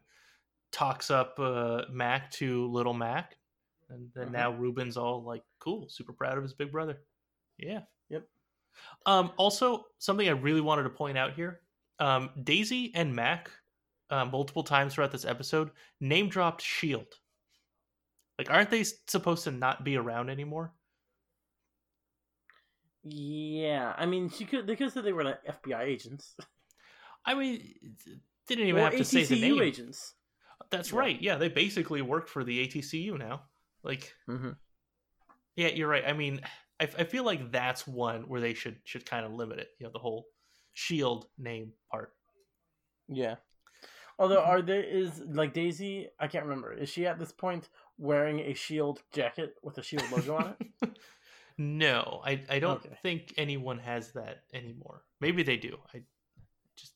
talks 0.71 1.11
up 1.11 1.39
uh, 1.39 1.83
Mac 1.91 2.31
to 2.31 2.67
little 2.71 2.93
Mac, 2.93 3.37
and 3.89 4.09
then 4.15 4.29
Mhm. 4.29 4.31
now 4.31 4.51
Ruben's 4.51 4.97
all 4.97 5.23
like, 5.23 5.43
"Cool, 5.59 5.87
super 5.89 6.13
proud 6.13 6.37
of 6.37 6.43
his 6.43 6.53
big 6.53 6.71
brother." 6.71 7.01
Yeah. 7.57 7.81
Yep. 8.09 8.27
Um, 9.05 9.31
also, 9.37 9.85
something 9.99 10.27
I 10.27 10.31
really 10.31 10.61
wanted 10.61 10.83
to 10.83 10.89
point 10.89 11.17
out 11.17 11.33
here: 11.33 11.61
um, 11.99 12.31
Daisy 12.43 12.93
and 12.95 13.13
Mac, 13.15 13.51
uh, 14.09 14.25
multiple 14.25 14.63
times 14.63 14.93
throughout 14.93 15.11
this 15.11 15.25
episode, 15.25 15.71
name 15.99 16.29
dropped 16.29 16.61
Shield. 16.61 17.15
Like, 18.37 18.49
aren't 18.49 18.69
they 18.71 18.83
supposed 18.83 19.45
to 19.45 19.51
not 19.51 19.83
be 19.83 19.97
around 19.97 20.29
anymore? 20.29 20.73
Yeah, 23.03 23.93
I 23.97 24.05
mean, 24.05 24.29
she 24.29 24.45
could. 24.45 24.65
They 24.67 24.75
could 24.75 24.91
say 24.91 25.01
they 25.01 25.13
were 25.13 25.23
like 25.23 25.43
FBI 25.45 25.81
agents 25.83 26.35
I 27.25 27.33
mean, 27.35 27.73
didn't 28.47 28.67
even 28.67 28.81
or 28.81 28.85
have 28.85 28.95
to 28.97 29.05
say 29.05 29.25
the 29.25 29.35
ATCU 29.35 29.41
name. 29.41 29.61
agents. 29.61 30.13
That's 30.71 30.91
Yeah. 30.91 30.99
right. 30.99 31.21
Yeah, 31.21 31.37
they 31.37 31.49
basically 31.49 32.01
work 32.01 32.27
for 32.27 32.43
the 32.43 32.67
ATCU 32.67 33.17
now. 33.17 33.43
Like, 33.83 34.13
Mm-hmm. 34.29 34.51
yeah, 35.55 35.69
you're 35.69 35.87
right. 35.87 36.03
I 36.05 36.13
mean, 36.13 36.41
I, 36.79 36.83
I 36.85 37.03
feel 37.05 37.23
like 37.23 37.51
that's 37.51 37.87
one 37.87 38.23
where 38.27 38.41
they 38.41 38.53
should 38.53 38.79
should 38.83 39.05
kind 39.05 39.25
of 39.25 39.33
limit 39.33 39.59
it. 39.59 39.69
You 39.79 39.85
know, 39.85 39.91
the 39.91 39.99
whole 39.99 40.27
Shield 40.73 41.27
name 41.37 41.73
part. 41.91 42.13
Yeah. 43.07 43.35
Although, 44.17 44.41
Mhm. 44.41 44.47
are 44.47 44.61
there 44.61 44.83
is 44.83 45.19
like 45.27 45.53
Daisy? 45.53 46.09
I 46.19 46.27
can't 46.27 46.45
remember. 46.45 46.71
Is 46.73 46.89
she 46.89 47.05
at 47.05 47.19
this 47.19 47.31
point 47.33 47.69
wearing 47.97 48.39
a 48.39 48.53
Shield 48.53 49.01
jacket 49.11 49.55
with 49.61 49.77
a 49.77 49.83
Shield 49.83 50.09
logo 50.11 50.35
on 50.35 50.55
it? 50.55 50.57
no, 51.57 52.21
I 52.23 52.43
I 52.49 52.59
don't 52.59 52.79
Okay. 52.85 52.97
think 53.01 53.33
anyone 53.37 53.79
has 53.79 54.13
that 54.13 54.43
anymore. 54.53 55.03
Maybe 55.19 55.43
they 55.43 55.57
do. 55.57 55.77
I 55.93 56.03
just 56.77 56.93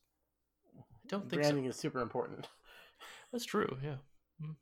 I 0.77 0.81
don't 1.07 1.21
think 1.29 1.41
Branding 1.41 1.65
is 1.65 1.75
super 1.75 2.01
important. 2.01 2.47
That's 3.31 3.45
true. 3.45 3.77
Yeah. 3.83 3.97
Mm. 4.41 4.55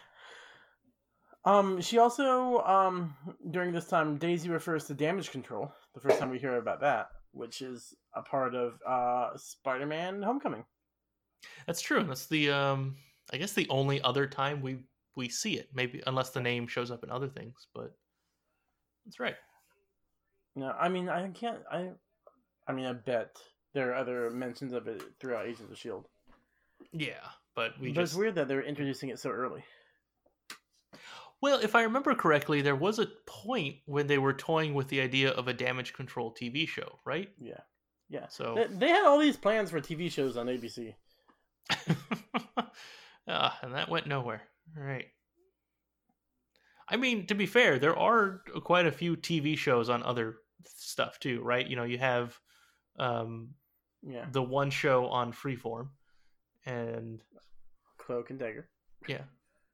Um, 1.43 1.81
she 1.81 1.97
also 1.99 2.59
um 2.65 3.17
during 3.51 3.73
this 3.73 3.87
time 3.87 4.19
Daisy 4.19 4.51
refers 4.51 4.85
to 4.87 4.95
damage 4.95 5.31
control. 5.31 5.73
The 5.95 6.01
first 6.01 6.19
time 6.19 6.29
we 6.29 6.39
hear 6.39 6.57
about 6.59 6.81
that, 6.81 7.09
which 7.33 7.63
is 7.63 7.95
a 8.15 8.23
part 8.23 8.55
of 8.55 8.81
uh 8.87 9.37
Spider-Man: 9.37 10.23
Homecoming. 10.23 10.65
That's 11.67 11.81
true. 11.81 12.01
And 12.01 12.11
that's 12.11 12.27
the 12.27 12.51
um 12.51 12.97
I 13.33 13.37
guess 13.37 13.53
the 13.53 13.69
only 13.69 14.01
other 14.03 14.27
time 14.27 14.61
we 14.61 14.79
we 15.17 15.29
see 15.29 15.55
it. 15.55 15.69
Maybe 15.75 16.03
unless 16.07 16.31
the 16.31 16.41
name 16.41 16.67
shows 16.67 16.91
up 16.91 17.05
in 17.05 17.11
other 17.11 17.29
things, 17.29 17.67
but 17.75 17.95
that's 19.05 19.21
right. 19.21 19.37
No, 20.57 20.75
I 20.79 20.89
mean 20.89 21.09
I 21.09 21.29
can't. 21.29 21.61
I, 21.71 21.91
I 22.67 22.73
mean 22.73 22.87
I 22.87 22.93
bet 22.93 23.37
there 23.75 23.91
are 23.91 23.95
other 23.95 24.31
mentions 24.31 24.73
of 24.73 24.89
it 24.89 25.03
throughout 25.21 25.47
Agents 25.47 25.71
of 25.71 25.79
Shield. 25.79 26.07
Yeah, 26.93 27.13
but 27.55 27.79
we 27.81 27.93
but 27.93 28.03
just 28.03 28.13
it's 28.13 28.19
weird 28.19 28.35
that 28.35 28.49
they're 28.49 28.63
introducing 28.63 29.11
it 29.11 29.19
so 29.19 29.31
early. 29.31 29.63
Well, 31.43 31.61
if 31.61 31.75
I 31.75 31.83
remember 31.83 32.15
correctly, 32.15 32.61
there 32.61 32.77
was 32.77 32.99
a 32.99 33.07
point 33.27 33.77
when 33.87 34.07
they 34.07 34.19
were 34.19 34.35
toying 34.35 34.75
with 34.75 34.89
the 34.89 35.01
idea 35.01 35.31
of 35.31 35.49
a 35.49 35.55
damage 35.55 35.93
control 35.95 36.35
TV 36.35 36.69
show, 36.69 36.99
right? 37.07 37.31
Yeah, 37.41 37.61
yeah. 38.11 38.29
So 38.29 38.55
They, 38.55 38.67
they 38.67 38.89
had 38.89 39.07
all 39.07 39.19
these 39.19 39.37
plans 39.39 39.71
for 39.71 39.81
TV 39.81 40.11
shows 40.11 40.37
on 40.37 40.47
ABC. 40.47 40.95
Ah, 43.29 43.57
and 43.63 43.75
that 43.75 43.89
went 43.89 44.07
nowhere. 44.09 44.43
All 44.77 44.83
right. 44.83 45.05
I 46.89 46.97
mean, 46.97 47.27
to 47.29 47.35
be 47.37 47.47
fair, 47.47 47.79
there 47.79 47.97
are 47.97 48.43
quite 48.65 48.87
a 48.87 48.91
few 48.93 49.15
TV 49.17 49.57
shows 49.57 49.89
on 49.89 50.03
other 50.03 50.39
stuff 50.67 51.21
too, 51.21 51.41
right? 51.43 51.65
You 51.67 51.77
know, 51.77 51.85
you 51.85 51.99
have 51.99 52.37
um, 52.99 53.51
Yeah, 54.03 54.25
the 54.33 54.43
one 54.43 54.71
show 54.71 55.07
on 55.07 55.33
Freeform, 55.33 55.91
and 56.67 57.21
Cloak 57.99 58.31
and 58.31 58.39
Dagger. 58.39 58.69
yeah, 59.07 59.23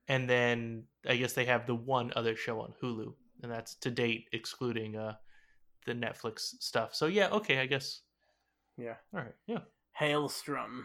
and 0.08 0.28
then 0.28 0.84
I 1.08 1.16
guess 1.16 1.32
they 1.32 1.44
have 1.46 1.66
the 1.66 1.74
one 1.74 2.12
other 2.16 2.36
show 2.36 2.60
on 2.60 2.72
Hulu, 2.82 3.12
and 3.42 3.50
that's 3.52 3.74
to 3.76 3.90
date 3.90 4.28
excluding 4.32 4.96
uh, 4.96 5.14
the 5.86 5.92
Netflix 5.92 6.40
stuff. 6.60 6.94
So 6.94 7.06
yeah, 7.06 7.28
okay, 7.30 7.58
I 7.58 7.66
guess. 7.66 8.02
Yeah, 8.78 8.94
All 9.14 9.20
right, 9.20 9.34
yeah, 9.46 9.60
Helstrom. 9.98 10.84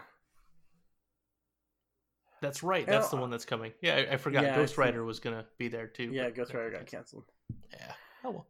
that's 2.41 2.63
right. 2.63 2.87
That's 2.87 3.09
the 3.09 3.17
one 3.17 3.29
that's 3.29 3.45
coming. 3.45 3.73
Yeah, 3.81 3.95
I, 3.95 4.13
I 4.13 4.17
forgot. 4.17 4.43
yeah, 4.43 4.55
Ghost. 4.55 4.77
Rider 4.77 5.03
was 5.03 5.19
gonna 5.19 5.45
be 5.57 5.67
there 5.67 5.87
too. 5.87 6.09
Yeah, 6.11 6.29
Ghost 6.29 6.53
Rider 6.53 6.71
got 6.71 6.79
got 6.79 6.87
canceled. 6.87 7.25
Yeah. 7.73 7.91
Oh 8.23 8.31
well. 8.31 8.47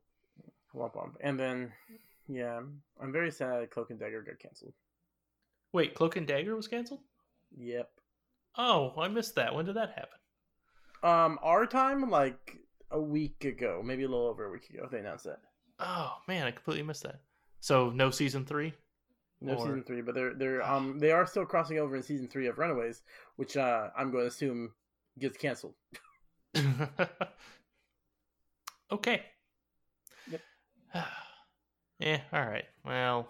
Womp 0.76 0.94
womp. 0.96 1.14
And 1.20 1.38
then, 1.38 1.74
yeah, 2.30 2.62
I'm 3.02 3.12
very 3.12 3.32
sad 3.32 3.70
Cloak 3.72 3.90
and 3.90 4.00
Dagger 4.00 4.22
got 4.22 4.40
canceled. 4.40 4.74
Wait, 5.74 5.94
Cloak 5.96 6.16
and 6.16 6.28
Dagger 6.28 6.56
was 6.56 6.68
canceled? 6.68 7.02
Yep. 7.58 7.90
Oh, 8.58 8.94
I 8.98 9.08
missed 9.10 9.36
that. 9.36 9.54
When 9.54 9.66
did 9.66 9.76
that 9.76 9.90
happen? 9.90 10.18
Um, 11.04 11.40
our 11.42 11.66
time, 11.66 12.10
like 12.10 12.58
a 12.92 13.00
week 13.00 13.46
ago, 13.46 13.82
maybe 13.84 14.04
a 14.04 14.08
little 14.08 14.28
over 14.28 14.46
a 14.46 14.52
week 14.52 14.70
ago, 14.70 14.88
they 14.92 15.00
announced 15.00 15.26
that. 15.26 15.40
Oh 15.80 16.14
man, 16.28 16.46
I 16.46 16.52
completely 16.52 16.84
missed 16.84 17.04
that. 17.04 17.22
So 17.60 17.90
no 17.90 18.12
season 18.12 18.46
three. 18.46 18.74
No 19.42 19.54
Or- 19.54 19.66
season 19.66 19.84
three, 19.84 20.02
but 20.02 20.14
they're 20.14 20.34
they're 20.36 20.62
um 20.64 21.00
they 21.00 21.12
are 21.12 21.26
still 21.26 21.46
crossing 21.46 21.80
over 21.80 21.96
in 21.96 22.04
season 22.04 22.28
three 22.28 22.48
of 22.48 22.60
Runaways, 22.60 23.02
which 23.38 23.58
uh 23.58 23.90
I'm 23.98 24.12
going 24.12 24.24
to 24.24 24.28
assume 24.28 24.72
gets 25.18 25.38
canceled. 25.38 25.74
okay. 28.92 29.24
Yep. 30.30 30.42
yeah. 32.00 32.20
All 32.34 32.46
right. 32.46 32.66
Well, 32.86 33.28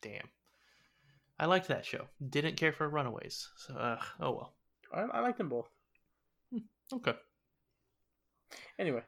damn. 0.00 0.28
I 1.38 1.46
liked 1.46 1.68
that 1.68 1.84
show. 1.86 2.06
Didn't 2.28 2.56
care 2.56 2.72
for 2.72 2.88
Runaways. 2.88 3.48
So, 3.56 3.74
uh, 3.74 4.00
oh 4.20 4.30
well. 4.32 4.52
I, 4.92 5.02
I 5.18 5.20
like 5.20 5.36
them 5.38 5.48
both. 5.48 5.68
Okay. 6.92 7.14
Anyway, 8.78 9.02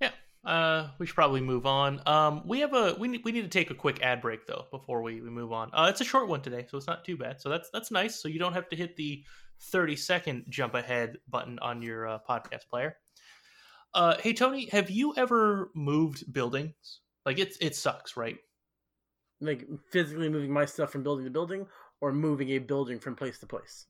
Yeah. 0.00 0.12
Uh, 0.44 0.90
we 0.98 1.06
should 1.06 1.14
probably 1.14 1.40
move 1.40 1.66
on. 1.66 2.00
Um, 2.06 2.42
we 2.46 2.60
have 2.60 2.72
a 2.72 2.94
we 2.98 3.08
need, 3.08 3.22
we 3.24 3.32
need 3.32 3.42
to 3.42 3.48
take 3.48 3.70
a 3.70 3.74
quick 3.74 4.00
ad 4.02 4.20
break 4.20 4.46
though 4.46 4.66
before 4.70 5.02
we, 5.02 5.20
we 5.20 5.30
move 5.30 5.52
on. 5.52 5.70
Uh, 5.72 5.88
it's 5.90 6.00
a 6.00 6.04
short 6.04 6.28
one 6.28 6.40
today, 6.40 6.66
so 6.68 6.76
it's 6.76 6.86
not 6.86 7.04
too 7.04 7.16
bad. 7.16 7.40
So 7.40 7.48
that's 7.48 7.68
that's 7.70 7.90
nice. 7.90 8.20
So 8.20 8.28
you 8.28 8.38
don't 8.38 8.52
have 8.52 8.68
to 8.68 8.76
hit 8.76 8.96
the 8.96 9.24
thirty 9.60 9.96
second 9.96 10.44
jump 10.48 10.74
ahead 10.74 11.18
button 11.28 11.58
on 11.60 11.82
your 11.82 12.06
uh, 12.06 12.18
podcast 12.28 12.68
player. 12.68 12.96
Uh, 13.94 14.16
hey 14.20 14.34
Tony, 14.34 14.68
have 14.70 14.90
you 14.90 15.14
ever 15.16 15.70
moved 15.74 16.32
buildings? 16.32 17.00
Like 17.24 17.38
it's 17.38 17.56
it 17.60 17.74
sucks, 17.74 18.16
right? 18.16 18.36
like 19.40 19.66
physically 19.90 20.28
moving 20.28 20.52
my 20.52 20.64
stuff 20.64 20.90
from 20.90 21.02
building 21.02 21.24
to 21.24 21.30
building, 21.30 21.66
or 22.00 22.12
moving 22.12 22.50
a 22.50 22.58
building 22.58 22.98
from 22.98 23.14
place 23.14 23.38
to 23.38 23.46
place. 23.46 23.86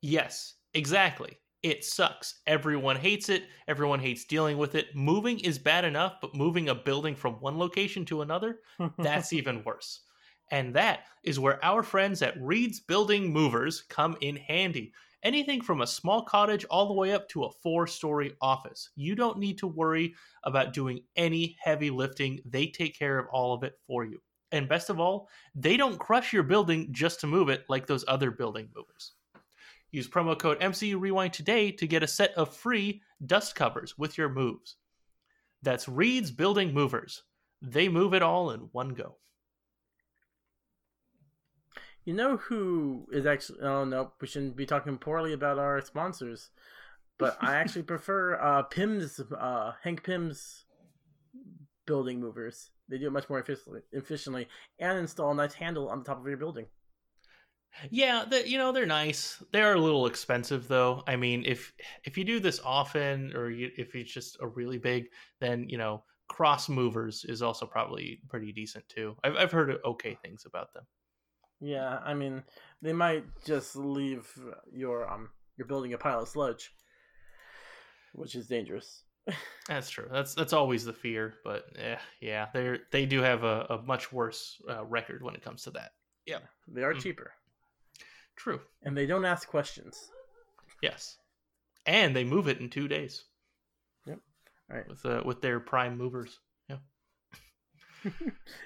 Yes, 0.00 0.54
exactly. 0.74 1.38
It 1.64 1.82
sucks. 1.82 2.40
Everyone 2.46 2.94
hates 2.94 3.30
it. 3.30 3.44
Everyone 3.68 3.98
hates 3.98 4.26
dealing 4.26 4.58
with 4.58 4.74
it. 4.74 4.94
Moving 4.94 5.40
is 5.40 5.58
bad 5.58 5.86
enough, 5.86 6.16
but 6.20 6.34
moving 6.34 6.68
a 6.68 6.74
building 6.74 7.16
from 7.16 7.40
one 7.40 7.58
location 7.58 8.04
to 8.04 8.20
another, 8.20 8.60
that's 8.98 9.32
even 9.32 9.64
worse. 9.64 10.02
And 10.50 10.74
that 10.74 11.06
is 11.22 11.40
where 11.40 11.64
our 11.64 11.82
friends 11.82 12.20
at 12.20 12.38
Reed's 12.38 12.80
Building 12.80 13.32
Movers 13.32 13.80
come 13.88 14.14
in 14.20 14.36
handy. 14.36 14.92
Anything 15.22 15.62
from 15.62 15.80
a 15.80 15.86
small 15.86 16.20
cottage 16.20 16.66
all 16.66 16.86
the 16.86 16.92
way 16.92 17.14
up 17.14 17.30
to 17.30 17.44
a 17.44 17.50
four 17.62 17.86
story 17.86 18.36
office. 18.42 18.90
You 18.94 19.14
don't 19.14 19.38
need 19.38 19.56
to 19.56 19.66
worry 19.66 20.14
about 20.44 20.74
doing 20.74 21.00
any 21.16 21.56
heavy 21.58 21.88
lifting. 21.88 22.40
They 22.44 22.66
take 22.66 22.98
care 22.98 23.18
of 23.18 23.28
all 23.32 23.54
of 23.54 23.62
it 23.62 23.78
for 23.86 24.04
you. 24.04 24.20
And 24.52 24.68
best 24.68 24.90
of 24.90 25.00
all, 25.00 25.30
they 25.54 25.78
don't 25.78 25.98
crush 25.98 26.34
your 26.34 26.42
building 26.42 26.88
just 26.92 27.20
to 27.20 27.26
move 27.26 27.48
it 27.48 27.64
like 27.70 27.86
those 27.86 28.04
other 28.06 28.30
building 28.30 28.68
movers. 28.76 29.12
Use 29.94 30.08
promo 30.08 30.36
code 30.36 30.58
MCU 30.58 30.98
Rewind 30.98 31.32
today 31.32 31.70
to 31.70 31.86
get 31.86 32.02
a 32.02 32.08
set 32.08 32.32
of 32.34 32.52
free 32.52 33.00
dust 33.24 33.54
covers 33.54 33.96
with 33.96 34.18
your 34.18 34.28
moves. 34.28 34.74
That's 35.62 35.88
Reed's 35.88 36.32
Building 36.32 36.74
Movers. 36.74 37.22
They 37.62 37.88
move 37.88 38.12
it 38.12 38.20
all 38.20 38.50
in 38.50 38.62
one 38.72 38.88
go. 38.88 39.18
You 42.04 42.12
know 42.12 42.38
who 42.38 43.06
is 43.12 43.24
actually? 43.24 43.60
Oh 43.60 43.84
no, 43.84 44.10
we 44.20 44.26
shouldn't 44.26 44.56
be 44.56 44.66
talking 44.66 44.98
poorly 44.98 45.32
about 45.32 45.60
our 45.60 45.80
sponsors. 45.80 46.50
But 47.16 47.38
I 47.40 47.54
actually 47.60 47.84
prefer 47.84 48.34
uh, 48.34 48.62
Pym's 48.64 49.20
uh, 49.38 49.74
Hank 49.84 50.02
Pym's 50.02 50.64
building 51.86 52.18
movers. 52.18 52.70
They 52.88 52.98
do 52.98 53.06
it 53.06 53.12
much 53.12 53.30
more 53.30 53.38
efficiently, 53.38 53.82
efficiently 53.92 54.48
and 54.80 54.98
install 54.98 55.30
a 55.30 55.34
nice 55.36 55.54
handle 55.54 55.88
on 55.88 56.00
the 56.00 56.04
top 56.04 56.20
of 56.20 56.26
your 56.26 56.36
building. 56.36 56.66
Yeah, 57.90 58.24
the, 58.28 58.48
you 58.48 58.58
know 58.58 58.72
they're 58.72 58.86
nice. 58.86 59.42
They 59.52 59.62
are 59.62 59.74
a 59.74 59.80
little 59.80 60.06
expensive 60.06 60.68
though. 60.68 61.02
I 61.06 61.16
mean, 61.16 61.44
if 61.46 61.72
if 62.04 62.16
you 62.16 62.24
do 62.24 62.40
this 62.40 62.60
often, 62.64 63.34
or 63.34 63.50
you, 63.50 63.70
if 63.76 63.94
it's 63.94 64.12
just 64.12 64.36
a 64.40 64.46
really 64.46 64.78
big, 64.78 65.08
then 65.40 65.68
you 65.68 65.78
know 65.78 66.04
cross 66.28 66.68
movers 66.68 67.24
is 67.28 67.42
also 67.42 67.66
probably 67.66 68.20
pretty 68.28 68.52
decent 68.52 68.88
too. 68.88 69.16
I've 69.24 69.36
I've 69.36 69.52
heard 69.52 69.76
okay 69.84 70.14
things 70.14 70.44
about 70.46 70.72
them. 70.72 70.86
Yeah, 71.60 71.98
I 72.04 72.14
mean, 72.14 72.44
they 72.82 72.92
might 72.92 73.24
just 73.44 73.76
leave 73.76 74.28
your 74.72 75.10
um 75.10 75.30
your 75.56 75.66
building 75.66 75.92
a 75.94 75.98
pile 75.98 76.20
of 76.20 76.28
sludge, 76.28 76.72
which 78.12 78.34
is 78.34 78.46
dangerous. 78.46 79.02
That's 79.68 79.88
true. 79.88 80.08
That's 80.12 80.34
that's 80.34 80.52
always 80.52 80.84
the 80.84 80.92
fear, 80.92 81.34
but 81.42 81.64
eh, 81.78 81.96
yeah, 82.20 82.48
they 82.52 82.78
they 82.90 83.06
do 83.06 83.20
have 83.22 83.44
a, 83.44 83.66
a 83.70 83.82
much 83.82 84.12
worse 84.12 84.60
uh, 84.68 84.84
record 84.84 85.22
when 85.22 85.34
it 85.34 85.42
comes 85.42 85.62
to 85.62 85.70
that. 85.70 85.92
Yeah, 86.26 86.40
they 86.68 86.82
are 86.82 86.92
Mhm. 86.92 87.00
cheaper, 87.00 87.32
True. 88.36 88.60
and 88.82 88.96
they 88.96 89.06
don't 89.06 89.24
ask 89.24 89.48
questions. 89.48 90.10
Yes, 90.82 91.16
and 91.86 92.14
they 92.14 92.24
move 92.24 92.48
it 92.48 92.60
in 92.60 92.68
two 92.68 92.88
days. 92.88 93.24
Yep. 94.06 94.18
All 94.70 94.76
right. 94.76 94.88
With 94.88 95.06
uh, 95.06 95.22
with 95.24 95.40
their 95.40 95.60
prime 95.60 95.96
movers. 95.96 96.38
Yeah. 96.68 96.76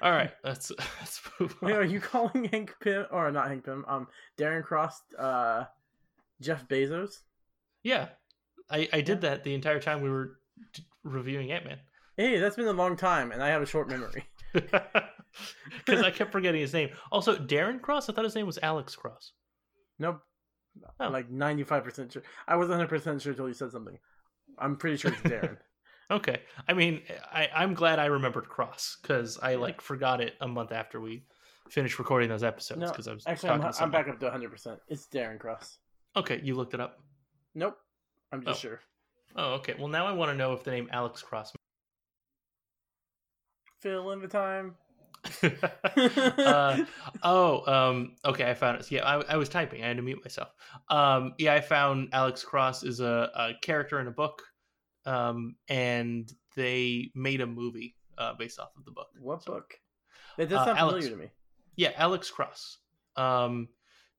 All 0.02 0.10
right. 0.12 0.32
Let's 0.42 0.70
let's 1.00 1.20
move 1.38 1.54
on. 1.62 1.68
Wait, 1.68 1.76
are 1.76 1.84
you 1.84 2.00
calling 2.00 2.44
Hank 2.46 2.74
Pym 2.80 3.06
or 3.12 3.30
not 3.30 3.48
Hank 3.48 3.64
Pym? 3.64 3.84
Um, 3.86 4.08
Darren 4.38 4.64
Cross, 4.64 5.00
uh, 5.18 5.64
Jeff 6.40 6.66
Bezos? 6.66 7.18
Yeah, 7.82 8.08
I 8.70 8.88
I 8.92 9.00
did 9.00 9.20
that 9.20 9.44
the 9.44 9.54
entire 9.54 9.80
time 9.80 10.00
we 10.02 10.10
were 10.10 10.38
d- 10.72 10.82
reviewing 11.04 11.52
Ant 11.52 11.64
Man. 11.66 11.78
Hey, 12.16 12.38
that's 12.40 12.56
been 12.56 12.66
a 12.66 12.72
long 12.72 12.96
time, 12.96 13.30
and 13.30 13.40
I 13.42 13.48
have 13.48 13.62
a 13.62 13.66
short 13.66 13.88
memory. 13.88 14.24
Because 15.86 16.02
I 16.02 16.10
kept 16.10 16.32
forgetting 16.32 16.60
his 16.60 16.72
name. 16.72 16.88
Also, 17.12 17.36
Darren 17.36 17.80
Cross. 17.80 18.08
I 18.08 18.12
thought 18.12 18.24
his 18.24 18.34
name 18.34 18.46
was 18.46 18.58
Alex 18.62 18.96
Cross. 18.96 19.32
Nope. 19.98 20.20
Oh. 21.00 21.08
Like 21.08 21.28
ninety 21.30 21.64
five 21.64 21.84
percent 21.84 22.12
sure. 22.12 22.22
I 22.46 22.56
was 22.56 22.68
hundred 22.68 22.88
percent 22.88 23.20
sure 23.22 23.32
until 23.32 23.48
you 23.48 23.54
said 23.54 23.72
something. 23.72 23.98
I'm 24.58 24.76
pretty 24.76 24.96
sure 24.96 25.12
it's 25.12 25.20
Darren. 25.22 25.56
okay, 26.10 26.40
I 26.68 26.72
mean, 26.72 27.02
I, 27.32 27.48
I'm 27.54 27.74
glad 27.74 27.98
I 27.98 28.06
remembered 28.06 28.48
Cross 28.48 28.98
because 29.02 29.38
I 29.42 29.56
like 29.56 29.80
forgot 29.80 30.20
it 30.20 30.34
a 30.40 30.48
month 30.48 30.72
after 30.72 31.00
we 31.00 31.24
finished 31.68 31.98
recording 31.98 32.28
those 32.28 32.42
episodes 32.44 32.80
No, 32.80 32.88
because 32.88 33.08
I 33.08 33.12
was 33.14 33.24
Actually, 33.26 33.50
I'm, 33.50 33.72
I'm 33.80 33.90
back 33.90 34.08
up 34.08 34.18
to 34.20 34.26
100. 34.26 34.50
percent 34.50 34.80
It's 34.88 35.06
Darren 35.06 35.38
Cross. 35.38 35.78
Okay, 36.16 36.40
you 36.42 36.54
looked 36.54 36.74
it 36.74 36.80
up. 36.80 37.00
Nope, 37.54 37.76
I'm 38.32 38.42
just 38.44 38.58
Oh. 38.64 38.68
sure. 38.68 38.80
Oh, 39.36 39.52
okay. 39.54 39.74
Well, 39.78 39.88
now 39.88 40.06
I 40.06 40.12
want 40.12 40.30
to 40.30 40.36
know 40.36 40.52
if 40.54 40.64
the 40.64 40.70
name 40.70 40.88
Alex 40.90 41.22
Cross. 41.22 41.52
Fill 43.80 44.10
in 44.12 44.20
the 44.20 44.28
time. 44.28 44.74
uh, 46.38 46.84
oh, 47.22 47.72
um, 47.72 48.16
okay, 48.24 48.50
I 48.50 48.54
found 48.54 48.80
it. 48.80 48.90
Yeah, 48.90 49.04
I, 49.04 49.20
I 49.34 49.36
was 49.36 49.48
typing. 49.48 49.82
I 49.84 49.88
had 49.88 49.96
to 49.96 50.02
mute 50.02 50.20
myself. 50.24 50.48
Um, 50.88 51.34
yeah, 51.38 51.54
I 51.54 51.60
found 51.60 52.08
Alex 52.12 52.42
Cross 52.44 52.82
is 52.84 53.00
a, 53.00 53.30
a 53.34 53.50
character 53.62 54.00
in 54.00 54.06
a 54.06 54.10
book, 54.12 54.42
um, 55.06 55.56
and 55.68 56.30
they 56.56 57.10
made 57.14 57.40
a 57.40 57.46
movie 57.46 57.96
uh, 58.18 58.34
based 58.34 58.58
off 58.58 58.70
of 58.76 58.84
the 58.84 58.90
book. 58.90 59.08
What 59.20 59.42
So- 59.42 59.52
book? 59.54 59.74
It 60.36 60.46
does 60.46 60.60
Uh, 60.60 60.64
sound 60.66 60.78
Alex. 60.78 61.04
familiar 61.06 61.16
to 61.16 61.22
me. 61.24 61.30
Yeah, 61.76 61.92
Alex 61.96 62.30
Cross. 62.30 62.78
Um, 63.16 63.68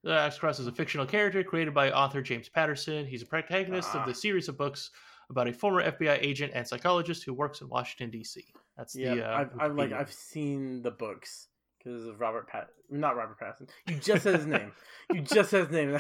Alex 0.06 0.38
Cross 0.38 0.60
is 0.60 0.68
a 0.68 0.72
fictional 0.72 1.06
character 1.06 1.44
created 1.44 1.74
by 1.74 1.92
author 1.92 2.22
James 2.22 2.50
Patterson. 2.50 3.06
He's 3.06 3.22
a 3.22 3.26
protagonist 3.26 3.90
Ah. 3.94 4.00
of 4.02 4.06
the 4.06 4.14
series 4.14 4.50
of 4.50 4.58
books 4.58 4.92
about 5.30 5.48
a 5.48 5.54
former 5.54 5.84
FBI 5.84 6.18
agent 6.22 6.52
and 6.56 6.68
psychologist 6.68 7.24
who 7.24 7.34
works 7.34 7.62
in 7.62 7.70
Washington 7.70 8.10
D.C. 8.12 8.44
That's 8.78 8.96
Yeah, 8.96 9.16
the. 9.16 9.26
Uh, 9.30 9.38
I've, 9.38 9.50
I've 9.60 9.76
like 9.76 9.92
I've 9.94 10.12
seen 10.12 10.82
the 10.82 10.92
books 10.92 11.48
because 11.78 12.06
of 12.08 12.20
Robert 12.20 12.48
Pat, 12.50 12.68
not 12.90 13.16
Robert 13.16 13.38
Pattinson. 13.40 13.70
You 13.88 13.96
just 13.96 14.24
said 14.24 14.36
his 14.36 14.46
name. 14.46 14.72
You 15.12 15.22
just 15.22 15.50
said 15.50 15.70
his 15.70 15.72
name. 15.72 16.00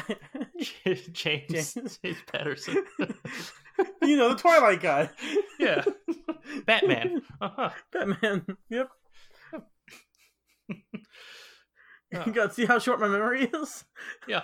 James, 0.83 1.07
James. 1.13 1.73
James 2.03 2.17
Patterson. 2.31 2.83
you 4.03 4.17
know 4.17 4.29
the 4.29 4.35
Twilight 4.35 4.81
guy. 4.81 5.09
yeah, 5.59 5.83
Batman. 6.67 7.23
Uh-huh. 7.41 7.71
Batman. 7.91 8.45
Yep. 8.69 8.89
Oh. 12.15 12.23
You 12.25 12.31
got 12.33 12.49
to 12.49 12.53
see 12.53 12.65
how 12.65 12.79
short 12.79 12.99
my 12.99 13.07
memory 13.07 13.45
is. 13.53 13.83
Yeah. 14.27 14.41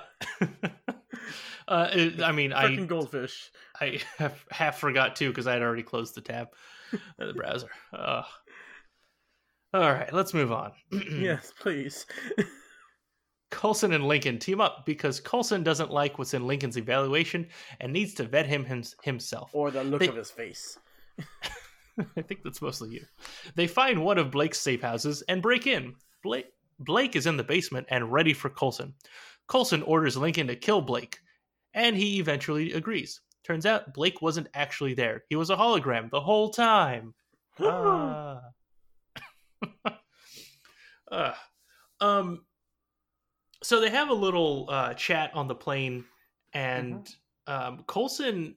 uh, 1.68 1.90
it- 1.92 2.22
I 2.22 2.32
mean, 2.32 2.52
Freaking 2.52 2.84
I 2.84 2.86
goldfish. 2.86 3.52
I 3.82 4.00
have 4.18 4.44
half 4.52 4.80
forgot 4.80 5.16
too 5.16 5.30
because 5.30 5.48
I 5.48 5.54
had 5.54 5.62
already 5.62 5.84
closed 5.84 6.16
the 6.16 6.22
tab, 6.22 6.50
of 7.20 7.28
the 7.28 7.34
browser. 7.36 7.70
Uh, 7.94 8.24
all 9.74 9.82
right, 9.94 10.12
let's 10.14 10.34
move 10.34 10.52
on. 10.52 10.72
yes, 11.12 11.52
please. 11.60 12.06
Coulson 13.52 13.94
and 13.94 14.08
Lincoln 14.08 14.38
team 14.40 14.60
up 14.60 14.86
because 14.86 15.20
Coulson 15.20 15.64
doesn't 15.64 15.92
like 15.92 16.18
what's 16.18 16.34
in 16.34 16.48
Lincoln's 16.48 16.78
evaluation 16.78 17.48
and 17.80 17.94
needs 17.94 18.14
to 18.16 18.24
vet 18.26 18.46
him 18.48 18.66
hims- 18.66 18.96
himself. 19.04 19.52
Or 19.54 19.72
the 19.72 19.84
look 19.84 20.00
They- 20.02 20.08
of 20.10 20.16
his 20.16 20.32
face. 20.32 20.78
I 22.18 22.22
think 22.24 22.42
that's 22.44 22.62
mostly 22.62 22.90
you. 22.90 23.06
They 23.56 23.68
find 23.68 24.04
one 24.04 24.18
of 24.18 24.30
Blake's 24.32 24.60
safe 24.60 24.82
houses 24.82 25.22
and 25.30 25.42
break 25.42 25.66
in. 25.66 25.96
Blake 26.24 26.48
Blake 26.80 27.16
is 27.16 27.26
in 27.26 27.38
the 27.38 27.44
basement 27.44 27.88
and 27.90 28.12
ready 28.12 28.34
for 28.34 28.50
Coulson. 28.50 28.94
Coulson 29.48 29.82
orders 29.84 30.18
Lincoln 30.18 30.48
to 30.48 30.58
kill 30.58 30.82
Blake, 30.82 31.18
and 31.74 31.96
he 31.96 32.20
eventually 32.20 32.74
agrees. 32.74 33.22
Turns 33.46 33.66
out 33.66 33.94
Blake 33.94 34.22
wasn't 34.22 34.48
actually 34.54 34.96
there. 34.96 35.24
He 35.30 35.36
was 35.36 35.50
a 35.50 35.56
hologram 35.56 36.10
the 36.10 36.22
whole 36.22 36.50
time. 36.50 37.14
Ah. 37.60 38.42
Ah. 41.12 41.40
um 42.02 42.44
so 43.62 43.80
they 43.80 43.92
have 43.92 44.10
a 44.10 44.14
little 44.14 44.66
uh, 44.70 44.94
chat 44.96 45.30
on 45.36 45.48
the 45.48 45.54
plane 45.54 46.04
and 46.54 47.08
um, 47.46 47.84
Coulson 47.88 48.56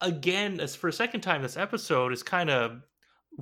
again 0.00 0.58
as 0.58 0.74
for 0.74 0.88
a 0.88 0.92
second 0.92 1.20
time 1.20 1.40
this 1.40 1.56
episode 1.56 2.12
is 2.12 2.22
kind 2.22 2.50
of 2.50 2.82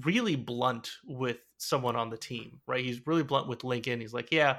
really 0.05 0.37
blunt 0.37 0.91
with 1.07 1.39
someone 1.57 1.97
on 1.97 2.11
the 2.11 2.17
team 2.17 2.61
right 2.67 2.85
he's 2.85 3.07
really 3.07 3.23
blunt 3.23 3.49
with 3.49 3.65
lincoln 3.65 4.01
he's 4.01 4.13
like 4.13 4.31
yeah 4.31 4.59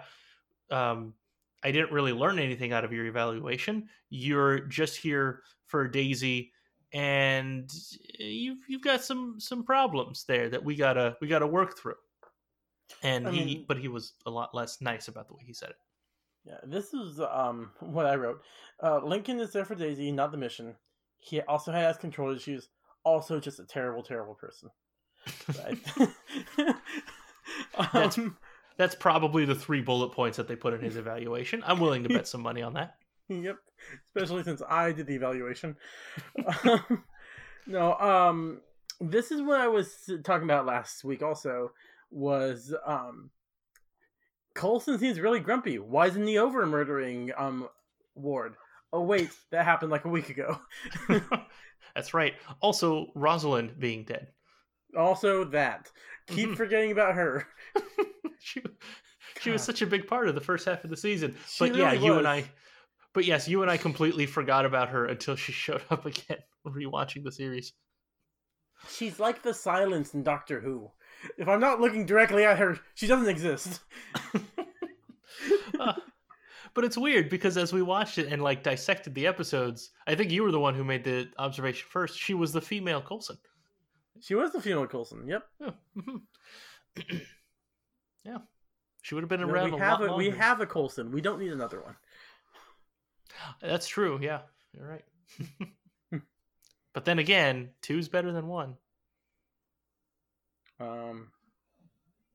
um, 0.72 1.14
i 1.64 1.72
didn't 1.72 1.92
really 1.92 2.14
learn 2.14 2.40
anything 2.40 2.74
out 2.74 2.84
of 2.86 2.92
your 2.94 3.06
evaluation 3.06 3.88
you're 4.10 4.60
just 4.68 4.98
here 4.98 5.42
for 5.68 5.88
daisy 5.88 6.52
and 6.94 7.70
you've 8.20 8.60
you've 8.68 8.82
got 8.84 9.02
some 9.04 9.40
some 9.40 9.64
problems 9.64 10.26
there 10.28 10.50
that 10.50 10.64
we 10.64 10.76
gotta 10.76 11.16
we 11.22 11.28
gotta 11.28 11.48
work 11.48 11.78
through 11.78 11.96
and 13.04 13.28
I 13.28 13.32
he 13.32 13.46
mean- 13.46 13.66
but 13.68 13.78
he 13.78 13.88
was 13.88 14.14
a 14.26 14.30
lot 14.30 14.54
less 14.54 14.82
nice 14.82 15.08
about 15.08 15.28
the 15.28 15.34
way 15.36 15.44
he 15.46 15.54
said 15.54 15.70
it 15.70 15.78
Yeah, 16.44 16.58
this 16.66 16.94
is 16.94 17.20
um 17.22 17.72
what 17.80 18.06
I 18.06 18.16
wrote. 18.16 18.42
Uh, 18.84 19.00
Lincoln 19.04 19.40
is 19.40 19.52
there 19.54 19.64
for 19.66 19.76
Daisy, 19.76 20.12
not 20.12 20.32
the 20.32 20.38
mission. 20.38 20.76
He 21.20 21.40
also 21.42 21.72
has 21.72 21.98
control 21.98 22.36
issues. 22.36 22.68
Also, 23.06 23.40
just 23.40 23.60
a 23.60 23.66
terrible, 23.66 24.04
terrible 24.04 24.34
person. 24.36 24.70
Right. 25.60 25.80
Um, 27.94 28.38
that's 28.82 28.96
probably 28.96 29.46
the 29.46 29.56
three 29.56 29.82
bullet 29.82 30.10
points 30.10 30.38
that 30.38 30.48
they 30.48 30.56
put 30.56 30.74
in 30.74 30.82
his 30.82 30.98
evaluation 30.98 31.64
i'm 31.66 31.80
willing 31.80 32.04
to 32.04 32.10
bet 32.10 32.28
some 32.28 32.42
money 32.42 32.62
on 32.62 32.74
that 32.74 32.96
yep. 33.30 33.58
Especially 34.08 34.44
since 34.44 34.62
I 34.68 34.92
did 34.92 35.08
the 35.08 35.16
evaluation. 35.16 35.76
Um, 36.64 37.04
no, 37.68 37.94
um, 37.96 38.62
this 39.00 39.32
is 39.32 39.42
what 39.42 39.60
I 39.60 39.68
was 39.68 40.10
talking 40.24 40.44
about 40.44 40.66
last 40.66 41.04
week. 41.04 41.22
Also, 41.24 41.72
was 42.12 42.74
um, 42.86 43.30
Coulson 44.54 45.00
seems 45.00 45.20
really 45.20 45.40
grumpy. 45.40 45.80
Why 45.80 46.08
isn't 46.08 46.28
he 46.28 46.38
over 46.38 46.66
murdering 46.66 47.32
um 47.38 47.68
Ward? 48.16 48.56
Oh 48.94 49.02
wait, 49.02 49.32
that 49.52 49.66
happened 49.66 49.92
like 49.92 50.06
a 50.06 50.10
week 50.10 50.30
ago. 50.30 50.60
That's 51.96 52.14
right. 52.14 52.34
Also, 52.62 53.08
Rosalind 53.16 53.80
being 53.80 54.04
dead. 54.04 54.28
Also, 54.98 55.46
that 55.46 55.90
keep 56.32 56.50
Mhm. 56.50 56.58
forgetting 56.58 56.92
about 56.92 57.16
her. 57.16 57.48
she, 58.40 58.62
she 59.42 59.50
was 59.52 59.62
such 59.62 59.82
a 59.82 59.88
big 59.88 60.08
part 60.08 60.28
of 60.28 60.36
the 60.36 60.42
first 60.42 60.66
half 60.66 60.84
of 60.84 60.90
the 60.90 60.98
season. 60.98 61.36
She 61.50 61.68
but 61.70 61.76
yeah, 61.78 61.92
really 61.92 62.06
you 62.06 62.14
and 62.18 62.28
I. 62.28 62.46
But 63.14 63.26
yes, 63.26 63.48
you 63.48 63.62
and 63.62 63.70
I 63.70 63.78
completely 63.78 64.26
forgot 64.26 64.66
about 64.66 64.90
her 64.90 65.06
until 65.06 65.36
she 65.36 65.52
showed 65.52 65.82
up 65.90 66.06
again 66.06 66.40
rewatching 66.66 67.24
the 67.24 67.32
series. 67.32 67.74
She's 68.90 69.20
like 69.20 69.44
the 69.44 69.54
silence 69.54 70.14
in 70.14 70.24
Doctor 70.24 70.60
Who. 70.60 70.90
If 71.38 71.48
I'm 71.48 71.60
not 71.60 71.80
looking 71.80 72.06
directly 72.08 72.46
at 72.46 72.58
her, 72.58 72.80
she 72.96 73.08
doesn't 73.08 73.30
exist. 73.30 73.82
Uh, 75.80 75.94
but 76.76 76.84
it's 76.84 76.98
weird 76.98 77.30
because 77.30 77.58
as 77.58 77.74
we 77.74 77.82
watched 77.82 78.18
it 78.20 78.32
and 78.32 78.44
like 78.44 78.62
dissected 78.64 79.16
the 79.16 79.26
episodes, 79.26 79.90
I 80.06 80.14
think 80.14 80.30
you 80.32 80.44
were 80.44 80.52
the 80.52 80.60
one 80.60 80.76
who 80.76 80.84
made 80.84 81.04
the 81.04 81.30
observation 81.40 81.88
first. 81.90 82.20
She 82.20 82.34
was 82.36 82.52
the 82.54 82.62
female 82.62 83.02
Coulson. 83.02 83.38
She 84.20 84.36
was 84.36 84.52
the 84.52 84.62
female 84.62 84.88
Coulson. 84.88 85.28
Yep. 85.28 85.44
Yeah. 85.60 85.72
mhm. 85.98 86.22
yeah. 88.24 88.38
She 89.02 89.16
would 89.16 89.24
have 89.24 89.30
been 89.30 89.42
No, 89.46 89.48
around 89.48 89.72
we 89.72 89.78
a 89.78 89.80
have 89.80 90.00
lot 90.02 90.10
a, 90.10 90.14
we 90.14 90.30
have 90.30 90.62
a 90.62 90.66
Coulson. 90.66 91.12
We 91.12 91.22
don't 91.22 91.40
need 91.40 91.52
another 91.52 91.82
one. 91.82 91.96
That's 93.62 93.88
true. 93.88 94.20
Yeah, 94.22 94.42
you're 94.74 94.88
right. 94.88 95.06
but 96.94 97.06
then 97.06 97.20
again, 97.20 97.70
two's 97.82 98.08
better 98.10 98.32
than 98.32 98.48
one. 98.48 98.78
Um, 100.80 101.32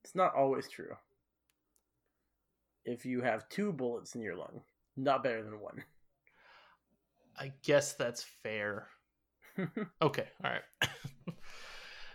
it's 0.05 0.15
not 0.15 0.35
always 0.35 0.69
true. 0.69 0.97
If 2.85 3.05
you 3.05 3.21
have 3.21 3.49
two 3.49 3.73
bullets 3.73 4.15
in 4.15 4.23
your 4.23 4.37
lung, 4.37 4.63
not 4.97 5.23
better 5.23 5.43
than 5.43 5.61
one. 5.61 5.85
I 7.39 7.53
guess 7.63 7.95
that's 7.95 8.23
fair. 8.23 8.89
Okay, 10.03 10.29
all 10.45 10.51
right. 10.51 10.63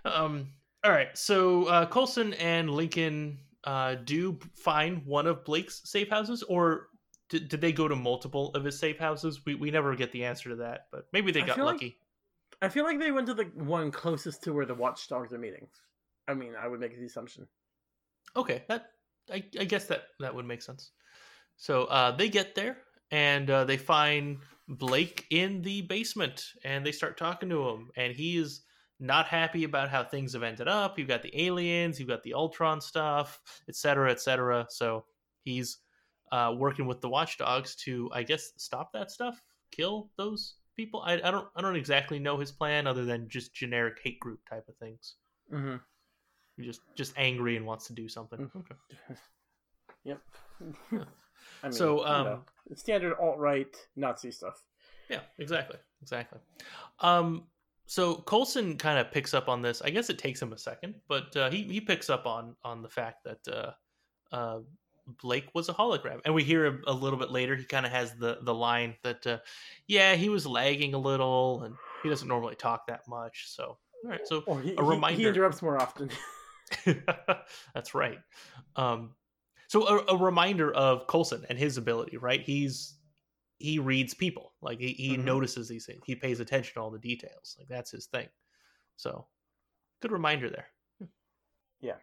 um, 0.06 0.48
all 0.84 0.92
right. 0.92 1.16
So 1.18 1.66
uh, 1.66 1.86
Coulson 1.88 2.34
and 2.36 2.70
Lincoln 2.70 3.40
uh, 3.64 3.96
do 4.04 4.40
find 4.56 5.06
one 5.06 5.28
of 5.28 5.46
Blake's 5.46 5.82
safe 5.86 6.10
houses, 6.10 6.44
or 6.44 6.88
did, 7.30 7.48
did 7.50 7.62
they 7.62 7.72
go 7.72 7.88
to 7.88 7.96
multiple 7.96 8.50
of 8.56 8.64
his 8.64 8.78
safe 8.78 8.98
houses? 8.98 9.42
We 9.46 9.56
we 9.56 9.72
never 9.72 9.96
get 9.96 10.12
the 10.12 10.26
answer 10.26 10.50
to 10.50 10.56
that, 10.58 10.88
but 10.92 11.06
maybe 11.14 11.32
they 11.32 11.42
got 11.42 11.56
feel 11.56 11.66
like- 11.66 11.76
lucky. 11.76 11.98
I 12.64 12.70
feel 12.70 12.84
like 12.84 13.00
they 13.00 13.12
went 13.12 13.26
to 13.26 13.34
the 13.34 13.46
one 13.56 13.90
closest 13.90 14.44
to 14.44 14.54
where 14.54 14.68
the 14.68 14.76
watchdogs 14.76 15.34
are 15.34 15.40
meeting. 15.40 15.68
I 16.28 16.36
mean, 16.36 16.54
I 16.62 16.68
would 16.68 16.80
make 16.80 16.96
the 16.96 17.06
assumption. 17.06 17.48
Okay, 18.36 18.64
that 18.68 18.92
I, 19.32 19.44
I 19.60 19.64
guess 19.64 19.86
that 19.86 20.04
that 20.20 20.34
would 20.34 20.46
make 20.46 20.62
sense. 20.62 20.92
So 21.58 21.86
uh, 21.86 22.16
they 22.16 22.30
get 22.30 22.54
there 22.54 22.78
and 23.10 23.50
uh, 23.50 23.66
they 23.66 23.78
find 23.78 24.38
Blake 24.68 25.26
in 25.32 25.62
the 25.62 25.82
basement, 25.82 26.46
and 26.64 26.86
they 26.86 26.92
start 26.92 27.18
talking 27.18 27.50
to 27.50 27.68
him, 27.68 27.90
and 27.98 28.14
he 28.14 28.38
is 28.38 28.62
not 29.02 29.28
happy 29.28 29.64
about 29.64 29.90
how 29.90 30.04
things 30.04 30.34
have 30.34 30.44
ended 30.44 30.68
up. 30.68 30.98
You've 30.98 31.08
got 31.08 31.24
the 31.24 31.46
aliens, 31.46 32.00
you've 32.00 32.08
got 32.08 32.24
the 32.24 32.34
Ultron 32.34 32.80
stuff, 32.80 33.42
etc., 33.68 34.12
etc. 34.12 34.68
So 34.70 35.06
he's 35.44 35.80
uh, 36.32 36.54
working 36.58 36.86
with 36.86 37.02
the 37.02 37.10
Watchdogs 37.10 37.76
to, 37.78 38.10
I 38.14 38.24
guess, 38.24 38.52
stop 38.58 38.94
that 38.94 39.12
stuff, 39.12 39.42
kill 39.72 40.10
those 40.18 40.56
people. 40.76 41.02
I, 41.02 41.14
I 41.14 41.32
don't 41.32 41.48
I 41.56 41.62
don't 41.62 41.76
exactly 41.76 42.20
know 42.20 42.38
his 42.38 42.52
plan 42.52 42.88
other 42.88 43.04
than 43.04 43.28
just 43.28 43.54
generic 43.54 44.00
hate 44.04 44.20
group 44.20 44.40
type 44.50 44.68
of 44.70 44.76
things. 44.78 45.16
Mm-hmm. 45.52 45.78
He's 46.58 46.68
just 46.68 46.82
just 46.96 47.14
angry 47.18 47.58
and 47.58 47.66
wants 47.66 47.88
to 47.88 47.94
do 47.94 48.08
something. 48.08 48.40
Mm. 48.40 48.56
Okay. 48.56 49.20
Yep. 50.04 50.20
I 50.92 51.68
mean, 51.68 51.74
So, 51.74 51.98
you 51.98 52.06
um, 52.06 52.26
know, 52.26 52.44
standard 52.76 53.14
alt 53.22 53.38
right 53.38 53.76
Nazi 53.96 54.32
stuff. 54.32 54.64
Yeah, 55.10 55.20
exactly, 55.38 55.78
exactly. 56.02 56.40
Um, 57.00 57.44
so 57.92 58.16
Coulson 58.16 58.78
kind 58.78 58.98
of 58.98 59.12
picks 59.12 59.34
up 59.34 59.50
on 59.50 59.62
this. 59.62 59.82
I 59.82 59.90
guess 59.90 60.10
it 60.10 60.18
takes 60.18 60.42
him 60.42 60.54
a 60.54 60.58
second, 60.58 60.96
but 61.10 61.36
uh, 61.36 61.50
he 61.50 61.64
he 61.64 61.82
picks 61.82 62.10
up 62.10 62.26
on 62.26 62.56
on 62.64 62.82
the 62.82 62.88
fact 62.88 63.26
that 63.26 63.46
uh, 63.54 64.34
uh, 64.34 64.60
Blake 65.22 65.50
was 65.54 65.68
a 65.68 65.74
hologram, 65.74 66.22
and 66.24 66.34
we 66.34 66.42
hear 66.46 66.68
a, 66.68 66.80
a 66.88 66.94
little 66.94 67.20
bit 67.20 67.32
later. 67.32 67.54
He 67.54 67.66
kind 67.66 67.86
of 67.86 67.92
has 67.92 68.14
the 68.14 68.38
the 68.44 68.54
line 68.54 68.96
that, 69.04 69.28
uh, 69.28 69.40
yeah, 69.88 70.16
he 70.16 70.30
was 70.30 70.48
lagging 70.48 70.94
a 70.94 70.98
little, 70.98 71.64
and 71.64 71.76
he 72.02 72.08
doesn't 72.08 72.30
normally 72.30 72.56
talk 72.56 72.88
that 72.88 73.02
much. 73.10 73.50
So, 73.50 73.78
all 74.06 74.10
right, 74.10 74.26
so 74.26 74.42
Or 74.48 74.62
he, 74.62 74.72
a 74.72 74.82
he- 74.82 74.90
reminder. 74.90 75.20
He, 75.20 75.28
interrupts 75.28 75.62
more 75.62 75.78
often. 75.78 76.10
That's 77.74 77.94
right. 77.94 78.20
Um, 78.78 79.16
so 79.68 79.86
a, 79.86 80.16
a 80.16 80.18
reminder 80.18 80.72
of 80.72 81.08
Coulson 81.08 81.46
and 81.50 81.60
his 81.60 81.76
ability, 81.76 82.16
right? 82.16 82.42
He's 82.42 82.94
he 83.62 83.80
reads 83.80 84.14
people, 84.14 84.54
like 84.62 84.80
he, 84.80 84.94
he 84.94 85.18
Mhm. 85.18 85.24
notices 85.24 85.68
these 85.68 85.86
things. 85.86 86.02
He 86.06 86.16
pays 86.16 86.40
attention 86.40 86.74
to 86.76 86.82
all 86.82 86.92
the 86.92 87.00
details. 87.00 87.56
Like 87.58 87.68
that's 87.68 87.92
his 87.92 88.08
thing. 88.08 88.30
So 88.98 89.28
good 90.02 90.12
reminder 90.12 90.50
there. 90.50 90.68
Yeah. 91.82 91.98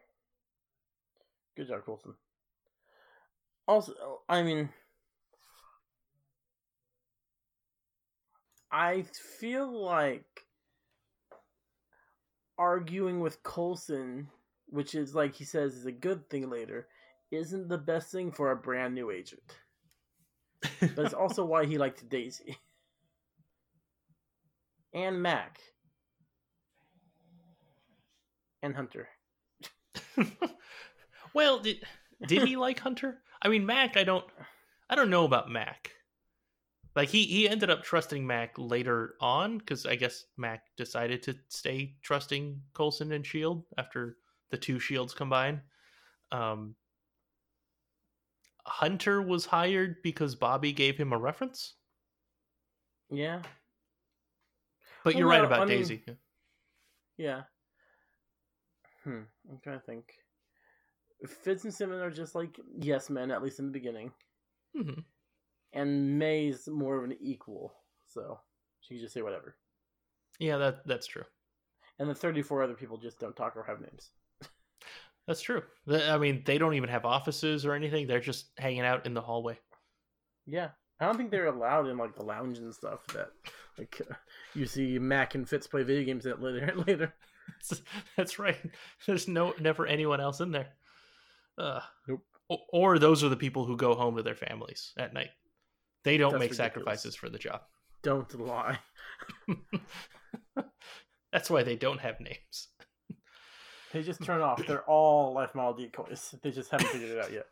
Good 1.56 1.68
job, 1.68 1.84
Coulson. 1.84 2.14
Also, 3.66 4.22
I 4.28 4.42
mean, 4.42 4.70
I 8.70 9.02
feel 9.02 9.70
like 9.70 10.46
arguing 12.58 13.20
with 13.20 13.42
Coulson, 13.42 14.28
which 14.68 14.94
is 14.94 15.14
like 15.14 15.34
he 15.34 15.44
says 15.44 15.74
is 15.74 15.86
a 15.86 15.92
good 15.92 16.28
thing 16.28 16.50
later, 16.50 16.88
isn't 17.30 17.68
the 17.68 17.78
best 17.78 18.10
thing 18.10 18.32
for 18.32 18.50
a 18.50 18.56
brand 18.56 18.94
new 18.94 19.10
agent. 19.10 19.58
But 20.80 20.98
it's 20.98 21.14
also 21.14 21.44
why 21.44 21.66
he 21.66 21.78
liked 21.78 22.08
Daisy 22.08 22.58
and 24.92 25.22
Mac 25.22 25.60
and 28.62 28.74
Hunter. 28.74 29.08
well, 31.34 31.60
did 31.60 31.82
did 32.26 32.48
he 32.48 32.56
like 32.56 32.80
Hunter? 32.80 33.18
I 33.40 33.48
mean, 33.48 33.66
Mac. 33.66 33.96
I 33.96 34.04
don't. 34.04 34.24
I 34.90 34.94
don't 34.94 35.10
know 35.10 35.24
about 35.24 35.50
Mac. 35.50 35.92
Like 36.96 37.08
he 37.10 37.24
he 37.26 37.48
ended 37.48 37.70
up 37.70 37.84
trusting 37.84 38.26
Mac 38.26 38.54
later 38.56 39.14
on 39.20 39.58
because 39.58 39.86
I 39.86 39.94
guess 39.94 40.24
Mac 40.36 40.62
decided 40.76 41.22
to 41.24 41.36
stay 41.48 41.94
trusting 42.02 42.60
Coulson 42.74 43.12
and 43.12 43.24
Shield 43.24 43.64
after 43.76 44.16
the 44.50 44.56
two 44.56 44.80
shields 44.80 45.14
combine. 45.14 45.60
Um, 46.32 46.74
Hunter 48.68 49.22
was 49.22 49.46
hired 49.46 49.96
because 50.02 50.36
Bobbi 50.36 50.74
gave 50.74 50.96
him 50.96 51.12
a 51.12 51.18
reference. 51.18 51.74
Yeah, 53.10 53.40
But 55.04 55.14
Well, 55.14 55.18
you're 55.20 55.28
right 55.28 55.40
no, 55.40 55.46
about 55.46 55.60
I 55.62 55.64
mean- 55.64 55.78
Daisy. 55.78 56.02
yeah. 57.16 57.42
Hmm. 59.04 59.22
I'm 59.50 59.58
trying 59.62 59.80
to 59.80 59.86
think. 59.86 60.12
Fitz 61.26 61.64
and 61.64 61.72
Simon 61.74 62.00
are 62.00 62.10
just 62.10 62.34
like 62.34 62.60
yes 62.78 63.08
men, 63.10 63.30
at 63.30 63.42
least 63.42 63.58
in 63.58 63.66
the 63.66 63.72
beginning, 63.72 64.12
hmm 64.76 65.00
and 65.74 66.18
May's 66.18 66.66
more 66.68 66.96
of 66.96 67.04
an 67.04 67.16
equal, 67.20 67.74
so 68.06 68.40
she 68.80 68.94
can 68.94 69.02
just 69.02 69.12
say 69.14 69.22
whatever. 69.22 69.56
Yeah, 70.38 70.56
that 70.58 70.86
that's 70.86 71.06
true. 71.06 71.24
And 71.98 72.08
the 72.08 72.14
34 72.14 72.62
other 72.62 72.74
people 72.74 72.96
just 72.98 73.18
don't 73.18 73.34
talk 73.36 73.56
or 73.56 73.64
have 73.64 73.80
names. 73.80 74.10
That's 75.28 75.40
true. 75.42 75.62
I 75.88 76.18
mean, 76.18 76.42
they 76.44 76.58
don't 76.58 76.74
even 76.74 76.88
have 76.88 77.04
offices 77.04 77.64
or 77.66 77.74
anything. 77.74 78.06
They're 78.08 78.18
just 78.18 78.46
hanging 78.58 78.80
out 78.80 79.06
in 79.06 79.12
the 79.14 79.20
hallway. 79.20 79.58
Yeah, 80.46 80.70
I 80.98 81.04
don't 81.06 81.16
think 81.18 81.30
they're 81.30 81.46
allowed 81.46 81.86
in 81.86 81.98
like 81.98 82.16
the 82.16 82.24
lounge 82.24 82.58
and 82.58 82.74
stuff 82.74 83.06
that 83.08 83.28
like 83.78 84.00
uh, 84.10 84.14
you 84.54 84.64
see 84.66 84.98
Mac 84.98 85.34
and 85.36 85.46
Fitz 85.48 85.66
play 85.66 85.82
video 85.84 86.04
games 86.06 86.24
at 86.26 86.40
later 86.42 86.72
later. 86.86 87.14
That's 88.16 88.38
right. 88.38 88.56
There's 89.06 89.28
no 89.28 89.54
never 89.60 89.86
anyone 89.86 90.20
else 90.20 90.40
in 90.40 90.50
there. 90.50 90.68
Uh, 91.58 91.80
Nope. 92.08 92.24
o- 92.50 92.64
Or 92.72 92.98
those 92.98 93.22
are 93.22 93.28
the 93.28 93.36
people 93.36 93.64
who 93.66 93.76
go 93.76 93.94
home 93.94 94.16
to 94.16 94.22
their 94.22 94.34
families 94.34 94.92
at 94.96 95.12
night. 95.12 95.30
They 96.04 96.16
don't 96.16 96.32
That's 96.32 96.40
make 96.40 96.50
ridiculous. 96.52 96.56
sacrifices 96.74 97.14
for 97.16 97.28
the 97.28 97.38
job. 97.38 97.60
Don't 98.02 98.40
lie. 98.40 98.78
That's 101.32 101.50
why 101.50 101.62
they 101.64 101.76
don't 101.76 102.00
have 102.00 102.20
names. 102.20 102.68
They 103.92 104.02
just 104.02 104.22
turn 104.22 104.40
off. 104.40 104.64
They're 104.66 104.82
all 104.82 105.32
life 105.32 105.54
model 105.54 105.74
decoys. 105.74 106.34
They 106.42 106.50
just 106.50 106.70
haven't 106.70 106.88
figured 106.88 107.10
it 107.10 107.24
out 107.24 107.32
yet. 107.32 107.46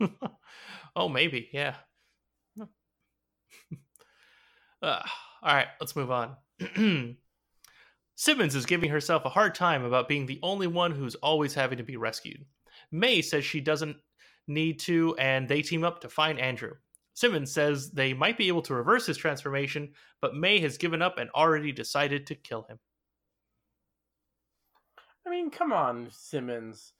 oh, 0.96 1.08
maybe, 1.08 1.48
yeah. 1.52 1.74
Uh, 4.82 5.02
all 5.42 5.54
right, 5.54 5.66
let's 5.78 5.94
move 5.94 6.10
on. 6.10 6.34
Simmons 8.14 8.54
is 8.54 8.64
giving 8.64 8.88
herself 8.88 9.26
a 9.26 9.28
hard 9.28 9.54
time 9.54 9.84
about 9.84 10.08
being 10.08 10.24
the 10.24 10.40
only 10.42 10.66
one 10.66 10.90
who's 10.90 11.16
always 11.16 11.52
having 11.52 11.76
to 11.76 11.84
be 11.84 11.98
rescued. 11.98 12.46
May 12.90 13.20
says 13.20 13.44
she 13.44 13.60
doesn't 13.60 13.98
need 14.48 14.78
to, 14.80 15.14
and 15.18 15.46
they 15.46 15.60
team 15.60 15.84
up 15.84 16.00
to 16.00 16.08
find 16.08 16.38
Andrew. 16.38 16.72
Simmons 17.14 17.52
says 17.52 17.90
they 17.90 18.14
might 18.14 18.38
be 18.38 18.48
able 18.48 18.62
to 18.62 18.74
reverse 18.74 19.06
his 19.06 19.18
transformation, 19.18 19.92
but 20.20 20.34
May 20.34 20.58
has 20.60 20.78
given 20.78 21.02
up 21.02 21.18
and 21.18 21.28
already 21.30 21.72
decided 21.72 22.26
to 22.26 22.34
kill 22.34 22.62
him. 22.62 22.78
I 25.26 25.30
mean, 25.30 25.50
come 25.50 25.72
on, 25.72 26.08
Simmons. 26.10 26.92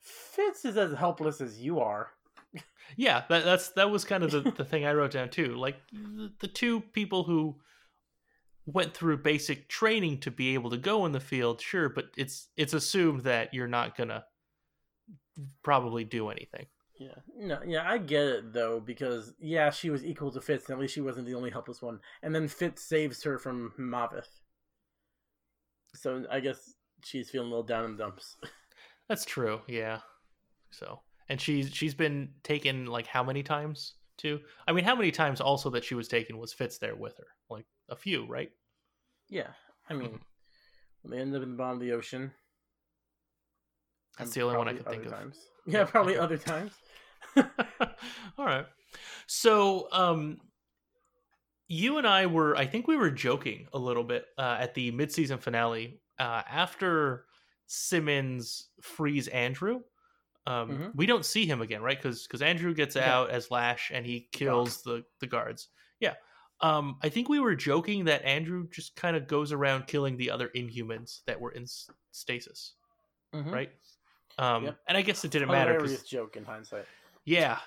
Fitz 0.00 0.64
is 0.64 0.76
as 0.76 0.92
helpless 0.92 1.40
as 1.40 1.60
you 1.60 1.80
are. 1.80 2.10
Yeah, 2.96 3.24
that, 3.28 3.44
that's 3.44 3.68
that 3.70 3.90
was 3.90 4.04
kind 4.04 4.24
of 4.24 4.30
the, 4.30 4.40
the 4.40 4.64
thing 4.64 4.86
I 4.86 4.94
wrote 4.94 5.12
down 5.12 5.28
too. 5.28 5.54
Like 5.54 5.76
the, 5.92 6.32
the 6.40 6.48
two 6.48 6.80
people 6.80 7.24
who 7.24 7.56
went 8.66 8.94
through 8.94 9.18
basic 9.18 9.68
training 9.68 10.18
to 10.20 10.30
be 10.30 10.54
able 10.54 10.70
to 10.70 10.76
go 10.76 11.06
in 11.06 11.12
the 11.12 11.20
field, 11.20 11.60
sure, 11.60 11.88
but 11.88 12.06
it's 12.16 12.48
it's 12.56 12.72
assumed 12.72 13.24
that 13.24 13.52
you're 13.52 13.68
not 13.68 13.96
gonna 13.96 14.24
probably 15.62 16.04
do 16.04 16.28
anything. 16.28 16.66
Yeah, 16.98 17.14
no, 17.36 17.60
yeah, 17.64 17.88
I 17.88 17.98
get 17.98 18.26
it 18.26 18.52
though 18.52 18.80
because 18.80 19.34
yeah, 19.38 19.70
she 19.70 19.90
was 19.90 20.04
equal 20.04 20.32
to 20.32 20.40
Fitz, 20.40 20.66
and 20.66 20.74
at 20.74 20.80
least 20.80 20.94
she 20.94 21.00
wasn't 21.00 21.26
the 21.26 21.34
only 21.34 21.50
helpless 21.50 21.80
one. 21.80 22.00
And 22.22 22.34
then 22.34 22.48
Fitz 22.48 22.82
saves 22.82 23.22
her 23.22 23.38
from 23.38 23.72
Maveth, 23.78 24.40
so 25.94 26.24
I 26.30 26.40
guess 26.40 26.74
she's 27.04 27.30
feeling 27.30 27.48
a 27.48 27.50
little 27.50 27.64
down 27.64 27.84
in 27.84 27.92
the 27.96 27.98
dumps. 28.04 28.36
That's 29.08 29.24
true, 29.24 29.60
yeah. 29.66 30.00
So, 30.70 31.00
and 31.28 31.40
she's 31.40 31.72
she's 31.74 31.94
been 31.94 32.30
taken 32.42 32.86
like 32.86 33.06
how 33.06 33.22
many 33.24 33.42
times 33.42 33.94
too? 34.18 34.40
I 34.66 34.72
mean, 34.72 34.84
how 34.84 34.94
many 34.96 35.10
times 35.10 35.40
also 35.40 35.70
that 35.70 35.84
she 35.84 35.94
was 35.94 36.08
taken 36.08 36.38
was 36.38 36.52
Fitz 36.52 36.78
there 36.78 36.94
with 36.96 37.16
her? 37.18 37.26
Like 37.48 37.64
a 37.88 37.96
few, 37.96 38.26
right? 38.26 38.50
yeah, 39.30 39.48
I 39.88 39.94
mean, 39.94 40.10
Mhm. 40.10 40.20
when 41.02 41.10
they 41.10 41.18
end 41.20 41.34
up 41.36 41.42
in 41.42 41.50
the 41.52 41.56
bottom 41.56 41.74
of 41.76 41.80
the 41.80 41.92
ocean. 41.92 42.32
That's 44.18 44.32
the 44.34 44.42
only 44.42 44.56
one 44.56 44.68
I 44.68 44.72
can 44.74 44.84
think 44.84 45.06
other 45.06 45.14
of. 45.14 45.36
Yeah, 45.66 45.78
Yeah, 45.80 45.84
probably 45.84 46.16
other 46.16 46.36
times. 46.38 46.72
All 47.36 48.44
right. 48.44 48.66
So, 49.26 49.88
um, 49.92 50.40
you 51.68 51.98
and 51.98 52.06
I 52.06 52.26
were, 52.26 52.56
I 52.56 52.66
think 52.66 52.88
we 52.88 52.96
were 52.96 53.10
joking 53.10 53.68
a 53.72 53.78
little 53.78 54.02
bit 54.04 54.26
uh, 54.38 54.56
at 54.58 54.74
the 54.74 54.90
midseason 54.92 55.38
finale 55.38 56.00
uh, 56.18 56.42
after 56.48 57.26
Simmons 57.66 58.68
frees 58.80 59.28
Andrew. 59.28 59.82
Um, 60.46 60.70
Mhm. 60.70 60.94
We 60.94 61.04
don't 61.06 61.24
see 61.26 61.44
him 61.46 61.60
again, 61.60 61.82
right? 61.82 61.98
Because 61.98 62.26
because 62.26 62.40
Andrew 62.42 62.72
gets 62.74 62.96
Yeah. 62.96 63.14
out 63.14 63.30
as 63.30 63.50
Lash 63.50 63.90
and 63.90 64.06
he 64.06 64.28
kills 64.32 64.82
the 64.82 65.04
the 65.20 65.26
guards. 65.26 65.68
Yeah. 66.00 66.14
Um, 66.60 66.98
I 67.02 67.08
think 67.08 67.28
we 67.28 67.38
were 67.38 67.54
joking 67.54 68.04
that 68.06 68.24
Andrew 68.24 68.66
just 68.68 68.96
kind 68.96 69.16
of 69.16 69.26
goes 69.28 69.52
around 69.52 69.86
killing 69.86 70.16
the 70.16 70.30
other 70.30 70.48
Inhumans 70.56 71.22
that 71.26 71.38
were 71.40 71.52
in 71.52 71.66
stasis, 72.10 72.74
Mhm. 73.34 73.52
right? 73.52 73.72
Um, 74.38 74.64
Yep. 74.64 74.80
and 74.88 74.96
I 74.98 75.02
guess 75.02 75.24
it 75.24 75.30
didn't 75.30 75.48
matter. 75.48 75.74
Hilarious 75.74 76.02
joke 76.04 76.36
in 76.36 76.44
hindsight. 76.44 76.86
yeah, 77.24 77.60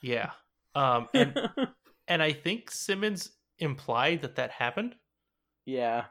yeah. 0.00 0.32
Um, 0.74 1.08
and 1.14 1.36
and 2.08 2.22
I 2.22 2.32
think 2.32 2.70
Simmons 2.70 3.36
implied 3.58 4.22
that 4.22 4.36
that 4.36 4.50
happened. 4.50 4.96
yeah, 5.66 6.06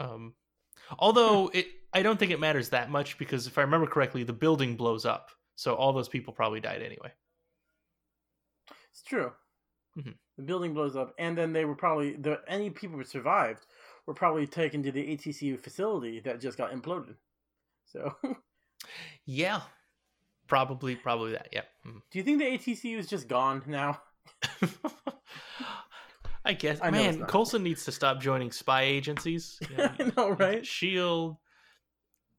Um, 0.00 0.34
although 0.98 1.48
it, 1.48 1.66
I 1.92 2.02
don't 2.02 2.18
think 2.18 2.30
it 2.32 2.40
matters 2.40 2.70
that 2.70 2.90
much 2.90 3.18
because 3.18 3.46
if 3.46 3.58
I 3.58 3.62
remember 3.62 3.86
correctly, 3.86 4.22
the 4.24 4.32
building 4.32 4.76
blows 4.76 5.04
up, 5.04 5.30
so 5.56 5.74
all 5.74 5.92
those 5.92 6.08
people 6.08 6.32
probably 6.32 6.60
died 6.60 6.82
anyway. 6.82 7.12
it's 8.90 9.02
true. 9.02 9.32
Mhm. 9.98 10.14
The 10.36 10.42
building 10.42 10.74
blows 10.74 10.96
up, 10.96 11.14
and 11.18 11.36
then 11.36 11.52
they 11.52 11.64
were 11.64 11.74
probably 11.74 12.12
the 12.14 12.40
any 12.48 12.70
people 12.70 12.96
who 12.96 13.04
survived 13.04 13.66
were 14.06 14.14
probably 14.14 14.46
taken 14.46 14.82
to 14.82 14.92
the 14.92 15.16
ATCU 15.16 15.58
facility 15.60 16.20
that 16.20 16.40
just 16.40 16.56
got 16.58 16.72
imploded. 16.72 17.16
So, 17.86 18.16
Yeah, 19.24 19.62
probably, 20.46 20.96
probably 20.96 21.32
that. 21.32 21.48
Yeah. 21.52 21.62
Mhm. 21.86 22.02
do 22.10 22.18
you 22.18 22.24
think 22.24 22.38
the 22.38 22.46
ATCU 22.46 22.98
is 22.98 23.08
just 23.08 23.28
gone 23.28 23.62
now? 23.66 24.02
I 26.50 26.54
guess, 26.54 26.80
I 26.82 26.90
man. 26.90 27.24
Coulson 27.26 27.62
needs 27.62 27.84
to 27.84 27.92
stop 27.92 28.20
joining 28.20 28.50
spy 28.50 28.82
agencies. 28.82 29.60
You 29.70 29.76
know, 29.76 29.90
I 30.00 30.12
know, 30.16 30.30
right? 30.30 30.66
Shield, 30.66 31.36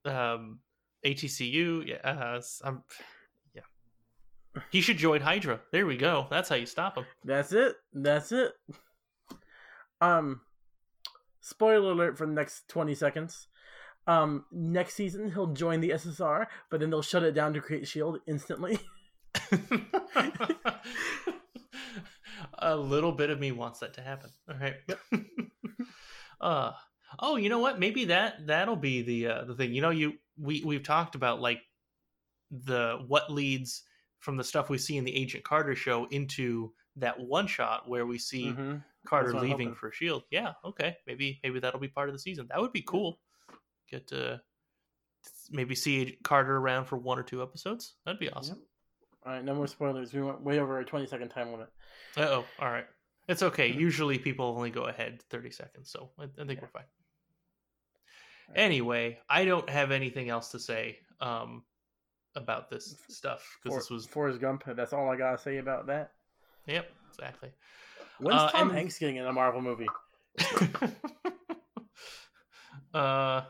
um, 0.03 0.59
ATCU. 1.05 1.87
Yeah, 1.87 1.95
uh, 2.03 2.41
I'm, 2.65 2.83
yeah. 3.55 3.61
He 4.69 4.81
should 4.81 4.97
join 4.97 5.21
Hydra. 5.21 5.61
There 5.71 5.85
we 5.85 5.95
go. 5.95 6.27
That's 6.29 6.49
how 6.49 6.55
you 6.55 6.65
stop 6.65 6.97
him. 6.97 7.05
That's 7.23 7.53
it. 7.53 7.77
That's 7.93 8.33
it. 8.33 8.51
Um, 10.01 10.41
spoiler 11.39 11.93
alert 11.93 12.17
for 12.17 12.27
the 12.27 12.33
next 12.33 12.67
20 12.67 12.93
seconds. 12.93 13.47
Um, 14.07 14.43
next 14.51 14.95
season 14.95 15.31
he'll 15.31 15.53
join 15.53 15.79
the 15.79 15.91
SSR, 15.91 16.47
but 16.69 16.81
then 16.81 16.89
they'll 16.89 17.01
shut 17.01 17.23
it 17.23 17.31
down 17.31 17.53
to 17.53 17.61
create 17.61 17.87
Shield 17.87 18.19
instantly. 18.27 18.77
a 22.61 22.75
little 22.75 23.11
bit 23.11 23.29
of 23.29 23.39
me 23.39 23.51
wants 23.51 23.79
that 23.79 23.95
to 23.95 24.01
happen. 24.01 24.29
All 24.49 24.55
right. 24.57 24.75
uh 26.41 26.71
oh, 27.19 27.35
you 27.35 27.49
know 27.49 27.59
what? 27.59 27.79
Maybe 27.79 28.05
that 28.05 28.47
that'll 28.47 28.75
be 28.75 29.01
the 29.01 29.27
uh, 29.27 29.45
the 29.45 29.55
thing. 29.55 29.73
You 29.73 29.81
know, 29.81 29.89
you 29.89 30.13
we 30.39 30.63
we've 30.63 30.83
talked 30.83 31.15
about 31.15 31.41
like 31.41 31.61
the 32.51 32.99
what 33.07 33.31
leads 33.31 33.83
from 34.19 34.37
the 34.37 34.43
stuff 34.43 34.69
we 34.69 34.77
see 34.77 34.97
in 34.97 35.03
the 35.03 35.15
Agent 35.15 35.43
Carter 35.43 35.75
show 35.75 36.05
into 36.11 36.73
that 36.97 37.19
one 37.19 37.47
shot 37.47 37.87
where 37.87 38.05
we 38.05 38.17
see 38.17 38.47
mm-hmm. 38.47 38.77
Carter 39.07 39.39
leaving 39.39 39.73
for 39.73 39.91
Shield. 39.91 40.23
Yeah, 40.29 40.53
okay. 40.63 40.97
Maybe 41.07 41.39
maybe 41.43 41.59
that'll 41.59 41.79
be 41.79 41.87
part 41.87 42.09
of 42.09 42.15
the 42.15 42.19
season. 42.19 42.47
That 42.49 42.61
would 42.61 42.73
be 42.73 42.83
cool. 42.85 43.19
Get 43.89 44.07
to 44.07 44.41
maybe 45.49 45.75
see 45.75 46.17
Carter 46.23 46.57
around 46.57 46.85
for 46.85 46.97
one 46.97 47.19
or 47.19 47.23
two 47.23 47.41
episodes. 47.41 47.95
That'd 48.05 48.19
be 48.19 48.29
awesome. 48.29 48.57
Yep. 48.57 48.65
All 49.25 49.33
right, 49.33 49.43
no 49.43 49.53
more 49.53 49.67
spoilers. 49.67 50.13
We 50.13 50.21
went 50.21 50.41
way 50.41 50.59
over 50.59 50.77
our 50.77 50.83
20 50.83 51.05
second 51.05 51.29
time 51.29 51.51
limit. 51.51 51.69
oh. 52.17 52.45
All 52.59 52.71
right. 52.71 52.87
It's 53.27 53.43
okay. 53.43 53.67
Usually 53.67 54.17
people 54.17 54.45
only 54.45 54.71
go 54.71 54.83
ahead 54.83 55.21
30 55.29 55.51
seconds, 55.51 55.91
so 55.91 56.09
I, 56.19 56.23
I 56.23 56.27
think 56.27 56.49
yeah. 56.53 56.57
we're 56.61 56.67
fine. 56.67 56.83
Right. 58.49 58.57
Anyway, 58.57 59.19
I 59.29 59.45
don't 59.45 59.69
have 59.69 59.91
anything 59.91 60.29
else 60.29 60.49
to 60.49 60.59
say 60.59 60.97
um, 61.21 61.63
about 62.35 62.69
this 62.69 62.95
stuff 63.09 63.57
because 63.63 63.77
this 63.77 63.89
was 63.89 64.05
Forrest 64.05 64.41
Gump. 64.41 64.63
That's 64.65 64.91
all 64.91 65.07
I 65.09 65.15
gotta 65.15 65.37
say 65.37 65.57
about 65.57 65.87
that. 65.87 66.11
Yep, 66.67 66.89
exactly. 67.11 67.49
When's 68.19 68.41
uh, 68.41 68.49
Tom 68.49 68.69
and... 68.69 68.77
Hanks 68.77 68.97
getting 68.97 69.17
in 69.17 69.25
a 69.25 69.33
Marvel 69.33 69.61
movie? 69.61 69.87
uh, 72.93 73.41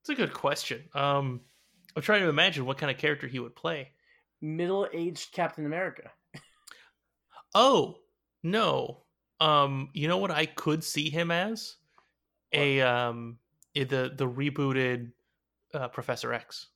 it's 0.00 0.08
a 0.08 0.14
good 0.14 0.32
question. 0.32 0.84
Um, 0.94 1.40
I'm 1.94 2.02
trying 2.02 2.22
to 2.22 2.28
imagine 2.28 2.64
what 2.64 2.78
kind 2.78 2.90
of 2.90 2.98
character 2.98 3.26
he 3.26 3.38
would 3.38 3.56
play. 3.56 3.90
Middle-aged 4.46 5.32
Captain 5.32 5.66
America. 5.66 6.10
oh 7.54 7.96
no, 8.42 9.02
um, 9.40 9.90
you 9.92 10.08
know 10.08 10.18
what 10.18 10.30
I 10.30 10.46
could 10.46 10.84
see 10.84 11.10
him 11.10 11.30
as? 11.30 11.76
What? 12.52 12.60
A 12.60 12.80
um, 12.80 13.38
the 13.74 14.12
the 14.14 14.28
rebooted 14.28 15.10
uh, 15.74 15.88
Professor 15.88 16.32
X. 16.32 16.68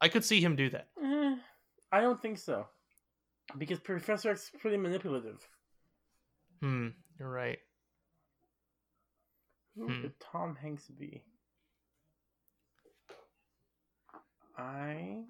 I 0.00 0.08
could 0.08 0.24
see 0.24 0.40
him 0.40 0.56
do 0.56 0.70
that. 0.70 0.88
Eh, 1.02 1.36
I 1.90 2.00
don't 2.00 2.20
think 2.20 2.38
so, 2.38 2.66
because 3.56 3.80
Professor 3.80 4.30
X 4.30 4.44
is 4.44 4.60
pretty 4.60 4.76
manipulative. 4.76 5.46
Hmm, 6.60 6.88
you're 7.18 7.30
right. 7.30 7.58
Who 9.76 9.86
hmm. 9.86 10.02
could 10.02 10.20
Tom 10.20 10.56
Hanks 10.60 10.88
be? 10.88 11.22
I 14.56 15.22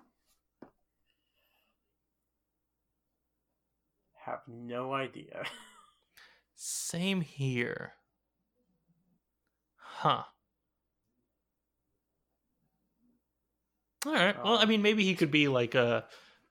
have 4.29 4.41
no 4.47 4.93
idea. 4.93 5.45
Same 6.57 7.21
here. 7.21 7.93
Huh. 9.77 10.23
All 14.07 14.13
right. 14.13 14.37
Well, 14.45 14.59
I 14.59 14.63
um, 14.63 14.69
mean, 14.69 14.83
maybe 14.83 15.05
he 15.05 15.15
could 15.15 15.31
be 15.31 15.49
like 15.49 15.75
a 15.75 15.83
uh, 15.83 16.01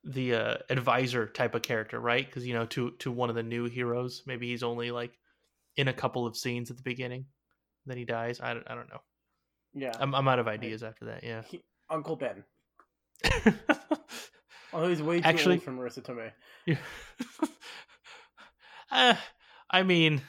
the 0.04 0.36
uh, 0.36 0.56
advisor 0.70 1.28
type 1.28 1.56
of 1.56 1.62
character, 1.62 2.00
right? 2.00 2.26
Because 2.26 2.46
you 2.46 2.54
know, 2.54 2.66
to 2.68 2.92
to 3.00 3.12
one 3.12 3.30
of 3.30 3.36
the 3.36 3.44
new 3.44 3.66
heroes, 3.66 4.24
maybe 4.26 4.48
he's 4.50 4.64
only 4.64 4.92
like 4.92 5.18
in 5.76 5.88
a 5.88 5.94
couple 5.94 6.26
of 6.26 6.36
scenes 6.36 6.72
at 6.72 6.78
the 6.78 6.84
beginning, 6.84 7.26
then 7.86 7.98
he 7.98 8.06
dies. 8.06 8.40
I 8.42 8.54
don't, 8.54 8.70
I 8.70 8.76
don't 8.76 8.90
know. 8.90 9.02
Yeah, 9.74 9.92
I'm, 10.00 10.16
I'm 10.16 10.28
out 10.28 10.40
of 10.40 10.48
ideas 10.48 10.84
after 10.84 11.06
that. 11.06 11.24
Yeah, 11.24 11.44
he, 11.44 11.62
Uncle 11.90 12.16
Ben. 12.16 12.44
oh, 14.78 14.88
he's 14.90 15.02
way 15.02 15.20
too 15.20 15.28
Actually, 15.28 15.56
old 15.56 15.64
for 15.64 15.72
Marisa 15.72 16.02
Tomei. 16.02 16.32
Yeah. 16.66 16.78
uh, 18.92 19.16
I 19.70 19.84
mean, 19.84 20.22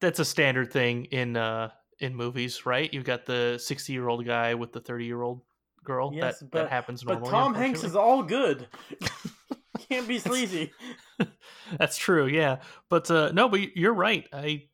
that's 0.00 0.18
a 0.18 0.24
standard 0.24 0.72
thing 0.72 1.06
in 1.06 1.36
uh 1.36 1.70
in 1.98 2.14
movies, 2.14 2.64
right? 2.64 2.92
You've 2.92 3.04
got 3.04 3.26
the 3.26 3.58
60 3.62 3.92
year 3.92 4.08
old 4.08 4.24
guy 4.24 4.54
with 4.54 4.72
the 4.72 4.80
30 4.80 5.04
year 5.04 5.22
old 5.22 5.42
girl. 5.84 6.10
Yes, 6.14 6.40
that, 6.40 6.50
but, 6.50 6.62
that 6.62 6.70
happens 6.70 7.04
normally. 7.04 7.30
But 7.30 7.30
Tom 7.30 7.54
Hanks 7.54 7.84
is 7.84 7.96
all 7.96 8.22
good. 8.22 8.66
Can't 9.88 10.08
be 10.08 10.18
sleazy. 10.18 10.72
That's 11.78 11.96
true, 11.96 12.26
yeah. 12.26 12.58
But 12.88 13.10
uh, 13.10 13.32
no, 13.32 13.48
but 13.48 13.76
you're 13.76 13.94
right. 13.94 14.26
I 14.32 14.64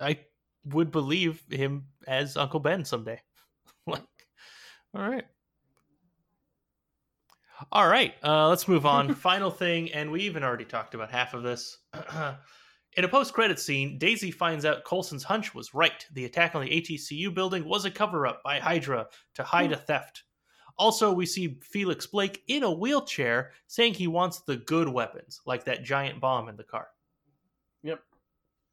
I 0.00 0.20
would 0.64 0.90
believe 0.90 1.42
him 1.50 1.86
as 2.06 2.36
Uncle 2.36 2.60
Ben 2.60 2.84
someday. 2.84 3.20
like, 3.86 4.02
all 4.94 5.08
right. 5.08 5.24
All 7.72 7.88
right, 7.88 8.14
uh, 8.22 8.48
let's 8.48 8.68
move 8.68 8.86
on. 8.86 9.14
Final 9.14 9.50
thing, 9.50 9.92
and 9.92 10.10
we 10.10 10.22
even 10.22 10.44
already 10.44 10.64
talked 10.64 10.94
about 10.94 11.10
half 11.10 11.34
of 11.34 11.42
this. 11.42 11.78
In 12.96 13.04
a 13.04 13.08
post-credit 13.08 13.58
scene, 13.58 13.98
Daisy 13.98 14.30
finds 14.30 14.64
out 14.64 14.84
Coulson's 14.84 15.24
hunch 15.24 15.52
was 15.52 15.74
right. 15.74 16.06
The 16.12 16.26
attack 16.26 16.54
on 16.54 16.62
the 16.62 16.70
ATCU 16.70 17.34
building 17.34 17.64
was 17.64 17.84
a 17.84 17.90
cover-up 17.90 18.42
by 18.44 18.60
Hydra 18.60 19.08
to 19.34 19.42
hide 19.42 19.72
a 19.72 19.76
theft. 19.76 20.22
Also, 20.76 21.12
we 21.12 21.26
see 21.26 21.58
Felix 21.60 22.06
Blake 22.06 22.42
in 22.46 22.62
a 22.62 22.70
wheelchair 22.70 23.52
saying 23.66 23.94
he 23.94 24.06
wants 24.06 24.40
the 24.40 24.56
good 24.56 24.88
weapons, 24.88 25.40
like 25.44 25.64
that 25.64 25.82
giant 25.82 26.20
bomb 26.20 26.48
in 26.48 26.56
the 26.56 26.64
car. 26.64 26.88
Yep. 27.82 28.00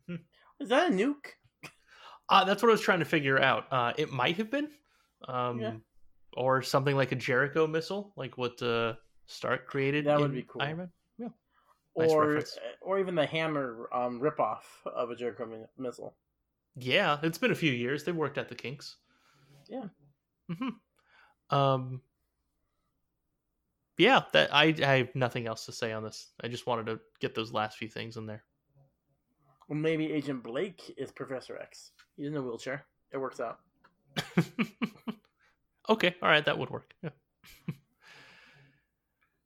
Hmm. 0.07 0.15
Is 0.59 0.69
that 0.69 0.91
a 0.91 0.93
nuke? 0.93 1.33
Uh, 2.29 2.45
that's 2.45 2.63
what 2.63 2.69
I 2.69 2.71
was 2.71 2.81
trying 2.81 2.99
to 2.99 3.05
figure 3.05 3.39
out. 3.39 3.65
Uh, 3.71 3.93
it 3.97 4.11
might 4.11 4.37
have 4.37 4.49
been. 4.49 4.69
Um, 5.27 5.59
yeah. 5.59 5.73
Or 6.37 6.61
something 6.61 6.95
like 6.95 7.11
a 7.11 7.15
Jericho 7.15 7.67
missile, 7.67 8.13
like 8.15 8.37
what 8.37 8.61
uh, 8.61 8.93
Stark 9.25 9.67
created. 9.67 10.05
That 10.05 10.19
would 10.19 10.33
be 10.33 10.45
cool. 10.47 10.61
Iron 10.61 10.77
Man. 10.77 10.91
Yeah. 11.17 11.27
Nice 11.97 12.11
or, 12.11 12.27
reference. 12.27 12.57
or 12.81 12.99
even 12.99 13.15
the 13.15 13.25
hammer 13.25 13.89
um, 13.93 14.21
ripoff 14.21 14.63
of 14.85 15.09
a 15.09 15.15
Jericho 15.15 15.67
missile. 15.77 16.15
Yeah, 16.75 17.17
it's 17.21 17.37
been 17.37 17.51
a 17.51 17.55
few 17.55 17.71
years. 17.71 18.03
They 18.03 18.13
worked 18.13 18.37
at 18.37 18.47
the 18.47 18.55
kinks. 18.55 18.97
Yeah. 19.69 19.85
Mm-hmm. 20.49 21.55
Um, 21.55 22.01
yeah, 23.97 24.21
that 24.33 24.53
I, 24.53 24.73
I 24.83 24.97
have 24.97 25.15
nothing 25.15 25.47
else 25.47 25.65
to 25.65 25.73
say 25.73 25.91
on 25.91 26.03
this. 26.03 26.31
I 26.41 26.47
just 26.47 26.65
wanted 26.65 26.87
to 26.87 26.99
get 27.19 27.35
those 27.35 27.51
last 27.51 27.77
few 27.77 27.89
things 27.89 28.17
in 28.17 28.25
there. 28.25 28.43
Well, 29.67 29.77
maybe 29.77 30.11
Agent 30.11 30.43
Blake 30.43 30.93
is 30.97 31.11
Professor 31.11 31.57
X. 31.57 31.91
He's 32.17 32.27
in 32.27 32.35
a 32.35 32.41
wheelchair. 32.41 32.85
It 33.13 33.17
works 33.17 33.39
out. 33.39 33.59
okay, 35.91 36.15
all 36.21 36.29
right, 36.29 36.45
that 36.45 36.57
would 36.57 36.69
work. 36.69 36.93
Yeah. 37.03 37.09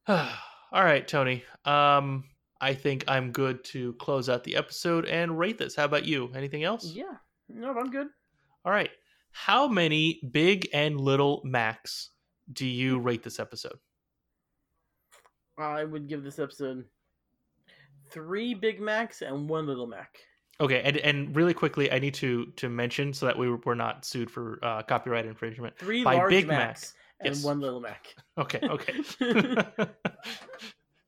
all 0.72 0.84
right, 0.84 1.06
Tony. 1.06 1.44
Um, 1.64 2.24
I 2.60 2.74
think 2.74 3.04
I'm 3.08 3.32
good 3.32 3.64
to 3.64 3.92
close 3.94 4.28
out 4.28 4.44
the 4.44 4.56
episode 4.56 5.06
and 5.06 5.38
rate 5.38 5.58
this. 5.58 5.76
How 5.76 5.84
about 5.84 6.04
you? 6.04 6.30
Anything 6.34 6.64
else? 6.64 6.84
Yeah. 6.84 7.16
No, 7.48 7.76
I'm 7.78 7.90
good. 7.90 8.08
All 8.64 8.72
right 8.72 8.90
how 9.36 9.68
many 9.68 10.18
big 10.32 10.66
and 10.72 10.98
little 10.98 11.42
Macs 11.44 12.08
do 12.54 12.64
you 12.64 12.98
rate 12.98 13.22
this 13.22 13.38
episode? 13.38 13.76
I 15.58 15.84
would 15.84 16.08
give 16.08 16.24
this 16.24 16.38
episode 16.38 16.86
three 18.10 18.54
Big 18.54 18.80
Macs 18.80 19.20
and 19.20 19.46
one 19.46 19.66
Little 19.66 19.86
Mac. 19.86 20.16
Okay, 20.58 20.80
and 20.82 20.96
and 20.98 21.36
really 21.36 21.52
quickly, 21.52 21.92
I 21.92 21.98
need 21.98 22.14
to 22.14 22.46
to 22.56 22.68
mention 22.68 23.12
so 23.12 23.26
that 23.26 23.38
we 23.38 23.52
we're 23.52 23.74
not 23.74 24.04
sued 24.04 24.30
for 24.30 24.58
uh, 24.62 24.82
copyright 24.82 25.26
infringement. 25.26 25.76
Three 25.78 26.02
by 26.02 26.16
large 26.16 26.30
Big 26.30 26.46
Macs 26.46 26.94
Mac 26.94 27.26
and 27.26 27.34
yes. 27.36 27.44
one 27.44 27.60
Little 27.60 27.80
Mac. 27.80 28.14
Okay, 28.38 28.60
okay. 28.62 28.94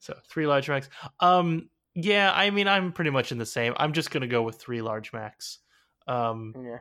so 0.00 0.14
three 0.28 0.46
large 0.46 0.68
Macs. 0.68 0.88
Um, 1.20 1.68
yeah, 1.94 2.32
I 2.34 2.50
mean, 2.50 2.68
I'm 2.68 2.92
pretty 2.92 3.10
much 3.10 3.32
in 3.32 3.38
the 3.38 3.46
same. 3.46 3.74
I'm 3.76 3.92
just 3.92 4.10
gonna 4.10 4.26
go 4.26 4.42
with 4.42 4.56
three 4.56 4.82
large 4.82 5.12
Macs. 5.12 5.58
Um, 6.06 6.54
yeah. 6.56 6.78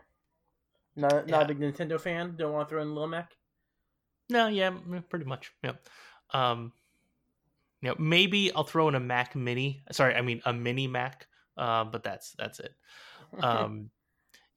Not 0.96 1.28
not 1.28 1.30
yeah. 1.30 1.42
a 1.42 1.46
big 1.46 1.60
Nintendo 1.60 2.00
fan. 2.00 2.36
Don't 2.38 2.54
want 2.54 2.68
to 2.68 2.74
throw 2.74 2.82
in 2.82 2.94
Lil 2.96 3.08
Mac. 3.08 3.32
No, 4.30 4.48
yeah, 4.48 4.72
pretty 5.10 5.26
much. 5.26 5.52
Yeah. 5.64 5.74
Um, 6.34 6.74
you 7.82 7.90
know, 7.90 7.96
maybe 8.00 8.54
I'll 8.54 8.64
throw 8.64 8.90
in 8.90 8.96
a 8.96 9.00
Mac 9.00 9.36
Mini. 9.36 9.84
Sorry, 9.92 10.16
I 10.16 10.22
mean 10.22 10.42
a 10.46 10.52
Mini 10.52 10.88
Mac. 10.88 11.28
Uh, 11.58 11.86
but 11.86 12.04
that's 12.04 12.34
that's 12.38 12.60
it. 12.60 12.74
Um, 13.42 13.90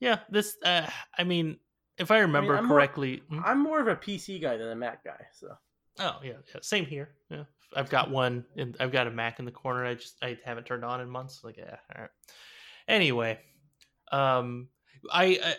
yeah, 0.01 0.21
this. 0.31 0.57
Uh, 0.65 0.87
I 1.17 1.25
mean, 1.25 1.59
if 1.99 2.11
I 2.11 2.19
remember 2.19 2.57
I 2.57 2.61
mean, 2.61 2.69
correctly, 2.69 3.23
more, 3.29 3.41
hmm? 3.41 3.47
I'm 3.47 3.61
more 3.63 3.81
of 3.81 3.89
a 3.89 3.97
PC 3.97 4.41
guy 4.41 4.57
than 4.57 4.69
a 4.69 4.77
Mac 4.77 5.05
guy. 5.05 5.27
So. 5.33 5.49
Oh 5.99 6.19
yeah, 6.23 6.33
yeah, 6.55 6.61
same 6.63 6.87
here. 6.87 7.11
Yeah, 7.31 7.45
I've 7.77 7.91
got 7.91 8.11
one, 8.11 8.45
and 8.57 8.77
I've 8.81 8.93
got 8.93 9.07
a 9.07 9.11
Mac 9.11 9.39
in 9.39 9.45
the 9.45 9.51
corner. 9.51 9.85
I 9.85 9.95
just 9.95 10.17
I 10.23 10.39
haven't 10.45 10.67
turned 10.67 10.85
on 10.85 11.01
in 11.01 11.11
months. 11.11 11.41
Like, 11.43 11.57
yeah, 11.57 11.77
all 11.95 12.03
right. 12.03 12.11
Anyway, 12.89 13.39
um, 14.13 14.69
I, 15.13 15.39
I 15.43 15.55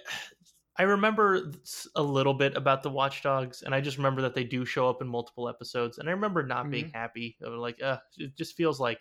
I 0.77 0.83
remember 0.83 1.51
a 1.95 2.01
little 2.01 2.33
bit 2.33 2.55
about 2.55 2.81
the 2.81 2.89
Watchdogs, 2.89 3.61
and 3.61 3.75
I 3.75 3.81
just 3.81 3.97
remember 3.97 4.21
that 4.23 4.33
they 4.33 4.43
do 4.43 4.65
show 4.65 4.89
up 4.89 5.01
in 5.01 5.07
multiple 5.07 5.47
episodes. 5.47 5.97
And 5.97 6.09
I 6.09 6.13
remember 6.13 6.43
not 6.43 6.63
mm-hmm. 6.63 6.71
being 6.71 6.91
happy. 6.91 7.37
Like, 7.41 7.81
uh, 7.83 7.97
it 8.17 8.35
just 8.35 8.55
feels 8.55 8.79
like 8.79 8.99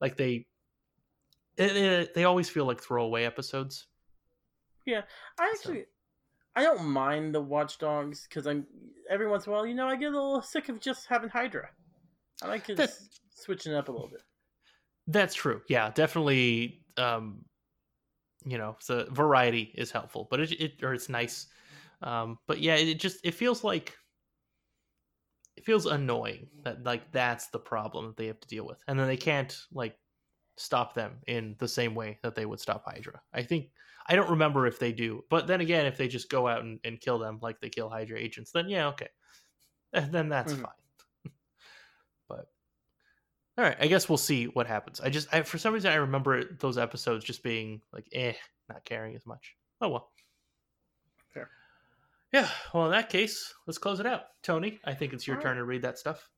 like 0.00 0.16
they 0.16 0.46
it, 1.58 1.76
it, 1.76 2.14
they 2.14 2.24
always 2.24 2.48
feel 2.48 2.64
like 2.64 2.80
throwaway 2.80 3.24
episodes. 3.24 3.86
Yeah, 4.86 5.02
I 5.38 5.52
actually, 5.54 5.84
I 6.56 6.62
don't 6.62 6.86
mind 6.86 7.34
the 7.34 7.40
Watchdogs 7.40 8.26
because 8.28 8.46
I'm 8.46 8.66
every 9.10 9.28
once 9.28 9.46
in 9.46 9.52
a 9.52 9.54
while, 9.54 9.66
you 9.66 9.74
know, 9.74 9.86
I 9.86 9.96
get 9.96 10.12
a 10.12 10.16
little 10.16 10.40
sick 10.40 10.68
of 10.68 10.80
just 10.80 11.06
having 11.06 11.28
Hydra. 11.28 11.68
I 12.42 12.48
like 12.48 12.68
it 12.68 12.80
switching 13.34 13.72
it 13.72 13.76
up 13.76 13.88
a 13.88 13.92
little 13.92 14.08
bit. 14.08 14.22
That's 15.06 15.34
true. 15.34 15.62
Yeah, 15.68 15.90
definitely. 15.90 16.84
Um, 16.96 17.44
you 18.44 18.56
know, 18.56 18.76
the 18.86 19.06
variety 19.10 19.72
is 19.74 19.90
helpful, 19.90 20.28
but 20.30 20.40
it, 20.40 20.52
it 20.52 20.82
or 20.82 20.94
it's 20.94 21.08
nice. 21.08 21.46
Um, 22.02 22.38
but 22.46 22.60
yeah, 22.60 22.76
it 22.76 23.00
just 23.00 23.18
it 23.24 23.34
feels 23.34 23.64
like 23.64 23.96
it 25.56 25.64
feels 25.64 25.86
annoying 25.86 26.48
that 26.64 26.84
like 26.84 27.10
that's 27.10 27.48
the 27.48 27.58
problem 27.58 28.06
that 28.06 28.16
they 28.16 28.26
have 28.26 28.40
to 28.40 28.48
deal 28.48 28.66
with, 28.66 28.78
and 28.86 28.98
then 28.98 29.08
they 29.08 29.16
can't 29.16 29.56
like 29.72 29.96
stop 30.58 30.94
them 30.94 31.20
in 31.26 31.56
the 31.58 31.68
same 31.68 31.94
way 31.94 32.18
that 32.22 32.34
they 32.34 32.46
would 32.46 32.60
stop 32.60 32.84
Hydra. 32.84 33.20
I 33.32 33.42
think 33.42 33.70
I 34.06 34.16
don't 34.16 34.30
remember 34.30 34.66
if 34.66 34.78
they 34.78 34.92
do, 34.92 35.24
but 35.30 35.46
then 35.46 35.60
again, 35.60 35.86
if 35.86 35.96
they 35.96 36.08
just 36.08 36.30
go 36.30 36.48
out 36.48 36.62
and, 36.62 36.80
and 36.84 37.00
kill 37.00 37.18
them 37.18 37.38
like 37.42 37.60
they 37.60 37.68
kill 37.68 37.90
Hydra 37.90 38.18
agents, 38.18 38.52
then 38.52 38.68
yeah, 38.68 38.88
okay, 38.88 39.08
Eh, 39.92 40.06
then 40.10 40.28
that's 40.28 40.52
Mhm. 40.52 40.62
fine. 40.62 41.32
but 42.28 42.52
all 43.56 43.64
right, 43.64 43.76
I 43.80 43.88
guess 43.88 44.08
we'll 44.08 44.18
see 44.18 44.46
what 44.46 44.68
happens. 44.68 45.00
I 45.00 45.10
just, 45.10 45.32
I, 45.34 45.42
for 45.42 45.58
some 45.58 45.74
reason, 45.74 45.90
I 45.90 45.96
remember 45.96 46.44
those 46.44 46.78
episodes 46.78 47.24
just 47.24 47.42
being 47.42 47.82
like, 47.92 48.08
eh, 48.12 48.34
not 48.68 48.84
caring 48.84 49.16
as 49.16 49.26
much. 49.26 49.56
Oh 49.80 49.88
well. 49.88 50.12
Fair. 51.34 51.50
Yeah. 52.32 52.48
Well, 52.72 52.84
in 52.86 52.92
that 52.92 53.08
case, 53.08 53.52
let's 53.66 53.78
close 53.78 53.98
it 54.00 54.06
out. 54.06 54.26
Tony, 54.42 54.78
I 54.84 54.94
think 54.94 55.12
it's 55.12 55.26
your 55.26 55.36
All 55.36 55.42
turn 55.42 55.56
to 55.56 55.64
read 55.64 55.82
that 55.82 55.98
stuff. 55.98 56.30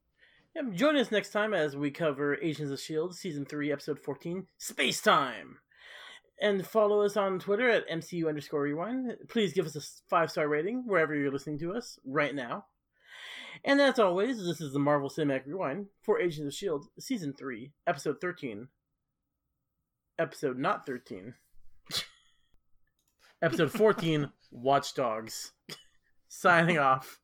Yeah, 0.55 0.63
join 0.73 0.97
us 0.97 1.13
next 1.13 1.31
time 1.31 1.55
as 1.55 1.77
we 1.77 1.91
cover 1.91 2.35
Agents 2.37 2.73
of 2.73 2.79
S.H.I.E.L.D. 2.79 3.15
Season 3.15 3.45
3, 3.45 3.73
Episode 3.73 4.01
14, 4.01 4.47
Space 4.59 5.01
Time. 5.01 5.59
And 6.41 6.67
follow 6.67 7.03
us 7.03 7.17
on 7.17 7.39
Twitter 7.39 7.69
at 7.69 7.89
MCU 7.89 8.27
underscore 8.29 8.63
rewind. 8.63 9.15
Please 9.29 9.53
give 9.53 9.67
us 9.67 9.77
a 9.77 9.83
five 10.09 10.31
star 10.31 10.49
rating 10.49 10.85
wherever 10.87 11.15
you're 11.15 11.31
listening 11.31 11.59
to 11.61 11.75
us 11.75 11.99
right 12.05 12.35
now. 12.35 12.65
And 13.65 13.81
as 13.81 13.99
always, 13.99 14.39
this 14.39 14.61
is 14.61 14.73
the 14.73 14.79
Marvel 14.79 15.11
Cinematic 15.11 15.47
Rewind 15.47 15.87
for 16.03 16.19
Agents 16.19 16.41
of 16.41 16.47
S.H.I.E.L.D. 16.49 16.87
Season 16.99 17.33
3, 17.33 17.73
Episode 17.87 18.17
13. 18.21 18.69
Episode 20.19 20.59
not 20.59 20.87
13. 20.87 21.35
Episode 23.43 23.71
14, 23.71 24.31
Watchdogs. 24.51 25.53
Signing 26.29 26.79
off. 26.79 27.20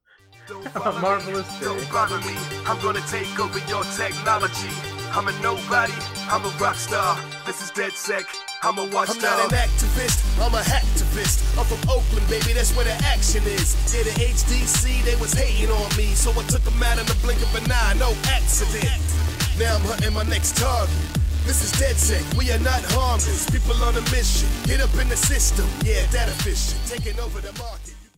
A 0.84 0.92
marvelous 1.00 1.48
day. 1.58 1.66
Don't 1.66 1.90
bother 1.90 2.18
me. 2.20 2.36
I'm 2.66 2.80
gonna 2.80 3.02
take 3.08 3.38
over 3.40 3.58
your 3.66 3.82
technology. 3.98 4.70
I'm 5.10 5.26
a 5.26 5.32
nobody. 5.42 5.92
I'm 6.30 6.44
a 6.44 6.48
rock 6.60 6.76
star. 6.76 7.18
This 7.44 7.62
is 7.62 7.70
DedSec. 7.72 8.24
I'm 8.62 8.78
a 8.78 8.84
watchdog. 8.94 9.24
I'm 9.24 9.50
not 9.50 9.52
an 9.52 9.58
activist, 9.58 10.22
I'm 10.40 10.54
a 10.54 10.62
hacktivist. 10.62 11.58
I'm 11.58 11.64
from 11.66 11.82
Oakland, 11.90 12.28
baby, 12.28 12.52
that's 12.52 12.74
where 12.76 12.84
the 12.84 12.94
action 13.04 13.42
is. 13.44 13.74
Yeah, 13.92 14.04
the 14.04 14.10
HDC, 14.10 15.04
they 15.04 15.16
was 15.16 15.32
hating 15.34 15.70
on 15.70 15.96
me, 15.96 16.14
so 16.14 16.30
I 16.30 16.42
took 16.46 16.62
them 16.62 16.82
out 16.82 16.98
in 16.98 17.06
the 17.06 17.16
blink 17.22 17.42
of 17.42 17.54
an 17.54 17.70
eye, 17.70 17.94
no 17.98 18.14
accident. 18.30 19.02
Now 19.58 19.74
I'm 19.74 19.82
hunting 19.82 20.14
my 20.14 20.24
next 20.24 20.56
target. 20.56 20.94
This 21.44 21.62
is 21.62 21.72
DedSec, 21.80 22.22
we 22.38 22.50
are 22.52 22.58
not 22.60 22.82
harmless. 22.94 23.50
People 23.50 23.74
on 23.82 23.96
a 23.96 24.04
mission, 24.14 24.48
get 24.64 24.80
up 24.80 24.94
in 24.94 25.08
the 25.08 25.16
system. 25.16 25.66
Yeah, 25.84 26.06
that 26.14 26.28
efficient, 26.28 26.80
taking 26.86 27.18
over 27.20 27.40
the 27.40 27.52
market. 27.58 27.95